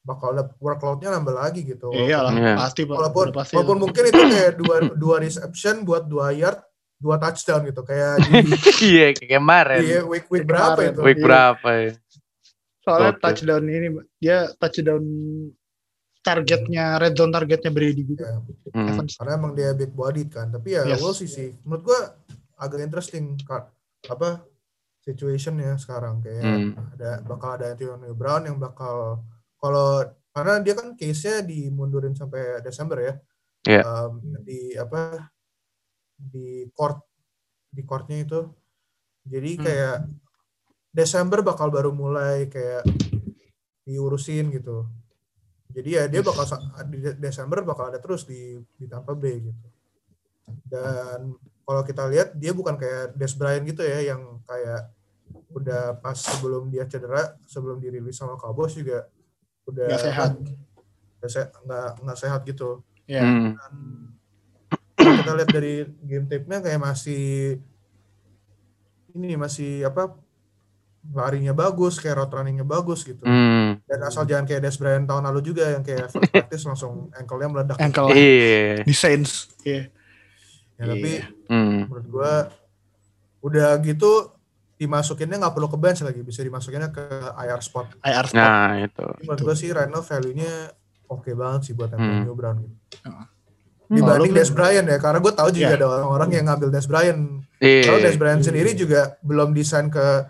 bakal 0.00 0.32
workload-nya 0.58 1.12
nambah 1.12 1.36
lagi 1.36 1.62
gitu. 1.62 1.92
Iya 1.92 2.24
lah, 2.24 2.32
Iya. 2.32 2.54
pasti 2.56 2.82
Pak. 2.82 2.96
Walaupun 2.96 3.26
pasti 3.30 3.52
walaupun 3.54 3.76
lah. 3.76 3.82
mungkin 3.84 4.02
itu 4.04 4.20
kayak 4.24 4.52
dua 4.56 4.76
dua 4.96 5.16
reception 5.20 5.84
buat 5.84 6.08
dua 6.08 6.32
yard, 6.32 6.64
dua 6.96 7.20
touchdown 7.20 7.68
gitu 7.68 7.84
kayak 7.84 8.16
di, 8.24 8.32
Iya 8.96 9.06
kayak 9.12 9.30
kemarin. 9.36 9.80
di 9.80 9.88
week 10.00 10.08
week 10.08 10.26
Week 10.32 10.44
berapa 10.44 10.74
kemarin. 10.74 10.90
itu? 10.90 11.00
Week 11.04 11.18
Iya. 11.18 11.24
berapa 11.24 11.68
ya? 11.70 11.90
Soalnya 12.88 13.12
Oke. 13.12 13.20
touchdown 13.20 13.64
ini 13.68 13.88
dia 14.16 14.38
touchdown 14.56 15.04
targetnya 16.18 16.96
red 16.96 17.14
zone 17.14 17.30
targetnya 17.30 17.70
Brady 17.70 18.02
juga. 18.04 18.24
Ya, 18.26 18.38
Hmm. 18.72 18.88
Evans. 18.88 19.12
karena 19.16 19.32
emang 19.36 19.52
dia 19.52 19.70
big 19.72 19.92
bodied 19.92 20.28
kan. 20.28 20.48
Tapi 20.48 20.72
ya 20.72 20.82
Yes. 20.84 21.00
we'll 21.00 21.12
see 21.12 21.28
sih. 21.28 21.52
Menurut 21.64 21.84
gua 21.84 22.00
agak 22.56 22.80
interesting 22.80 23.36
Kak. 23.38 23.68
apa 24.06 24.46
situationnya 25.02 25.74
sekarang 25.74 26.22
kayak 26.22 26.38
Hmm. 26.38 26.70
ada 26.94 27.18
bakal 27.20 27.58
ada 27.58 27.74
Antonio 27.74 28.14
Brown 28.14 28.46
yang 28.46 28.56
bakal 28.56 29.26
kalau 29.58 30.06
karena 30.30 30.62
dia 30.62 30.78
kan 30.78 30.94
case-nya 30.94 31.42
dimundurin 31.42 32.14
sampai 32.14 32.62
Desember 32.62 32.98
ya. 33.02 33.14
Iya. 33.66 33.82
Um, 33.82 34.22
di 34.46 34.70
apa 34.78 35.28
di 36.14 36.70
court 36.70 37.02
di 37.68 37.82
courtnya 37.82 38.22
itu. 38.22 38.40
Jadi 39.26 39.50
Hmm. 39.58 40.06
Desember 40.88 41.44
bakal 41.44 41.68
baru 41.68 41.92
mulai 41.92 42.48
kayak 42.48 42.84
diurusin 43.84 44.52
gitu. 44.52 44.88
Jadi 45.72 45.90
ya 46.00 46.04
dia 46.08 46.24
bakal 46.24 46.44
di 46.88 46.98
De- 47.00 47.18
Desember 47.20 47.60
bakal 47.60 47.92
ada 47.92 48.00
terus 48.00 48.24
di 48.24 48.56
di 48.76 48.86
Tampa 48.88 49.12
Bay 49.12 49.40
gitu. 49.40 49.66
Dan 50.68 51.36
kalau 51.64 51.84
kita 51.84 52.08
lihat 52.08 52.32
dia 52.36 52.56
bukan 52.56 52.80
kayak 52.80 53.12
Des 53.16 53.36
Bryant 53.36 53.64
gitu 53.68 53.84
ya 53.84 54.12
yang 54.12 54.40
kayak 54.48 54.88
udah 55.52 56.00
pas 56.00 56.16
sebelum 56.16 56.72
dia 56.72 56.88
cedera, 56.88 57.36
sebelum 57.44 57.80
dirilis 57.80 58.16
sama 58.16 58.40
Cowboys 58.40 58.72
juga 58.76 59.08
udah 59.68 59.88
Nggak 59.92 60.04
sehat. 60.08 60.30
udah 61.20 61.30
se- 61.30 61.52
nggak 61.68 61.88
nggak 62.04 62.18
sehat 62.18 62.40
gitu. 62.48 62.80
Ya. 63.04 63.24
Hmm. 63.24 63.52
Dan 63.56 63.74
kita 65.20 65.30
lihat 65.36 65.50
dari 65.52 65.74
game 66.04 66.26
tape-nya 66.28 66.64
kayak 66.64 66.80
masih 66.80 67.60
ini 69.16 69.36
masih 69.36 69.84
apa 69.88 70.16
larinya 71.08 71.52
bagus, 71.52 71.96
kayak 71.96 72.20
route 72.20 72.34
running-nya 72.34 72.62
bagus 72.62 73.00
gitu. 73.02 73.22
Hmm. 73.22 73.80
Dan 73.82 73.98
asal 74.02 74.24
jangan 74.24 74.44
kayak 74.44 74.60
Des 74.60 74.76
Bryant 74.76 75.06
tahun 75.06 75.24
lalu 75.24 75.40
juga 75.42 75.64
yang 75.70 75.80
kayak 75.80 76.10
first 76.10 76.28
practice 76.34 76.64
langsung 76.66 77.08
ankle-nya 77.14 77.48
meledak. 77.48 77.76
Ankle 77.78 78.12
Iya. 78.12 78.82
di 78.82 78.94
Saints. 78.94 79.48
Iya. 79.62 79.88
Ya, 80.76 80.84
tapi 80.84 81.10
Iya. 81.18 81.24
Hmm. 81.48 81.88
menurut 81.88 82.06
gua 82.06 82.32
udah 83.40 83.78
gitu 83.80 84.34
dimasukinnya 84.76 85.38
nggak 85.38 85.54
perlu 85.54 85.66
ke 85.66 85.78
bench 85.78 86.02
lagi, 86.02 86.20
bisa 86.22 86.38
dimasukinnya 86.40 86.90
ke 86.90 87.02
IR 87.34 87.58
spot. 87.58 87.98
IR 87.98 88.26
spot. 88.26 88.38
Nah 88.38 88.72
itu. 88.78 89.06
Menurut 89.24 89.40
gua 89.42 89.54
sih 89.54 89.70
right 89.70 89.88
now 89.88 90.02
value-nya 90.02 90.70
oke 91.08 91.30
banget 91.32 91.60
sih 91.66 91.74
buat 91.74 91.90
Antonio 91.90 92.34
Brown 92.34 92.62
gitu. 92.62 92.74
Heeh. 93.02 93.26
Dibanding 93.88 94.36
Des 94.36 94.52
Bryant 94.52 94.84
ya, 94.84 95.00
karena 95.00 95.16
gue 95.16 95.32
tahu 95.32 95.48
juga 95.48 95.72
Iya. 95.72 95.78
ada 95.80 95.86
orang-orang 95.88 96.28
yang 96.36 96.44
ngambil 96.44 96.68
Des 96.68 96.84
Bryant 96.84 97.40
Kalau 97.56 97.98
Des 97.98 98.12
Iya. 98.12 98.20
Bryant 98.20 98.42
sendiri 98.44 98.76
juga 98.76 99.16
belum 99.24 99.56
desain 99.56 99.88
ke 99.88 100.28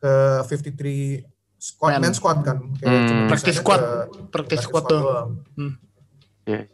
ke 0.00 0.12
53 0.42 1.22
squad 1.56 1.92
Man. 1.92 2.00
man 2.02 2.14
squad 2.14 2.38
kan. 2.40 2.56
Hmm. 2.80 3.06
cuma 3.06 3.22
Practice 3.28 3.58
squad. 3.58 3.80
ke 3.80 3.92
Practice 4.28 4.64
squad 4.64 4.84
doang. 4.86 5.28
Iya. 6.44 6.66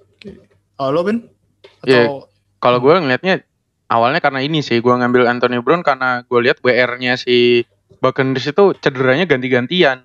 Oh, 0.77 0.89
lo 0.91 1.03
Ben? 1.03 1.27
Iya. 1.83 2.07
Atau 2.07 2.31
Kalau 2.57 2.79
gue 2.81 2.95
ngelihatnya 2.95 3.45
awalnya 3.87 4.19
karena 4.19 4.41
ini 4.41 4.59
sih 4.59 4.79
gue 4.79 4.91
ngambil 4.91 5.29
Anthony 5.29 5.61
Brown 5.61 5.83
karena 5.83 6.25
gue 6.25 6.41
lihat 6.41 6.59
WR-nya 6.61 7.15
si 7.15 7.63
Buccaneers 7.99 8.47
itu 8.47 8.75
cederanya 8.79 9.27
ganti-gantian. 9.27 10.03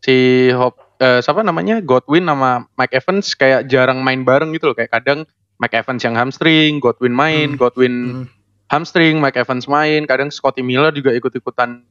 Si 0.00 0.48
Hop 0.50 0.80
eh, 0.98 1.20
siapa 1.20 1.42
namanya 1.42 1.78
Godwin 1.80 2.24
sama 2.24 2.66
Mike 2.74 2.94
Evans 2.94 3.34
kayak 3.34 3.66
jarang 3.66 4.00
main 4.00 4.22
bareng 4.22 4.54
gitu 4.54 4.70
loh 4.70 4.76
kayak 4.76 4.90
kadang 4.90 5.26
Mike 5.56 5.74
Evans 5.74 6.02
yang 6.02 6.14
hamstring, 6.14 6.78
Godwin 6.78 7.14
main, 7.14 7.54
Hmm. 7.54 7.60
Godwin 7.60 7.94
Hmm. 7.94 8.24
hamstring, 8.66 9.18
Mike 9.18 9.38
Evans 9.38 9.66
main, 9.66 10.02
kadang 10.04 10.28
Scotty 10.28 10.62
Miller 10.62 10.90
juga 10.90 11.10
ikut-ikutan 11.10 11.84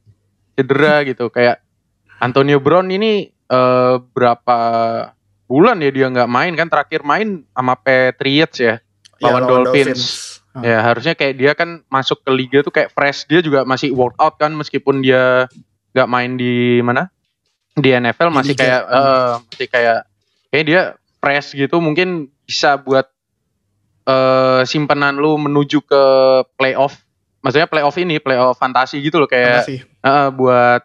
cedera 0.54 1.04
gitu. 1.06 1.30
Kayak 1.30 1.62
Antonio 2.18 2.58
Brown 2.62 2.88
ini 2.90 3.28
eh, 3.30 3.96
berapa 4.00 4.58
bulan 5.44 5.78
ya 5.84 5.90
dia 5.92 6.06
nggak 6.08 6.30
main 6.30 6.52
kan 6.56 6.72
terakhir 6.72 7.04
main 7.04 7.44
sama 7.52 7.76
Patriots 7.76 8.58
ya 8.58 8.80
Ya, 9.22 9.30
lawan 9.30 9.42
Dolphins. 9.46 10.02
Ah. 10.54 10.62
Ya 10.62 10.78
harusnya 10.86 11.14
kayak 11.18 11.34
dia 11.34 11.52
kan 11.58 11.82
masuk 11.90 12.22
ke 12.22 12.30
liga 12.30 12.58
tuh 12.62 12.70
kayak 12.70 12.94
fresh 12.94 13.26
dia 13.26 13.42
juga 13.42 13.66
masih 13.66 13.90
workout 13.90 14.38
kan 14.38 14.54
meskipun 14.54 15.02
dia 15.02 15.50
nggak 15.94 16.10
main 16.10 16.38
di 16.38 16.78
mana 16.78 17.10
di 17.74 17.90
NFL 17.90 18.30
Di 18.30 18.34
masih 18.38 18.54
kayak 18.54 18.82
eh, 18.86 19.34
masih 19.50 19.68
kayak 19.70 19.98
kayak 20.54 20.64
dia 20.66 20.82
fresh 21.18 21.58
gitu 21.58 21.82
mungkin 21.82 22.30
bisa 22.46 22.78
buat 22.78 23.10
eh 24.04 24.62
simpenan 24.68 25.18
lu 25.18 25.40
menuju 25.40 25.82
ke 25.82 26.02
playoff 26.54 27.02
maksudnya 27.44 27.68
playoff 27.68 27.96
ini 28.00 28.16
playoff 28.16 28.56
fantasi 28.56 29.04
gitu 29.04 29.20
loh 29.20 29.28
kayak 29.28 29.68
eh, 29.68 30.28
buat 30.32 30.80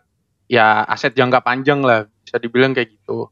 ya 0.51 0.83
aset 0.83 1.15
jangka 1.15 1.39
panjang 1.39 1.79
lah 1.79 2.03
bisa 2.27 2.35
dibilang 2.35 2.75
kayak 2.75 2.91
gitu. 2.99 3.31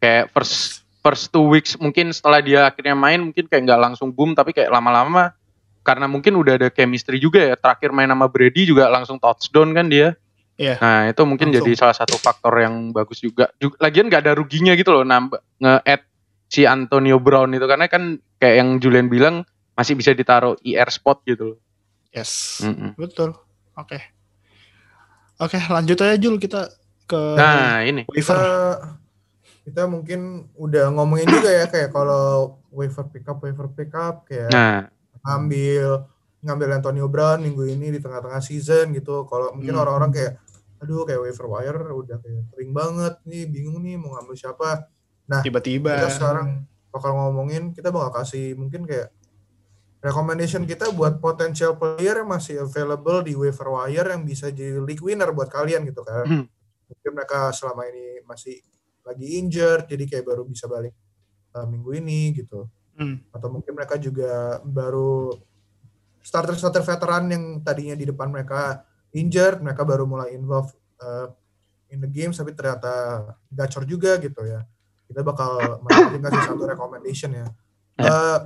Kayak 0.00 0.32
first 0.32 0.88
first 1.04 1.28
two 1.28 1.44
weeks 1.52 1.76
mungkin 1.76 2.16
setelah 2.16 2.40
dia 2.40 2.64
akhirnya 2.64 2.96
main 2.96 3.20
mungkin 3.20 3.44
kayak 3.44 3.68
nggak 3.68 3.80
langsung 3.92 4.08
boom 4.10 4.32
tapi 4.32 4.56
kayak 4.56 4.72
lama-lama 4.72 5.36
karena 5.84 6.10
mungkin 6.10 6.34
udah 6.34 6.58
ada 6.58 6.68
chemistry 6.72 7.20
juga 7.22 7.44
ya 7.44 7.54
terakhir 7.54 7.94
main 7.94 8.10
sama 8.10 8.26
Brady 8.26 8.66
juga 8.66 8.88
langsung 8.88 9.20
touchdown 9.20 9.76
kan 9.76 9.86
dia. 9.92 10.16
Iya. 10.56 10.80
nah 10.80 11.04
itu 11.04 11.20
mungkin 11.28 11.52
Langsung. 11.52 11.68
jadi 11.68 11.72
salah 11.76 11.92
satu 11.92 12.16
faktor 12.16 12.56
yang 12.56 12.88
bagus 12.88 13.20
juga, 13.20 13.52
juga 13.60 13.76
lagian 13.76 14.08
nggak 14.08 14.24
ada 14.24 14.32
ruginya 14.32 14.72
gitu 14.72 14.88
loh 14.88 15.04
nambah 15.04 15.36
nge-add 15.60 16.02
si 16.48 16.64
Antonio 16.64 17.20
Brown 17.20 17.52
itu 17.52 17.68
karena 17.68 17.92
kan 17.92 18.16
kayak 18.40 18.64
yang 18.64 18.68
Julian 18.80 19.12
bilang 19.12 19.44
masih 19.76 20.00
bisa 20.00 20.16
ditaruh 20.16 20.56
IR 20.64 20.88
spot 20.88 21.20
gitu 21.28 21.52
loh 21.52 21.58
Yes. 22.16 22.64
Mm-mm. 22.64 22.96
Betul. 22.96 23.36
Oke. 23.76 24.00
Oke, 25.36 25.60
lanjut 25.60 26.00
aja 26.00 26.16
Jul 26.16 26.40
kita 26.40 26.72
ke 27.04 27.20
nah 27.36 27.84
ini 27.84 28.08
waiver. 28.08 28.34
Kita 28.34 28.40
kita 29.66 29.82
mungkin 29.84 30.48
udah 30.56 30.88
ngomongin 30.90 31.28
juga 31.28 31.50
ya 31.52 31.66
kayak 31.68 31.92
kalau 31.92 32.56
waiver 32.72 33.04
pickup 33.12 33.44
waiver 33.44 33.68
pickup 33.68 34.24
kayak 34.24 34.48
nah 34.48 34.88
ngambil 35.26 36.08
ngambil 36.40 36.68
Antonio 36.78 37.06
Brown 37.10 37.42
minggu 37.42 37.66
ini 37.68 37.92
di 37.92 38.00
tengah-tengah 38.00 38.40
season 38.40 38.96
gitu. 38.96 39.28
Kalau 39.28 39.52
mungkin 39.52 39.76
Hmm. 39.76 39.82
orang-orang 39.84 40.10
kayak 40.14 40.32
aduh 40.76 41.04
kayak 41.04 41.20
waiver 41.20 41.46
wire 41.52 41.80
udah 41.92 42.16
kayak 42.20 42.42
kering 42.52 42.72
banget 42.72 43.14
nih 43.28 43.44
bingung 43.44 43.82
nih 43.84 44.00
mau 44.00 44.16
ngambil 44.16 44.36
siapa. 44.38 44.88
Tiba-tiba. 45.42 45.98
Kita 46.00 46.08
sekarang 46.14 46.48
bakal 46.88 47.12
ngomongin 47.12 47.74
kita 47.76 47.92
bakal 47.92 48.22
kasih 48.22 48.54
mungkin 48.56 48.86
kayak 48.86 49.12
recommendation 50.00 50.62
kita 50.68 50.92
buat 50.92 51.18
potential 51.18 51.74
player 51.76 52.22
yang 52.22 52.30
masih 52.30 52.62
available 52.62 53.24
di 53.24 53.32
waiver 53.32 53.68
wire 53.72 54.12
yang 54.12 54.22
bisa 54.22 54.52
jadi 54.52 54.78
league 54.78 55.02
winner 55.02 55.32
buat 55.32 55.48
kalian 55.48 55.88
gitu 55.88 56.04
kan. 56.04 56.26
Hmm. 56.26 56.44
Mungkin 56.86 57.10
mereka 57.16 57.50
selama 57.50 57.88
ini 57.88 58.22
masih 58.22 58.60
lagi 59.06 59.38
injured 59.38 59.86
jadi 59.86 60.04
kayak 60.06 60.24
baru 60.26 60.42
bisa 60.46 60.66
balik 60.66 60.94
uh, 61.56 61.66
minggu 61.66 61.90
ini 61.96 62.36
gitu. 62.36 62.68
Hmm. 62.96 63.22
Atau 63.32 63.48
mungkin 63.52 63.72
mereka 63.72 63.96
juga 63.96 64.60
baru 64.62 65.32
starter-starter 66.20 66.82
veteran 66.82 67.30
yang 67.30 67.44
tadinya 67.62 67.94
di 67.94 68.06
depan 68.10 68.26
mereka 68.30 68.82
injured, 69.14 69.62
mereka 69.62 69.86
baru 69.86 70.04
mulai 70.04 70.34
involve 70.34 70.74
uh, 70.98 71.30
in 71.90 72.02
the 72.02 72.10
game 72.10 72.34
tapi 72.34 72.52
ternyata 72.52 73.22
gacor 73.46 73.86
juga 73.86 74.18
gitu 74.18 74.42
ya. 74.42 74.66
Kita 75.06 75.22
bakal 75.22 75.86
kasih 75.86 76.42
satu 76.50 76.66
recommendation 76.66 77.30
ya. 77.30 77.46
Ya. 77.96 78.10
Uh, 78.10 78.38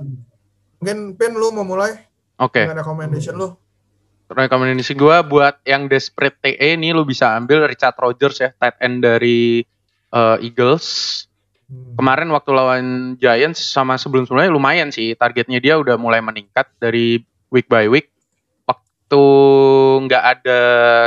mungkin 0.81 1.15
Pin 1.15 1.37
lu 1.37 1.53
mau 1.53 1.63
mulai? 1.63 1.93
Oke. 2.41 2.65
Dengan 2.65 2.81
recommendation 2.81 3.37
lu? 3.37 3.53
rekomendasi 4.31 4.95
gue 4.95 5.17
buat 5.27 5.59
yang 5.67 5.91
desperate 5.91 6.39
TE 6.39 6.79
ini 6.79 6.95
lu 6.95 7.03
bisa 7.03 7.35
ambil 7.35 7.67
Richard 7.67 7.99
Rogers 7.99 8.39
ya 8.39 8.49
tight 8.55 8.79
end 8.79 9.03
dari 9.03 9.61
eh, 10.11 10.37
Eagles. 10.39 10.87
Hmm. 11.71 11.95
kemarin 11.95 12.27
waktu 12.35 12.51
lawan 12.51 12.85
Giants 13.15 13.63
sama 13.63 13.95
sebelum-sebelumnya 13.95 14.51
lumayan 14.51 14.91
sih 14.91 15.15
targetnya 15.15 15.63
dia 15.63 15.79
udah 15.79 15.95
mulai 15.95 16.19
meningkat 16.19 16.67
dari 16.83 17.23
week 17.47 17.71
by 17.71 17.87
week. 17.87 18.11
Waktu 18.67 19.23
nggak 20.07 20.23
ada 20.23 20.59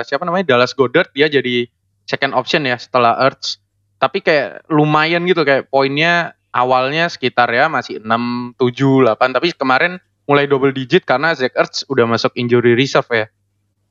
siapa 0.09 0.25
namanya 0.25 0.57
Dallas 0.57 0.73
Goddard 0.73 1.13
dia 1.13 1.29
jadi 1.29 1.69
second 2.09 2.33
option 2.33 2.65
ya 2.65 2.81
setelah 2.81 3.13
Ertz. 3.29 3.61
Tapi 4.01 4.25
kayak 4.25 4.65
lumayan 4.73 5.29
gitu 5.29 5.45
kayak 5.45 5.69
poinnya 5.69 6.33
awalnya 6.55 7.11
sekitar 7.11 7.51
ya 7.51 7.67
masih 7.67 7.99
6 7.99 8.55
7 8.57 9.11
8 9.11 9.19
tapi 9.35 9.51
kemarin 9.59 9.99
mulai 10.25 10.47
double 10.47 10.71
digit 10.71 11.03
karena 11.03 11.35
Zach 11.35 11.53
Ertz 11.59 11.83
udah 11.91 12.07
masuk 12.07 12.31
injury 12.39 12.79
reserve 12.79 13.11
ya 13.11 13.27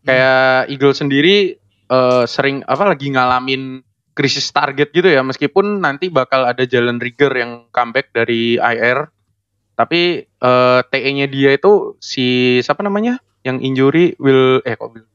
kayak 0.08 0.72
Eagles 0.72 1.04
sendiri 1.04 1.60
eh, 1.92 2.24
sering 2.26 2.64
apa 2.64 2.88
lagi 2.88 3.12
ngalamin 3.12 3.84
krisis 4.16 4.48
target 4.56 4.96
gitu 4.96 5.12
ya 5.12 5.22
meskipun 5.22 5.84
nanti 5.84 6.08
bakal 6.08 6.48
ada 6.48 6.64
Jalen 6.64 7.04
Rigger 7.04 7.34
yang 7.36 7.68
comeback 7.76 8.16
dari 8.16 8.56
IR 8.56 9.12
tapi 9.76 10.24
eh, 10.24 10.80
TE-nya 10.88 11.28
dia 11.28 11.52
itu 11.54 12.00
si 12.00 12.58
siapa 12.64 12.80
namanya 12.80 13.20
yang 13.44 13.60
injury 13.60 14.16
Will 14.18 14.64
eh 14.64 14.80
kok 14.80 14.90
Will 14.96 15.08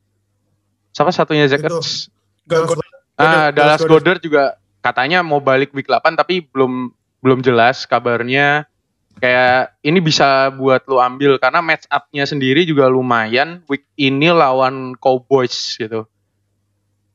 siapa 0.92 1.10
satunya 1.14 1.48
Zach. 1.48 1.64
Ertz? 1.64 2.12
Dallas 2.44 2.76
Ah, 3.18 3.50
Dallas. 3.50 3.82
Goddard 3.82 4.22
juga 4.22 4.62
katanya 4.78 5.26
mau 5.26 5.42
balik 5.42 5.74
week 5.74 5.90
8 5.90 6.14
tapi 6.14 6.38
belum 6.38 6.94
belum 7.22 7.42
jelas 7.42 7.84
kabarnya. 7.84 8.66
Kayak 9.18 9.74
ini 9.82 9.98
bisa 9.98 10.54
buat 10.54 10.86
lu 10.86 11.02
ambil 11.02 11.42
karena 11.42 11.58
match 11.58 11.90
up-nya 11.90 12.22
sendiri 12.22 12.62
juga 12.62 12.86
lumayan 12.86 13.66
week 13.66 13.82
ini 13.98 14.30
lawan 14.30 14.94
Cowboys 14.94 15.74
gitu. 15.74 16.06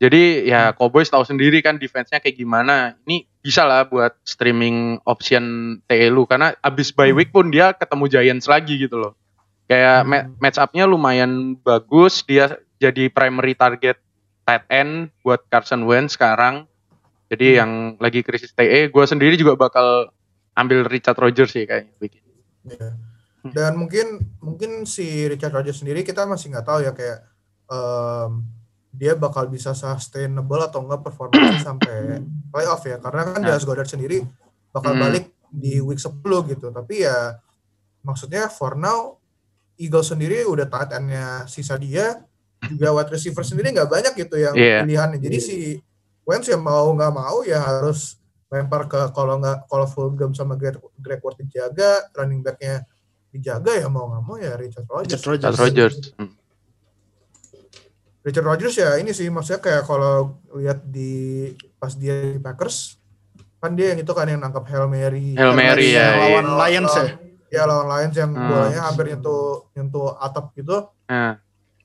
Jadi 0.04 0.52
ya 0.52 0.76
Cowboys 0.76 1.08
tahu 1.08 1.24
sendiri 1.24 1.64
kan 1.64 1.80
defense-nya 1.80 2.20
kayak 2.20 2.36
gimana. 2.36 3.00
Ini 3.08 3.24
bisa 3.40 3.64
lah 3.64 3.88
buat 3.88 4.20
streaming 4.28 5.00
option 5.08 5.80
TE 5.88 6.12
lu 6.12 6.28
karena 6.28 6.52
abis 6.60 6.92
bye 6.92 7.16
week 7.16 7.32
pun 7.32 7.48
dia 7.48 7.72
ketemu 7.72 8.12
Giants 8.12 8.52
lagi 8.52 8.76
gitu 8.76 9.00
loh. 9.00 9.16
Kayak 9.72 10.04
ma- 10.04 10.28
match 10.44 10.60
up-nya 10.60 10.84
lumayan 10.84 11.56
bagus, 11.56 12.20
dia 12.28 12.60
jadi 12.84 13.08
primary 13.08 13.56
target 13.56 13.96
tight 14.44 14.68
end 14.68 15.08
buat 15.24 15.40
Carson 15.48 15.88
Wentz 15.88 16.20
sekarang. 16.20 16.68
Jadi 17.34 17.58
yang 17.58 17.72
lagi 17.98 18.22
krisis 18.22 18.54
TE, 18.54 18.88
gue 18.88 19.06
sendiri 19.06 19.34
juga 19.34 19.58
bakal 19.58 20.14
ambil 20.54 20.86
Richard 20.86 21.18
Rodgers 21.18 21.50
sih 21.50 21.66
kayaknya. 21.66 21.94
ini. 22.00 22.20
Iya. 22.70 22.90
Dan 23.44 23.76
mungkin 23.76 24.22
mungkin 24.40 24.86
si 24.86 25.04
Richard 25.26 25.52
Rodgers 25.52 25.82
sendiri 25.82 26.06
kita 26.06 26.24
masih 26.24 26.54
nggak 26.54 26.64
tahu 26.64 26.80
ya 26.80 26.94
kayak 26.94 27.20
em, 27.68 28.32
dia 28.94 29.18
bakal 29.18 29.50
bisa 29.50 29.74
sustainable 29.74 30.62
atau 30.62 30.80
enggak 30.80 31.02
performanya 31.02 31.60
sampai 31.68 32.22
playoff 32.48 32.86
ya 32.86 33.02
karena 33.02 33.22
kan 33.28 33.42
Nah. 33.42 33.48
Dallas 33.52 33.66
Goddard 33.66 33.90
sendiri 33.90 34.24
bakal 34.70 34.96
Hmm. 34.96 35.04
balik 35.04 35.26
di 35.50 35.78
week 35.78 36.00
10 36.00 36.24
gitu 36.48 36.70
tapi 36.70 37.04
ya 37.04 37.36
maksudnya 38.02 38.48
for 38.48 38.74
now 38.74 39.18
Eagles 39.76 40.08
sendiri 40.08 40.46
udah 40.46 40.66
tight 40.66 40.94
sisa 41.46 41.76
dia 41.76 42.22
juga 42.64 42.96
wide 42.96 43.12
receiver 43.12 43.44
sendiri 43.44 43.70
nggak 43.70 43.90
banyak 43.90 44.14
gitu 44.16 44.40
yang 44.40 44.56
Iya. 44.56 44.86
pilihannya 44.86 45.20
jadi 45.20 45.38
si 45.38 45.58
Wentz 46.24 46.48
ya 46.48 46.56
mau 46.56 46.88
nggak 46.92 47.12
mau 47.12 47.44
ya 47.44 47.60
harus 47.60 48.16
lempar 48.48 48.86
ke 48.86 49.00
kalau 49.12 49.42
nggak 49.42 49.66
kalau 49.66 49.86
Fulgham 49.90 50.32
sama 50.32 50.54
Greg, 50.56 50.78
Greg 50.98 51.20
Ward 51.20 51.42
dijaga 51.42 52.08
running 52.14 52.40
back-nya 52.40 52.86
dijaga 53.30 53.74
ya 53.76 53.90
mau 53.90 54.08
nggak 54.08 54.24
mau 54.24 54.38
ya 54.38 54.54
Richard 54.56 54.86
Rodgers 54.86 55.20
Richard 55.26 55.58
Rodgers. 55.58 55.58
Richard 55.58 55.60
Rodgers. 55.60 55.98
Hmm. 56.16 56.32
Richard 58.24 58.46
Rodgers 58.48 58.76
ya 58.80 58.96
ini 58.96 59.12
sih 59.12 59.28
maksudnya 59.28 59.60
kayak 59.60 59.84
kalau 59.84 60.40
lihat 60.56 60.80
di 60.88 61.52
pas 61.76 61.92
dia 61.92 62.32
di 62.32 62.40
Packers 62.40 62.96
kan 63.60 63.76
dia 63.76 63.92
yang 63.92 64.00
itu 64.00 64.12
kan 64.16 64.28
yang 64.28 64.40
nangkap 64.40 64.64
Hail 64.68 64.88
Mary 64.88 65.36
Hail 65.36 65.52
Mary, 65.52 65.92
ya, 65.92 66.08
Yang 66.08 66.16
lawan 66.20 66.46
iya. 66.48 66.56
Lions 66.60 66.94
ya. 66.96 67.06
ya 67.52 67.62
lawan 67.68 67.88
Lions 67.92 68.16
yang 68.16 68.32
Hmm. 68.32 68.48
bolanya 68.48 68.82
hampir 68.88 69.06
nyentuh 69.12 69.44
nyentuh 69.76 70.08
atap 70.20 70.56
gitu 70.56 70.88
Nah, 71.04 71.36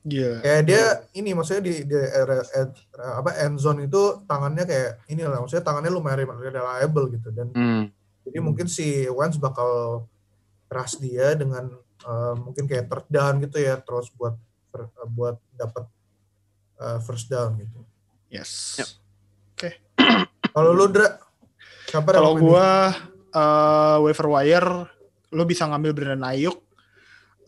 Iya. 0.07 0.39
kayak 0.39 0.61
dia 0.63 0.83
ini 1.11 1.35
maksudnya 1.35 1.59
di, 1.59 1.83
di 1.83 1.95
area- 1.95 2.47
ed- 2.55 2.79
apa 2.95 3.35
end 3.43 3.59
zone 3.59 3.83
itu 3.83 4.23
tangannya 4.23 4.63
kayak 4.63 5.03
ini 5.11 5.27
lah 5.27 5.43
maksudnya 5.43 5.65
tangannya 5.65 5.91
lumayan 5.91 6.23
reliable 6.39 7.11
gitu 7.11 7.35
dan 7.35 7.51
hmm. 7.51 7.83
jadi 8.23 8.37
mungkin 8.39 8.71
si 8.71 9.03
Wentz 9.11 9.35
bakal 9.35 10.03
keras 10.71 10.95
dia 11.03 11.35
dengan 11.35 11.67
eh, 11.99 12.33
mungkin 12.39 12.63
kayak 12.63 12.87
third 12.87 13.07
down 13.11 13.43
gitu 13.43 13.59
ya 13.59 13.75
terus 13.83 14.07
buat 14.15 14.39
fer- 14.71 14.87
buat 15.11 15.35
dapat 15.59 15.83
eh, 16.79 16.99
first 17.03 17.27
down 17.27 17.59
gitu 17.59 17.83
Yes. 18.29 18.77
Yep. 18.77 18.89
kalau 20.55 20.71
lu 20.71 20.85
Dra 20.87 21.17
siapa 21.89 22.13
Kalau 22.13 22.37
gua 22.37 22.93
eh 23.29 23.97
waiver 24.05 24.27
wire 24.29 24.69
lo 25.33 25.43
bisa 25.45 25.65
ngambil 25.65 25.91
Brandon 25.93 26.29
Ayuk. 26.29 26.61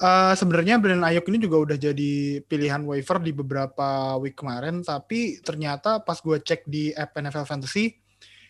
Eh 0.02 0.34
sebenarnya 0.34 0.82
Brandon 0.82 1.06
Ayuk 1.06 1.30
ini 1.30 1.38
juga 1.38 1.62
udah 1.62 1.78
jadi 1.78 2.42
pilihan 2.50 2.82
waiver 2.90 3.22
di 3.22 3.30
beberapa 3.38 4.18
week 4.18 4.34
kemarin, 4.34 4.82
tapi 4.82 5.38
ternyata 5.46 6.02
pas 6.02 6.18
gue 6.18 6.42
cek 6.42 6.66
di 6.66 6.90
app 6.90 7.14
NFL 7.14 7.46
Fantasy 7.46 8.02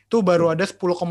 itu 0.07 0.17
baru 0.23 0.55
ada 0.55 0.63
10,8% 0.63 1.03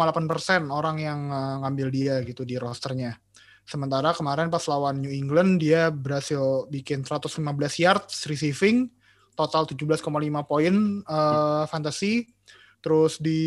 orang 0.73 0.97
yang 0.97 1.21
eh, 1.29 1.57
ngambil 1.61 1.89
dia 1.93 2.15
gitu 2.25 2.49
di 2.49 2.57
rosternya. 2.57 3.21
Sementara 3.69 4.17
kemarin 4.17 4.49
pas 4.49 4.65
lawan 4.65 5.05
New 5.05 5.13
England 5.13 5.61
dia 5.61 5.93
berhasil 5.93 6.65
bikin 6.73 7.05
115 7.05 7.37
yards 7.77 8.25
receiving, 8.25 8.89
total 9.37 9.69
17,5 9.69 10.09
poin 10.49 10.75
eh, 11.05 11.65
fantasy. 11.69 12.33
Terus 12.81 13.21
di 13.21 13.41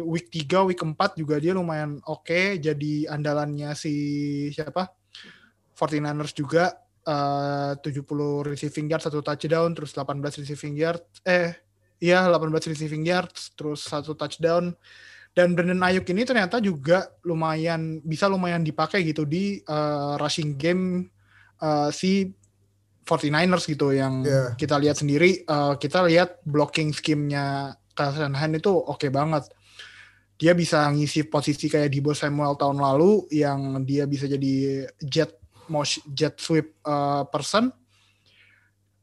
week 0.00 0.32
3, 0.32 0.72
week 0.72 0.80
4 0.80 1.20
juga 1.20 1.36
dia 1.36 1.52
lumayan 1.52 2.00
oke. 2.08 2.56
Jadi 2.56 3.04
andalannya 3.04 3.76
si 3.76 3.92
siapa? 4.56 4.99
49ers 5.80 6.36
juga 6.36 6.76
eh 7.00 7.72
70 7.80 8.44
receiving 8.44 8.92
yards, 8.92 9.08
satu 9.08 9.24
touchdown, 9.24 9.72
terus 9.72 9.96
18 9.96 10.20
receiving 10.20 10.76
yards. 10.76 11.24
Eh, 11.24 11.56
iya 11.98 12.28
18 12.28 12.68
receiving 12.68 13.08
yards, 13.08 13.56
terus 13.56 13.88
satu 13.88 14.12
touchdown. 14.12 14.76
Dan 15.32 15.56
Brandon 15.56 15.80
Ayuk 15.80 16.04
ini 16.12 16.28
ternyata 16.28 16.60
juga 16.60 17.08
lumayan 17.24 18.04
bisa 18.04 18.28
lumayan 18.28 18.60
dipakai 18.60 19.00
gitu 19.08 19.24
di 19.24 19.64
eh, 19.64 20.12
rushing 20.20 20.60
game 20.60 21.08
eh, 21.56 21.88
si 21.90 22.28
49ers 23.00 23.64
gitu 23.64 23.96
yang 23.96 24.20
Iya. 24.22 24.54
kita 24.60 24.76
lihat 24.76 25.00
sendiri 25.00 25.40
eh, 25.42 25.74
kita 25.80 26.04
lihat 26.04 26.44
blocking 26.44 26.92
scheme-nya 26.92 27.72
Kyle 27.96 28.12
Shanahan 28.12 28.60
itu 28.60 28.70
oke 28.76 29.08
banget. 29.08 29.48
Dia 30.36 30.52
bisa 30.52 30.84
ngisi 30.92 31.24
posisi 31.28 31.68
kayak 31.68 31.88
Dibo 31.88 32.12
Samuel 32.12 32.56
tahun 32.60 32.76
lalu 32.76 33.24
yang 33.32 33.80
dia 33.88 34.04
bisa 34.04 34.28
jadi 34.28 34.84
jet 35.00 35.39
motion, 35.70 36.02
jet 36.10 36.36
sweep 36.36 36.74
uh, 36.82 37.22
person. 37.30 37.70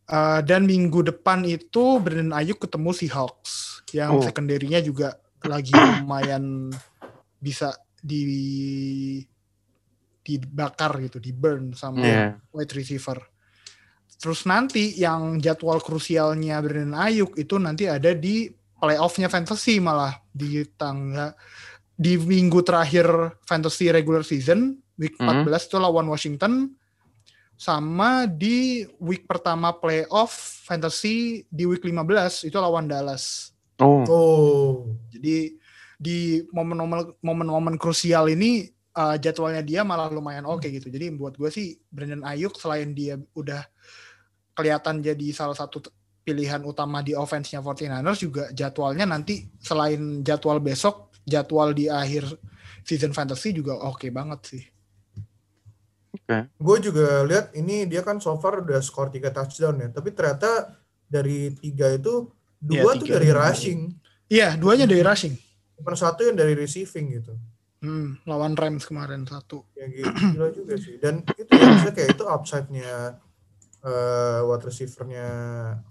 Uh, 0.07 0.39
dan 0.39 0.63
minggu 0.63 1.03
depan 1.03 1.43
itu 1.43 1.99
Brandon 1.99 2.31
Ayuk 2.31 2.63
ketemu 2.63 2.95
si 2.95 3.11
Hawks 3.11 3.83
yang 3.91 4.15
Oh. 4.15 4.23
secondary-nya 4.23 4.79
juga 4.79 5.19
lagi 5.43 5.71
lumayan 5.99 6.71
bisa 7.39 7.75
di 7.99 8.23
dibakar 10.21 10.95
gitu, 10.99 11.19
di 11.19 11.31
burn 11.31 11.71
sama 11.71 12.03
Iya. 12.03 12.25
wide 12.51 12.71
receiver. 12.71 13.19
Terus 14.17 14.43
nanti 14.43 14.95
yang 14.95 15.39
jadwal 15.39 15.79
krusialnya 15.79 16.59
Brandon 16.59 16.97
Ayuk 16.97 17.35
itu 17.35 17.55
nanti 17.59 17.87
ada 17.87 18.11
di 18.11 18.47
playoff-nya 18.77 19.27
fantasy 19.27 19.79
malah 19.79 20.15
di 20.29 20.63
tangga 20.75 21.35
di 21.91 22.13
minggu 22.15 22.61
terakhir 22.61 23.07
fantasy 23.43 23.89
regular 23.89 24.21
season 24.21 24.77
week 24.97 25.15
Mhm. 25.17 25.45
14 25.45 25.69
itu 25.69 25.77
lawan 25.77 26.09
Washington 26.09 26.73
sama 27.57 28.29
di 28.29 28.85
week 29.01 29.25
pertama 29.25 29.73
playoff 29.73 30.61
fantasy 30.65 31.45
di 31.49 31.65
week 31.65 31.81
15 31.81 32.45
itu 32.45 32.57
lawan 32.61 32.85
Dallas. 32.85 33.53
Oh, 33.81 34.05
oh 34.09 34.69
Jadi 35.09 35.57
di 35.97 36.45
momen-momen 36.53 37.17
momen-momen 37.25 37.75
krusial 37.81 38.29
ini 38.29 38.69
uh, 38.93 39.17
jadwalnya 39.17 39.65
dia 39.65 39.81
malah 39.81 40.09
lumayan 40.13 40.45
oke 40.45 40.69
gitu. 40.69 40.93
Jadi 40.93 41.09
buat 41.17 41.33
gue 41.33 41.49
sih 41.49 41.77
Brandon 41.89 42.21
Ayuk 42.25 42.57
selain 42.61 42.93
dia 42.93 43.17
udah 43.33 43.65
kelihatan 44.53 45.01
jadi 45.01 45.27
salah 45.33 45.57
satu 45.57 45.81
pilihan 46.21 46.61
utama 46.65 47.01
di 47.01 47.17
offense-nya 47.17 47.63
49ers 47.63 48.19
juga 48.19 48.43
jadwalnya 48.51 49.07
nanti 49.07 49.47
selain 49.61 50.21
jadwal 50.21 50.61
besok, 50.61 51.13
jadwal 51.23 51.71
di 51.71 51.87
akhir 51.87 52.27
season 52.83 53.15
fantasy 53.15 53.55
juga 53.55 53.77
oke 53.81 54.11
banget 54.13 54.39
sih. 54.45 54.63
Gue 56.57 56.77
juga 56.81 57.23
lihat 57.23 57.51
ini 57.53 57.83
dia 57.83 58.03
kan 58.03 58.19
so 58.19 58.35
far 58.35 58.59
udah 58.59 58.79
skor 58.79 59.07
3 59.07 59.31
touchdown 59.31 59.79
ya 59.79 59.87
tapi 59.89 60.11
ternyata 60.11 60.75
dari 61.05 61.51
tiga 61.53 61.87
itu 61.89 62.27
Iya, 62.59 62.83
dua 62.83 62.91
tuh 62.93 63.05
tiga. 63.05 63.15
dari 63.15 63.29
rushing 63.31 63.79
Iya, 64.27 64.47
duanya 64.53 64.83
dari 64.83 64.99
rushing. 64.99 65.33
cuma 65.73 65.93
satu 65.93 66.25
yang 66.25 66.35
dari 66.35 66.51
receiving 66.51 67.07
gitu 67.15 67.33
Hmm, 67.77 68.17
lawan 68.25 68.57
Rams 68.57 68.83
kemarin 68.83 69.21
satu. 69.23 69.61
ya 69.77 69.85
gitu 69.85 70.09
gila 70.33 70.49
juga 70.49 70.73
sih 70.75 70.97
dan 70.97 71.21
itu 71.31 71.47
ya 71.47 71.63
maksudnya 71.63 71.93
kayak 71.93 72.09
itu 72.11 72.23
upside-nya 72.25 72.91
eh 73.79 74.39
wide 74.43 74.65
receiver-nya 74.65 75.25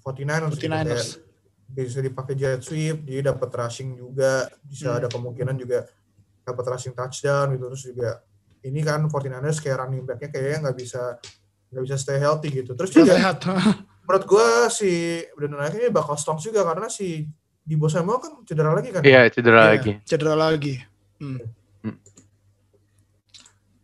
49ers, 0.03 0.53
gitu. 0.53 0.67
49ers. 0.67 1.07
Kayak 1.67 1.87
bisa 1.87 2.01
dipakai 2.03 2.35
jet 2.35 2.61
sweep 2.61 2.97
dia 3.03 3.23
dapat 3.25 3.47
rushing 3.49 3.95
juga 3.95 4.51
bisa 4.61 4.91
Hmm. 4.91 4.99
ada 4.99 5.09
kemungkinan 5.09 5.55
juga 5.55 5.87
dapat 6.43 6.65
rushing 6.69 6.93
touchdown 6.93 7.55
gitu 7.55 7.65
terus 7.67 7.85
juga 7.87 8.11
ini 8.67 8.83
kan 8.83 9.07
49ers 9.07 9.59
kayak 9.59 9.77
running 9.81 10.03
back-nya 10.03 10.29
kayaknya 10.29 10.59
nggak 10.67 10.77
bisa 10.77 11.03
nggak 11.71 11.83
bisa 11.87 11.97
stay 11.97 12.19
healthy 12.19 12.49
gitu 12.53 12.75
terus 12.75 12.91
Dia 12.91 13.03
juga 13.03 13.15
sehat. 13.15 13.37
menurut 14.07 14.25
gue 14.25 14.47
si 14.71 14.91
Brandon 15.35 15.67
Ayuk 15.67 15.77
ini 15.79 15.89
bakal 15.91 16.15
strong 16.15 16.39
juga 16.39 16.63
karena 16.63 16.87
si 16.87 17.27
Dibo 17.63 17.91
Samuel 17.91 18.23
kan 18.23 18.33
cedera 18.47 18.71
lagi 18.71 18.95
kan 18.95 19.03
iya 19.03 19.27
cedera 19.27 19.59
Iya, 19.59 19.71
lagi. 19.75 19.93
Cedera 20.07 20.35
lagi. 20.35 20.75
Hmm. 21.19 21.43
Hmm. 21.83 21.99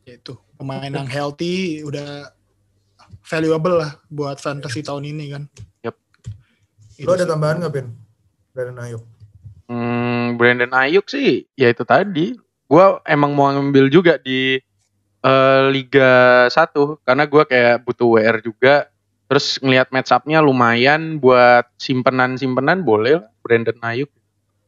Ya 0.04 0.14
Itu 0.14 0.38
pemain 0.54 0.86
yang 0.86 1.06
healthy 1.06 1.82
udah 1.82 2.30
valuable 3.22 3.82
lah 3.82 3.98
buat 4.06 4.38
fantasy 4.38 4.82
tahun 4.82 5.10
ini 5.10 5.24
kan. 5.30 5.42
Yep. 5.82 5.94
Lo 7.02 7.14
ada 7.14 7.26
tambahan 7.26 7.58
nggak, 7.58 7.72
Pin? 7.74 7.86
Brandon 8.52 8.78
Ayuk. 8.84 9.02
Hmm, 9.66 10.36
Brandon 10.36 10.70
Ayuk 10.70 11.06
sih, 11.08 11.48
ya 11.56 11.66
itu 11.66 11.82
tadi. 11.82 12.36
Gua 12.66 13.00
emang 13.02 13.34
mau 13.34 13.50
ngambil 13.50 13.88
juga 13.88 14.14
di 14.16 14.60
eh, 15.22 15.62
Liga 15.70 16.12
1 16.50 17.02
karena 17.02 17.24
gua 17.26 17.42
kayak 17.46 17.86
butuh 17.86 18.18
WR 18.18 18.42
juga. 18.42 18.90
Terus 19.30 19.56
ngelihat 19.64 19.88
match 19.88 20.12
up-nya 20.12 20.44
lumayan 20.44 21.16
buat 21.16 21.64
simpenan-simpenan 21.80 22.84
boleh 22.84 23.24
lah 23.24 23.32
Brandon 23.40 23.80
Ayuk. 23.80 24.12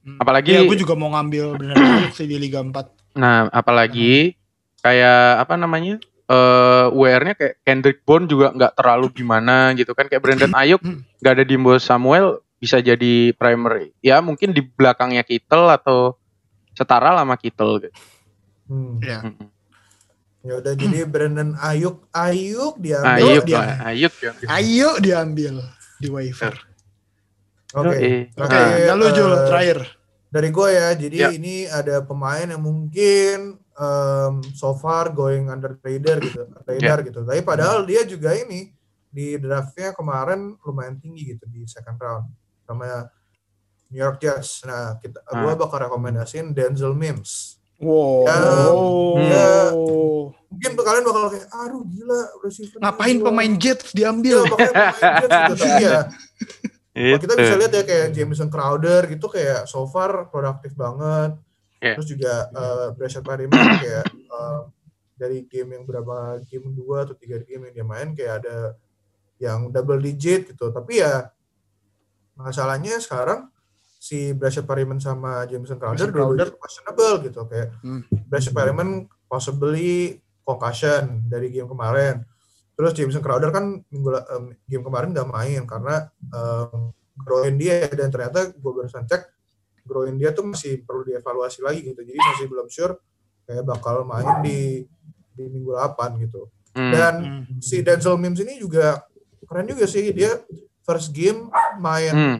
Hmm. 0.05 0.17
Apalagi- 0.17 0.57
ya 0.57 0.65
gue 0.65 0.79
juga 0.81 0.97
mau 0.97 1.13
ngambil 1.13 1.61
benar 1.61 1.77
sih 2.17 2.25
di 2.25 2.41
Liga 2.41 2.65
4. 2.65 3.17
Nah, 3.21 3.53
apalagi 3.53 4.37
kayak 4.81 5.45
apa 5.45 5.55
namanya? 5.61 6.01
eh 6.25 6.87
WR-nya 6.89 7.37
kayak 7.37 7.61
Kendrick 7.69 8.01
Bourne 8.09 8.25
juga 8.25 8.49
nggak 8.57 8.81
terlalu 8.81 9.13
gimana 9.13 9.77
gitu 9.77 9.93
kan 9.93 10.09
kayak 10.09 10.25
Brandon 10.25 10.57
Ayuk 10.65 10.81
nggak 11.21 11.35
ada 11.37 11.45
Dimbo 11.45 11.77
Samuel 11.77 12.41
bisa 12.57 12.81
jadi 12.81 13.37
primary. 13.37 13.93
Ya 14.01 14.25
mungkin 14.25 14.57
di 14.57 14.65
belakangnya 14.65 15.21
Kittle 15.21 15.69
atau 15.69 16.17
setara 16.73 17.13
lah 17.13 17.29
sama 17.29 17.37
Kittle 17.37 17.77
gitu. 17.85 17.93
Hmm. 18.73 18.97
Ya. 19.05 19.21
Ya 20.45 20.61
udah 20.61 20.77
jadi 20.77 21.09
Brandon 21.09 21.57
Ayuk, 21.57 22.05
Ayuk 22.13 22.77
diambil. 22.77 23.17
Ayuk 23.17 23.45
dia. 23.49 23.61
Ayuk 23.81 24.13
ya. 24.21 24.33
Ayo 24.53 24.91
diambil 25.01 25.55
di 25.97 26.09
waiver. 26.13 26.53
Oke. 27.73 27.97
Yoi. 27.97 28.13
Oke, 28.37 28.53
Nah, 28.61 28.93
lalu 28.93 29.05
Jul 29.17 29.33
eh, 29.33 29.45
terakhir. 29.49 29.79
Dari 30.29 30.49
gue 30.51 30.69
ya, 30.69 30.89
jadi 30.93 31.17
Ya. 31.17 31.29
ini 31.33 31.65
ada 31.65 32.05
pemain 32.05 32.45
yang 32.45 32.61
mungkin 32.61 33.57
em, 33.57 34.35
so 34.53 34.77
far 34.77 35.11
going 35.11 35.49
under 35.49 35.75
radar 35.81 36.19
gitu, 36.21 36.45
radar 36.63 36.99
gitu. 37.03 37.25
Tapi 37.25 37.41
padahal 37.41 37.83
dia 37.89 38.05
juga 38.05 38.37
ini 38.37 38.69
di 39.09 39.39
draftnya 39.39 39.95
kemarin 39.95 40.59
lumayan 40.61 40.99
tinggi 41.01 41.35
gitu 41.35 41.47
di 41.49 41.65
second 41.65 41.97
round 41.97 42.27
sama 42.67 43.09
New 43.91 43.99
York 43.99 44.19
Jets. 44.21 44.61
Nah, 44.67 44.99
kita, 44.99 45.23
Ah. 45.25 45.41
gue 45.41 45.53
bakal 45.57 45.89
rekomendasiin 45.89 46.51
Denzel 46.53 46.93
Mims. 46.93 47.54
Wow. 47.79 48.25
Ya, 48.27 48.39
Oh. 48.71 49.15
ya. 49.19 49.51
Mungkin 50.49 50.71
kalian 50.79 51.05
bakal 51.05 51.23
kayak, 51.29 51.47
aduh 51.51 51.83
gila 51.85 52.21
receiver. 52.41 52.79
Ngapain 52.79 53.17
gila." 53.19 53.27
pemain 53.29 53.53
Jets 53.59 53.91
Iya, 53.91 53.97
diambil? 53.97 54.39
makanya 54.47 54.73
pemain 54.73 55.15
Jets 55.21 55.39
gitu. 55.59 55.65
Ya, 56.95 57.19
kita 57.19 57.35
bisa 57.35 57.55
Itu. 57.55 57.59
lihat 57.59 57.73
ya 57.75 57.83
kayak 57.83 58.07
Jameson 58.15 58.47
Crowder 58.47 59.03
gitu 59.11 59.27
kayak 59.27 59.67
so 59.67 59.83
far 59.91 60.31
produktif 60.31 60.79
banget. 60.79 61.35
Iya. 61.83 61.99
Terus 61.99 62.07
juga 62.07 62.35
uh, 62.55 62.87
Brashad 62.95 63.27
Perryman 63.27 63.51
kayak 63.83 64.07
uh, 64.31 64.71
dari 65.19 65.43
game 65.51 65.75
yang 65.75 65.83
berapa 65.83 66.39
game 66.47 66.71
dua 66.71 67.03
atau 67.03 67.19
tiga 67.19 67.43
game 67.43 67.67
yang 67.67 67.75
dia 67.75 67.87
main 67.87 68.15
kayak 68.15 68.47
ada 68.47 68.79
yang 69.43 69.75
double 69.75 69.99
digit 69.99 70.55
gitu. 70.55 70.71
Tapi 70.71 71.03
ya 71.03 71.35
masalahnya 72.35 73.03
sekarang 73.03 73.51
si 74.05 74.19
Brashad 74.31 74.65
Perryman 74.65 75.01
sama 75.01 75.49
Jameson 75.49 75.81
Crowder 75.81 75.97
Brashad 75.97 76.13
Crowder. 76.13 76.49
dua 76.51 76.61
questionable 76.61 77.15
gitu 77.25 77.41
kayak 77.47 77.69
Hmm. 77.81 78.03
Brashad 78.29 78.53
Perryman 78.53 78.89
possibly 79.25 79.93
concussion 80.45 81.25
dari 81.25 81.49
game 81.49 81.65
kemarin. 81.65 82.21
Terus 82.75 82.93
Jameson 82.93 83.23
Crowder 83.23 83.49
kan 83.49 83.65
minggu 83.83 84.11
la- 84.11 84.29
em, 84.31 84.53
game 84.63 84.83
kemarin 84.83 85.09
nggak 85.11 85.25
main 85.27 85.63
karena 85.65 85.95
em, 86.13 86.93
groin 87.17 87.55
dia 87.55 87.89
dan 87.89 88.09
ternyata 88.09 88.51
gue 88.51 88.73
barusan 88.75 89.05
cek 89.05 89.23
groin 89.83 90.13
dia 90.13 90.33
tuh 90.33 90.45
masih 90.45 90.83
perlu 90.83 91.01
dievaluasi 91.03 91.63
lagi 91.63 91.81
gitu. 91.83 92.01
Jadi 92.03 92.19
masih 92.19 92.47
belum 92.47 92.69
sure 92.69 93.01
kayak 93.45 93.65
bakal 93.65 94.03
main 94.03 94.43
di 94.43 94.85
di 95.31 95.45
minggu 95.47 95.73
8 95.73 96.21
gitu. 96.21 96.53
Hmm. 96.73 96.93
Dan 96.93 97.15
Hmm. 97.17 97.43
si 97.59 97.81
Denzel 97.81 98.17
Mims 98.17 98.37
ini 98.39 98.59
juga 98.59 99.01
keren 99.43 99.65
juga 99.65 99.87
sih 99.87 100.11
dia 100.11 100.45
first 100.83 101.09
game 101.09 101.49
main 101.79 102.13
Hmm. 102.13 102.39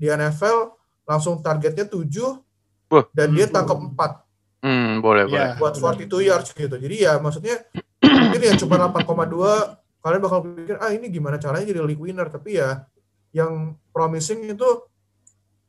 Di 0.00 0.08
NFL 0.08 0.72
langsung 1.04 1.38
targetnya 1.38 1.84
7 1.84 2.40
Wah. 2.88 3.04
dan 3.12 3.28
dia 3.30 3.44
Hmm. 3.44 3.54
tangkap 3.54 3.76
4 3.76 4.12
Hmm, 4.60 5.00
boleh, 5.00 5.24
Iya. 5.24 5.32
boleh. 5.32 5.50
buat 5.56 5.74
42 5.74 6.20
yards 6.20 6.52
gitu. 6.52 6.76
Jadi 6.76 6.96
ya 7.00 7.16
maksudnya 7.16 7.64
mungkin 8.04 8.40
yang 8.40 8.56
cuma 8.56 8.76
8,2 8.76 9.76
kalian 10.00 10.20
bakal 10.20 10.40
pikir 10.46 10.76
ah 10.76 10.88
ini 10.88 11.08
gimana 11.08 11.36
caranya 11.36 11.64
jadi 11.66 11.80
league 11.80 12.00
winner 12.00 12.28
tapi 12.28 12.56
ya 12.56 12.84
yang 13.32 13.72
promising 13.88 14.44
itu 14.44 14.68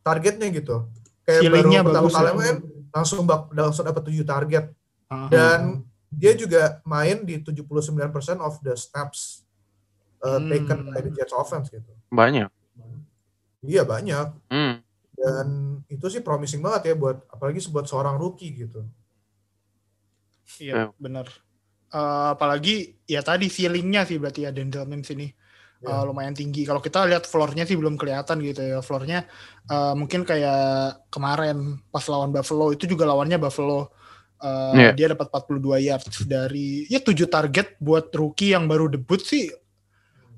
targetnya 0.01 0.47
gitu. 0.49 0.87
Kayak 1.23 1.41
baru 1.47 1.69
pertama 1.69 1.91
bagus 2.01 2.13
kali 2.13 2.27
ya. 2.27 2.33
main 2.33 2.55
langsung 2.91 3.19
bak, 3.23 3.41
langsung 3.53 3.85
dapat 3.85 4.03
7 4.03 4.23
target 4.25 4.65
Ah. 5.07 5.27
dan 5.27 5.59
dia 6.07 6.35
juga 6.35 6.79
main 6.83 7.23
di 7.23 7.39
79% 7.39 8.11
of 8.39 8.59
the 8.59 8.75
snaps 8.75 9.47
uh, 10.19 10.35
Hmm. 10.35 10.47
taken 10.47 10.79
by 10.87 10.99
the 10.99 11.11
Jets 11.11 11.31
offense 11.31 11.67
gitu. 11.67 11.87
Banyak. 12.09 12.51
Iya 13.61 13.85
banyak 13.85 14.27
Hmm. 14.49 14.81
dan 15.13 15.47
itu 15.85 16.09
sih 16.09 16.19
promising 16.19 16.59
banget 16.59 16.91
ya 16.91 16.95
buat 16.97 17.21
apalagi 17.29 17.61
buat 17.69 17.85
seorang 17.85 18.17
rookie 18.17 18.57
gitu. 18.57 18.81
Iya, 20.57 20.89
benar. 20.97 21.29
Eh, 21.91 22.27
apalagi 22.33 22.97
ya 23.05 23.21
tadi 23.21 23.45
ceilingnya 23.47 24.03
sih 24.03 24.17
berarti 24.17 24.43
ya 24.43 24.51
Denzel 24.51 24.89
Mims 24.89 25.09
ini 25.13 25.29
Ya. 25.81 25.93
eh, 25.93 26.03
lumayan 26.05 26.33
tinggi. 26.33 26.65
Kalau 26.65 26.77
kita 26.77 27.05
lihat 27.05 27.25
floornya 27.25 27.65
sih 27.65 27.77
belum 27.77 27.97
kelihatan 27.97 28.41
gitu 28.41 28.61
ya. 28.61 28.79
Floornya 28.81 29.29
eh, 29.69 29.93
mungkin 29.93 30.25
kayak 30.25 31.05
kemarin 31.09 31.77
pas 31.89 32.05
lawan 32.09 32.33
Buffalo 32.33 32.73
itu 32.73 32.89
juga 32.89 33.05
lawannya 33.05 33.37
Buffalo. 33.37 33.93
Eh, 34.41 34.73
Iya. 34.73 34.91
Dia 34.97 35.07
dapat 35.13 35.29
42 35.29 35.77
yards 35.77 36.25
dari 36.25 36.89
ya 36.89 36.97
7 36.97 37.29
target 37.29 37.77
buat 37.77 38.09
rookie 38.09 38.57
yang 38.57 38.65
baru 38.65 38.89
debut 38.89 39.21
sih 39.21 39.53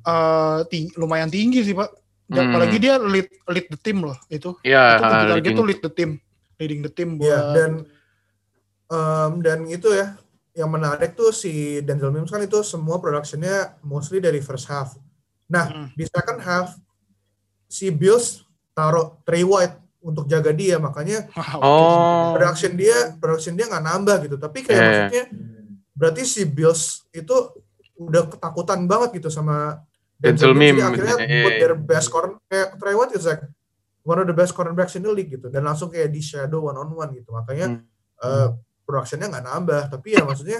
eh, 0.04 0.60
ting- 0.68 0.92
lumayan 1.00 1.32
tinggi 1.32 1.64
sih 1.64 1.72
pak. 1.72 2.03
Dan 2.34 2.44
Hmm. 2.44 2.52
Apalagi 2.52 2.78
dia 2.78 2.98
lead 2.98 3.30
lead 3.46 3.68
the 3.70 3.78
team 3.78 4.02
loh 4.02 4.18
itu. 4.28 4.58
Ya, 4.62 4.98
itu 4.98 5.02
7 5.02 5.06
target 5.06 5.36
leading- 5.38 5.56
tuh 5.56 5.66
lead 5.66 5.80
the 5.80 5.92
team, 5.92 6.10
leading 6.58 6.82
the 6.82 6.90
team 6.90 7.10
buat 7.16 7.28
Iya, 7.28 7.40
dan 7.54 7.72
em, 8.90 9.32
dan 9.40 9.60
itu 9.66 9.90
ya 9.90 10.18
yang 10.54 10.70
menarik 10.70 11.14
tuh 11.14 11.30
si 11.30 11.52
Denzel 11.80 12.10
Mims 12.10 12.30
kan 12.30 12.38
itu 12.40 12.62
semua 12.62 12.98
productionnya 12.98 13.78
mostly 13.82 14.18
dari 14.18 14.38
first 14.38 14.66
half. 14.66 14.98
Nah 15.48 15.66
Hmm. 15.66 15.88
di 15.92 16.06
second 16.06 16.40
half 16.40 16.78
si 17.66 17.90
Bills 17.90 18.46
taruh 18.72 19.18
Trey 19.24 19.42
White 19.42 19.74
untuk 20.00 20.26
jaga 20.26 20.50
dia 20.52 20.78
makanya. 20.78 21.26
Oh. 21.58 22.34
production 22.34 22.74
dia 22.74 23.14
production 23.16 23.54
dia 23.54 23.66
nggak 23.66 23.82
nambah 23.84 24.18
gitu. 24.24 24.36
Tapi 24.38 24.60
kayak 24.62 24.74
Iya. 24.74 24.86
maksudnya 24.86 25.26
berarti 25.92 26.22
si 26.24 26.42
Bills 26.44 26.82
itu 27.10 27.34
udah 27.96 28.26
ketakutan 28.28 28.84
banget 28.84 29.18
gitu 29.18 29.30
sama 29.30 29.82
Denzel 30.24 30.54
Mims. 30.54 30.80
Akhirnya 30.80 31.18
Iya, 31.20 31.44
put 31.44 31.54
their 31.54 31.76
best 31.76 32.08
corner 32.08 32.40
kayak 32.46 32.68
Trey 32.76 32.96
White 32.96 33.14
is 33.14 33.26
like 33.26 33.44
one 34.02 34.18
of 34.18 34.26
the 34.26 34.34
best 34.34 34.52
cornerbacks 34.52 34.94
in 34.94 35.02
the 35.02 35.10
league 35.10 35.28
gitu 35.30 35.48
dan 35.48 35.62
langsung 35.62 35.88
kayak 35.88 36.08
di 36.08 36.20
shadow 36.20 36.64
one 36.64 36.76
on 36.76 36.90
one 36.90 37.12
gitu 37.12 37.30
makanya 37.30 37.68
Hmm. 37.70 37.84
eh, 38.20 38.48
productionnya 38.82 39.28
nggak 39.30 39.46
nambah 39.46 39.82
tapi 39.90 40.12
ya 40.12 40.22
maksudnya 40.22 40.60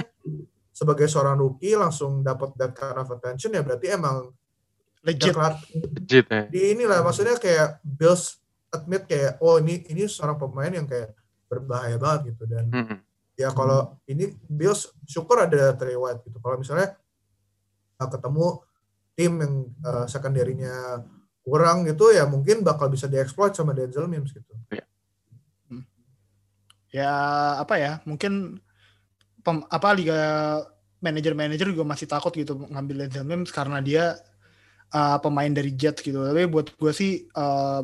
sebagai 0.70 1.06
seorang 1.06 1.36
rookie 1.36 1.74
langsung 1.74 2.20
dapat 2.20 2.56
that 2.56 2.72
kind 2.72 2.96
of 2.96 3.08
attention 3.10 3.52
ya 3.52 3.60
berarti 3.60 3.88
emang 3.90 4.32
legit. 5.02 5.32
kelar- 5.32 5.60
Legit 5.94 6.26
ya. 6.26 6.42
di 6.46 6.72
inilah 6.72 7.00
maksudnya 7.00 7.36
kayak 7.36 7.80
Bills 7.82 8.40
admit 8.70 9.04
kayak 9.06 9.38
oh 9.38 9.58
ini 9.58 9.84
ini 9.86 10.04
seorang 10.06 10.36
pemain 10.36 10.72
yang 10.72 10.84
kayak 10.84 11.12
berbahaya 11.46 11.96
banget 11.96 12.34
gitu 12.34 12.44
dan 12.46 12.66
Hmm. 12.68 12.98
ya 13.34 13.52
kalau 13.52 14.00
ini 14.06 14.28
Bills 14.42 14.88
syukur 15.04 15.38
ada 15.38 15.72
Trey 15.74 15.94
White 15.94 16.24
gitu 16.24 16.40
kalau 16.40 16.56
misalnya 16.56 16.96
uh, 17.96 18.08
ketemu 18.08 18.64
tim 19.14 19.38
yang 19.38 19.54
uh, 19.86 20.06
secondary-nya 20.10 21.06
kurang 21.44 21.84
gitu 21.86 22.10
ya 22.10 22.24
mungkin 22.26 22.64
bakal 22.64 22.88
bisa 22.88 23.06
dieksploit 23.06 23.54
sama 23.54 23.76
Denzel 23.76 24.08
Mims 24.08 24.32
gitu. 24.32 24.54
ya 26.94 27.10
apa 27.58 27.76
ya 27.82 27.92
mungkin 28.06 28.62
pem- 29.42 29.66
apa 29.66 29.90
liga 29.98 30.20
manajer-manajer 31.02 31.74
juga 31.74 31.84
masih 31.84 32.06
takut 32.06 32.30
gitu 32.32 32.56
ngambil 32.70 33.10
Denzel 33.10 33.26
Mims 33.26 33.50
karena 33.50 33.82
dia 33.82 34.16
uh, 34.94 35.18
pemain 35.20 35.50
dari 35.50 35.74
Jets 35.74 36.06
gitu 36.06 36.22
tapi 36.22 36.46
buat 36.46 36.70
gue 36.78 36.94
sih 36.94 37.26
uh, 37.34 37.82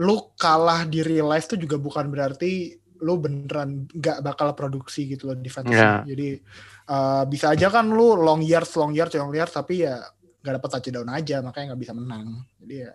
lu 0.00 0.16
kalah 0.40 0.88
di 0.88 1.04
real 1.04 1.28
life 1.28 1.46
tuh 1.46 1.60
juga 1.60 1.76
bukan 1.76 2.08
berarti 2.08 2.74
lu 3.04 3.20
beneran 3.20 3.84
nggak 3.92 4.24
bakal 4.24 4.56
produksi 4.56 5.04
gitu 5.04 5.28
loh 5.30 5.36
di 5.36 5.52
fantasy 5.52 5.76
Ya. 5.78 6.00
jadi 6.02 6.40
uh, 6.88 7.22
bisa 7.28 7.52
aja 7.52 7.68
kan 7.70 7.86
lu 7.90 8.18
long 8.18 8.42
years 8.42 8.70
long 8.74 8.94
years 8.94 9.12
long 9.14 9.34
years 9.34 9.52
tapi 9.52 9.84
ya 9.86 10.02
nggak 10.42 10.54
dapat 10.58 10.70
touchdown 10.78 11.08
aja 11.14 11.36
makanya 11.40 11.72
nggak 11.72 11.82
bisa 11.82 11.94
menang. 11.94 12.26
Jadi 12.58 12.74
ya 12.88 12.92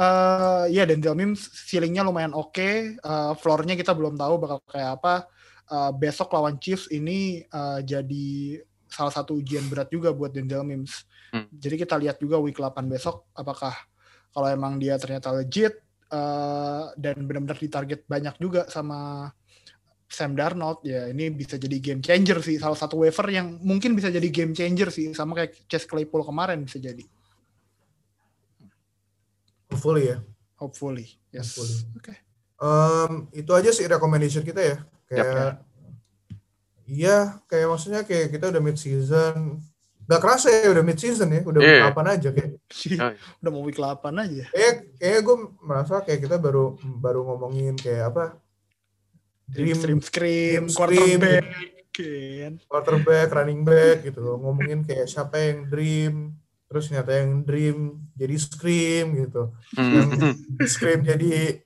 eh 0.00 0.64
ya 0.72 0.82
Denzel 0.88 1.16
Mims 1.16 1.48
ceilingnya 1.68 2.04
lumayan 2.04 2.36
oke. 2.36 2.96
Eh, 2.96 3.32
floornya 3.40 3.74
kita 3.76 3.92
belum 3.96 4.16
tahu 4.16 4.34
bakal 4.40 4.58
kayak 4.68 5.00
apa. 5.00 5.14
Eh, 5.70 5.92
besok 5.96 6.32
lawan 6.36 6.60
Chiefs 6.60 6.88
ini 6.92 7.44
eh, 7.44 7.80
jadi 7.84 8.60
salah 8.90 9.12
satu 9.14 9.38
ujian 9.40 9.64
berat 9.70 9.88
juga 9.88 10.12
buat 10.12 10.30
Denzel 10.32 10.64
Mims. 10.64 11.08
Hmm. 11.30 11.46
jadi 11.46 11.86
kita 11.86 11.94
lihat 11.94 12.18
juga 12.18 12.42
week 12.42 12.58
8 12.58 12.90
besok 12.90 13.30
apakah 13.38 13.70
kalau 14.34 14.50
emang 14.50 14.82
dia 14.82 14.98
ternyata 14.98 15.30
legit 15.30 15.78
eh, 16.10 16.84
dan 16.98 17.16
benar-benar 17.22 17.54
ditarget 17.54 18.02
banyak 18.10 18.34
juga 18.42 18.66
sama 18.66 19.30
Sam 20.10 20.34
Darnold 20.34 20.82
ya 20.82 21.06
ini 21.06 21.30
bisa 21.30 21.54
jadi 21.54 21.78
game 21.78 22.02
changer 22.02 22.42
sih 22.42 22.58
salah 22.58 22.74
satu 22.74 22.98
waiver 22.98 23.30
yang 23.30 23.62
mungkin 23.62 23.94
bisa 23.94 24.10
jadi 24.10 24.26
game 24.26 24.50
changer 24.50 24.90
sih 24.90 25.14
sama 25.14 25.38
kayak 25.38 25.54
Chase 25.70 25.86
Claypool 25.86 26.26
kemarin 26.26 26.66
bisa 26.66 26.76
jadi 26.76 27.06
hopefully 29.70 30.10
ya. 30.10 30.18
Hopefully. 30.58 31.06
Yes. 31.32 31.56
Hopefully. 31.56 31.78
Oke. 31.96 32.14
Em, 32.60 33.12
itu 33.32 33.48
aja 33.54 33.70
sih 33.72 33.88
recommendation 33.88 34.44
kita 34.44 34.60
ya. 34.60 34.76
Kayak 35.08 35.24
Yap. 35.24 35.54
iya, 36.84 37.18
kayak 37.48 37.66
maksudnya 37.70 38.02
kayak 38.04 38.28
kita 38.28 38.52
udah 38.52 38.60
mid 38.60 38.76
season. 38.76 39.62
Gak 40.04 40.20
kerasa 40.20 40.50
ya 40.50 40.74
udah 40.74 40.82
mid 40.82 40.98
season 40.98 41.30
ya, 41.30 41.40
udah 41.46 41.60
Iya. 41.62 41.86
kapan 41.88 42.06
aja 42.18 42.28
kayak. 42.34 42.50
Oh, 42.98 43.12
Udah 43.40 43.50
mau 43.54 43.62
week 43.62 43.78
8 43.78 44.10
aja. 44.20 44.44
Kayak 44.50 44.74
kayak 44.98 45.20
gue 45.22 45.36
merasa 45.62 45.94
kayak 46.02 46.20
kita 46.26 46.36
baru 46.36 46.74
baru 46.98 47.20
ngomongin 47.24 47.78
kayak 47.78 48.10
apa? 48.12 48.24
Dream, 49.50 49.76
Dream, 49.76 50.00
scream, 50.00 50.62
Dream 50.62 50.64
Scream. 50.70 51.18
quarterback. 51.18 51.46
Quarterback, 52.70 53.28
running 53.34 53.62
back 53.66 54.06
gitu 54.06 54.22
loh. 54.22 54.36
Ngomongin 54.38 54.86
kayak 54.86 55.10
siapa 55.10 55.36
yang 55.42 55.66
dream, 55.66 56.38
terus 56.70 56.86
nyata 56.88 57.12
yang 57.18 57.42
dream 57.42 57.98
jadi 58.14 58.36
scream 58.38 59.06
gitu. 59.26 59.50
Yang 59.74 60.08
hmm. 60.16 60.34
scream 60.70 61.00
jadi 61.02 61.60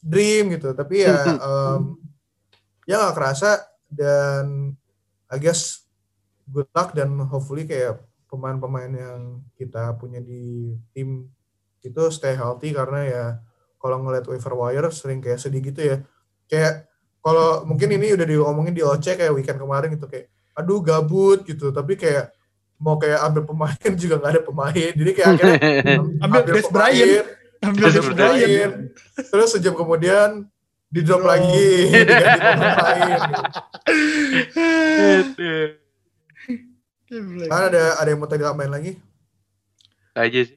dream 0.00 0.56
gitu. 0.56 0.72
Tapi 0.72 1.04
ya 1.04 1.38
em, 1.38 1.82
ya 2.88 2.94
nggak 2.98 3.16
kerasa 3.16 3.62
dan 3.92 4.74
I 5.30 5.38
guess 5.38 5.86
good 6.50 6.66
luck 6.74 6.96
dan 6.96 7.14
hopefully 7.30 7.68
kayak 7.68 8.02
pemain-pemain 8.26 8.90
yang 8.90 9.20
kita 9.54 9.94
punya 10.00 10.18
di 10.18 10.74
tim 10.90 11.30
itu 11.84 12.02
stay 12.10 12.34
healthy 12.34 12.74
karena 12.74 13.00
ya 13.06 13.24
kalau 13.80 14.02
ngeliat 14.02 14.26
waiver 14.28 14.54
wire 14.56 14.90
sering 14.90 15.22
kayak 15.22 15.38
sedih 15.38 15.62
gitu 15.62 15.80
ya. 15.84 15.96
Kayak 16.50 16.89
kalau 17.20 17.68
mungkin 17.68 17.88
ini 17.92 18.16
udah 18.16 18.26
diomongin 18.26 18.72
di 18.72 18.80
OC 18.80 19.20
kayak 19.20 19.32
weekend 19.36 19.60
kemarin 19.60 19.92
gitu 19.92 20.08
kayak 20.08 20.28
aduh 20.56 20.80
gabut 20.80 21.44
gitu 21.44 21.68
tapi 21.70 21.94
kayak 21.96 22.32
mau 22.80 22.96
kayak 22.96 23.20
ambil 23.28 23.44
pemain 23.44 23.92
juga 24.02 24.16
nggak 24.16 24.32
ada 24.32 24.42
pemain 24.42 24.92
jadi 24.96 25.10
kayak 25.12 25.28
akhirnya 25.36 25.58
Ambil 26.24 26.40
Des 26.48 26.68
Bryant. 26.72 27.26
Ambil 27.60 27.88
Des. 27.92 28.08
Bryant. 28.08 28.74
terus 29.28 29.48
sejam 29.52 29.76
kemudian 29.76 30.48
di 30.90 31.00
drop 31.06 31.22
Oh. 31.22 31.28
lagi 31.28 31.70
diganti 32.08 32.38
pemain 32.40 32.80
lain 32.82 33.20
gitu. 34.98 35.52
Kan 37.50 37.62
ada 37.70 37.84
ada 38.00 38.08
yang 38.08 38.18
mau 38.22 38.30
tadi 38.30 38.42
tambahin 38.42 38.72
lagi 38.72 38.92
aja 40.14 40.40
sih. 40.46 40.56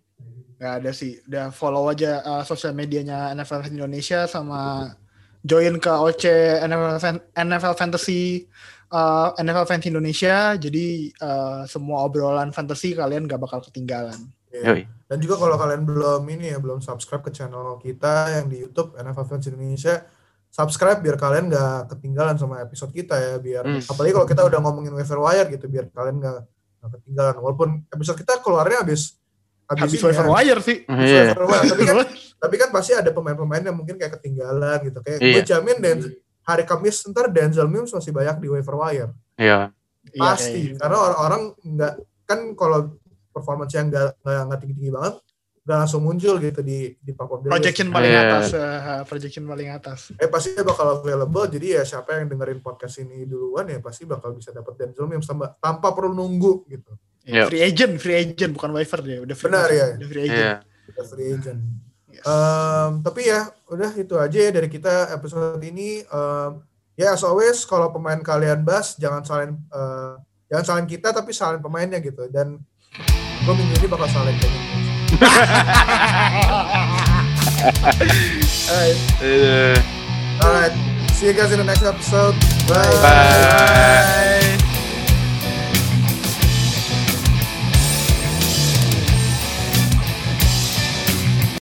Gak 0.57 0.73
ada 0.79 0.91
sih. 0.95 1.19
Udah 1.27 1.51
follow 1.51 1.91
aja 1.91 2.23
uh, 2.23 2.43
sosial 2.47 2.71
medianya 2.71 3.35
NFL 3.35 3.67
Indonesia 3.67 4.25
sama 4.25 4.93
join 5.43 5.75
ke 5.77 5.91
OC 5.91 6.23
NFL, 6.63 6.97
Fan- 6.97 7.25
NFL 7.35 7.75
Fantasy 7.75 8.47
uh, 8.89 9.35
NFL 9.35 9.67
Fans 9.67 9.85
Indonesia. 9.85 10.55
Jadi 10.55 11.11
uh, 11.19 11.67
semua 11.67 12.05
obrolan 12.07 12.55
fantasy 12.55 12.93
kalian 12.95 13.27
gak 13.27 13.41
bakal 13.41 13.59
ketinggalan. 13.59 14.15
Iya. 14.53 14.63
Yoi. 14.69 14.81
Dan 15.09 15.17
juga 15.21 15.35
kalau 15.37 15.57
kalian 15.57 15.83
belum 15.83 16.21
ini 16.29 16.53
ya 16.53 16.57
belum 16.61 16.79
subscribe 16.79 17.25
ke 17.25 17.33
channel 17.33 17.77
kita 17.81 18.39
yang 18.41 18.45
di 18.49 18.61
YouTube 18.61 18.93
NFL 18.97 19.25
Fans 19.25 19.45
Indonesia, 19.49 20.05
subscribe 20.49 21.01
biar 21.01 21.17
kalian 21.17 21.49
nggak 21.49 21.89
ketinggalan 21.97 22.37
sama 22.37 22.61
episode 22.61 22.93
kita 22.93 23.17
ya. 23.17 23.33
Biar 23.41 23.65
Hmm. 23.65 23.81
apalagi 23.81 24.13
kalau 24.13 24.27
kita 24.29 24.41
udah 24.45 24.59
ngomongin 24.61 24.93
waiver 24.93 25.19
wire 25.21 25.49
gitu, 25.49 25.65
biar 25.65 25.89
kalian 25.89 26.17
nggak 26.21 26.39
nggak 26.81 26.91
ketinggalan. 27.01 27.35
Walaupun 27.41 27.69
episode 27.89 28.17
kita 28.21 28.41
keluarnya 28.45 28.85
habis 28.85 29.17
Habis 29.69 30.01
waiver 30.03 30.27
ya, 30.27 30.31
wire 30.31 30.61
sih. 30.61 30.77
habis 30.85 31.07
Iya. 31.07 31.23
waiver 31.31 31.45
wire. 31.47 31.65
Tapi 31.71 31.83
kan 31.85 31.97
tapi 32.43 32.55
kan 32.59 32.69
pasti 32.69 32.91
ada 32.91 33.09
pemain-pemain 33.09 33.63
yang 33.63 33.77
mungkin 33.77 33.95
kayak 33.95 34.19
ketinggalan 34.19 34.79
gitu. 34.83 34.99
Kayak 34.99 35.19
Iya. 35.23 35.33
gue 35.33 35.43
jamin 35.47 35.77
dan 35.79 35.97
hari 36.43 36.63
Kamis 36.67 36.99
ntar 37.07 37.31
Denzel 37.31 37.71
Mims 37.71 37.91
masih 37.91 38.11
banyak 38.11 38.35
di 38.37 38.47
waiver 38.51 38.75
wire. 38.75 39.11
Iya. 39.39 39.71
Iya, 40.11 40.19
Pasti. 40.19 40.59
iya. 40.69 40.75
Karena 40.75 40.97
orang-orang 40.99 41.41
nggak 41.63 41.93
kan 42.27 42.39
kalau 42.53 42.79
performance 43.31 43.71
yang 43.71 43.87
nggak 43.87 44.19
nggak 44.21 44.59
tinggi-tinggi 44.59 44.91
banget 44.91 45.15
nggak 45.63 45.77
langsung 45.79 46.03
muncul 46.03 46.35
gitu 46.37 46.59
di 46.59 46.91
di 46.99 47.11
list. 47.15 47.47
Projection 47.47 47.87
paling 47.87 48.11
Iya. 48.11 48.21
atas. 48.27 48.45
uh, 48.51 49.01
projection 49.07 49.47
paling 49.47 49.69
atas. 49.71 49.99
Eh 50.19 50.27
pasti 50.27 50.51
bakal 50.59 50.99
available. 50.99 51.47
Jadi 51.47 51.79
ya 51.79 51.87
siapa 51.87 52.19
yang 52.19 52.27
dengerin 52.27 52.59
podcast 52.59 52.99
ini 52.99 53.23
duluan 53.23 53.71
ya 53.71 53.79
pasti 53.79 54.03
bakal 54.03 54.35
bisa 54.35 54.51
dapat 54.51 54.75
Denzel 54.75 55.07
Mims 55.07 55.23
tanpa, 55.23 55.55
tanpa 55.63 55.95
perlu 55.95 56.11
nunggu 56.11 56.67
gitu. 56.67 56.91
Iya. 57.23 57.47
Free 57.47 57.63
agent, 57.63 57.93
free 58.03 58.17
agent 58.19 58.51
bukan 58.51 58.71
waiver 58.75 58.99
dia. 58.99 59.17
Udah 59.23 59.35
free 59.35 59.47
Benar, 59.47 59.69
ya. 59.71 59.87
Udah 59.95 60.07
free 60.11 60.23
agent. 60.27 60.39
Iya. 60.39 60.53
Udah 60.91 61.05
free 61.07 61.27
agent. 61.31 61.59
Yes. 62.11 62.23
Em, 62.27 62.91
tapi 63.01 63.21
ya 63.25 63.39
udah 63.71 63.91
itu 63.95 64.15
aja 64.19 64.37
ya 64.37 64.51
dari 64.51 64.67
kita 64.67 65.15
episode 65.15 65.63
ini. 65.63 66.03
Em, 66.03 66.51
ya 66.99 67.15
as 67.15 67.23
always 67.25 67.63
kalau 67.65 67.89
pemain 67.89 68.19
kalian 68.21 68.61
bas 68.61 68.93
jangan 69.01 69.25
salin 69.25 69.57
eh, 69.57 70.13
jangan 70.51 70.65
salin 70.67 70.85
kita 70.85 71.09
tapi 71.09 71.33
salin 71.33 71.63
pemainnya 71.63 71.97
gitu. 72.03 72.27
Dan 72.29 72.59
gue 73.43 73.53
minggu 73.55 73.75
ini 73.81 73.87
bakal 73.87 74.07
salin 74.11 74.35
kayak 74.37 74.51
gitu. 74.51 74.69
Alright. 78.67 78.99
Eh, 79.23 79.77
Alright, 80.43 80.75
see 81.15 81.31
you 81.31 81.33
guys 81.33 81.51
in 81.55 81.59
the 81.61 81.67
next 81.67 81.83
episode. 81.87 82.35
Bye. 82.67 82.83
Bye. 82.99 84.32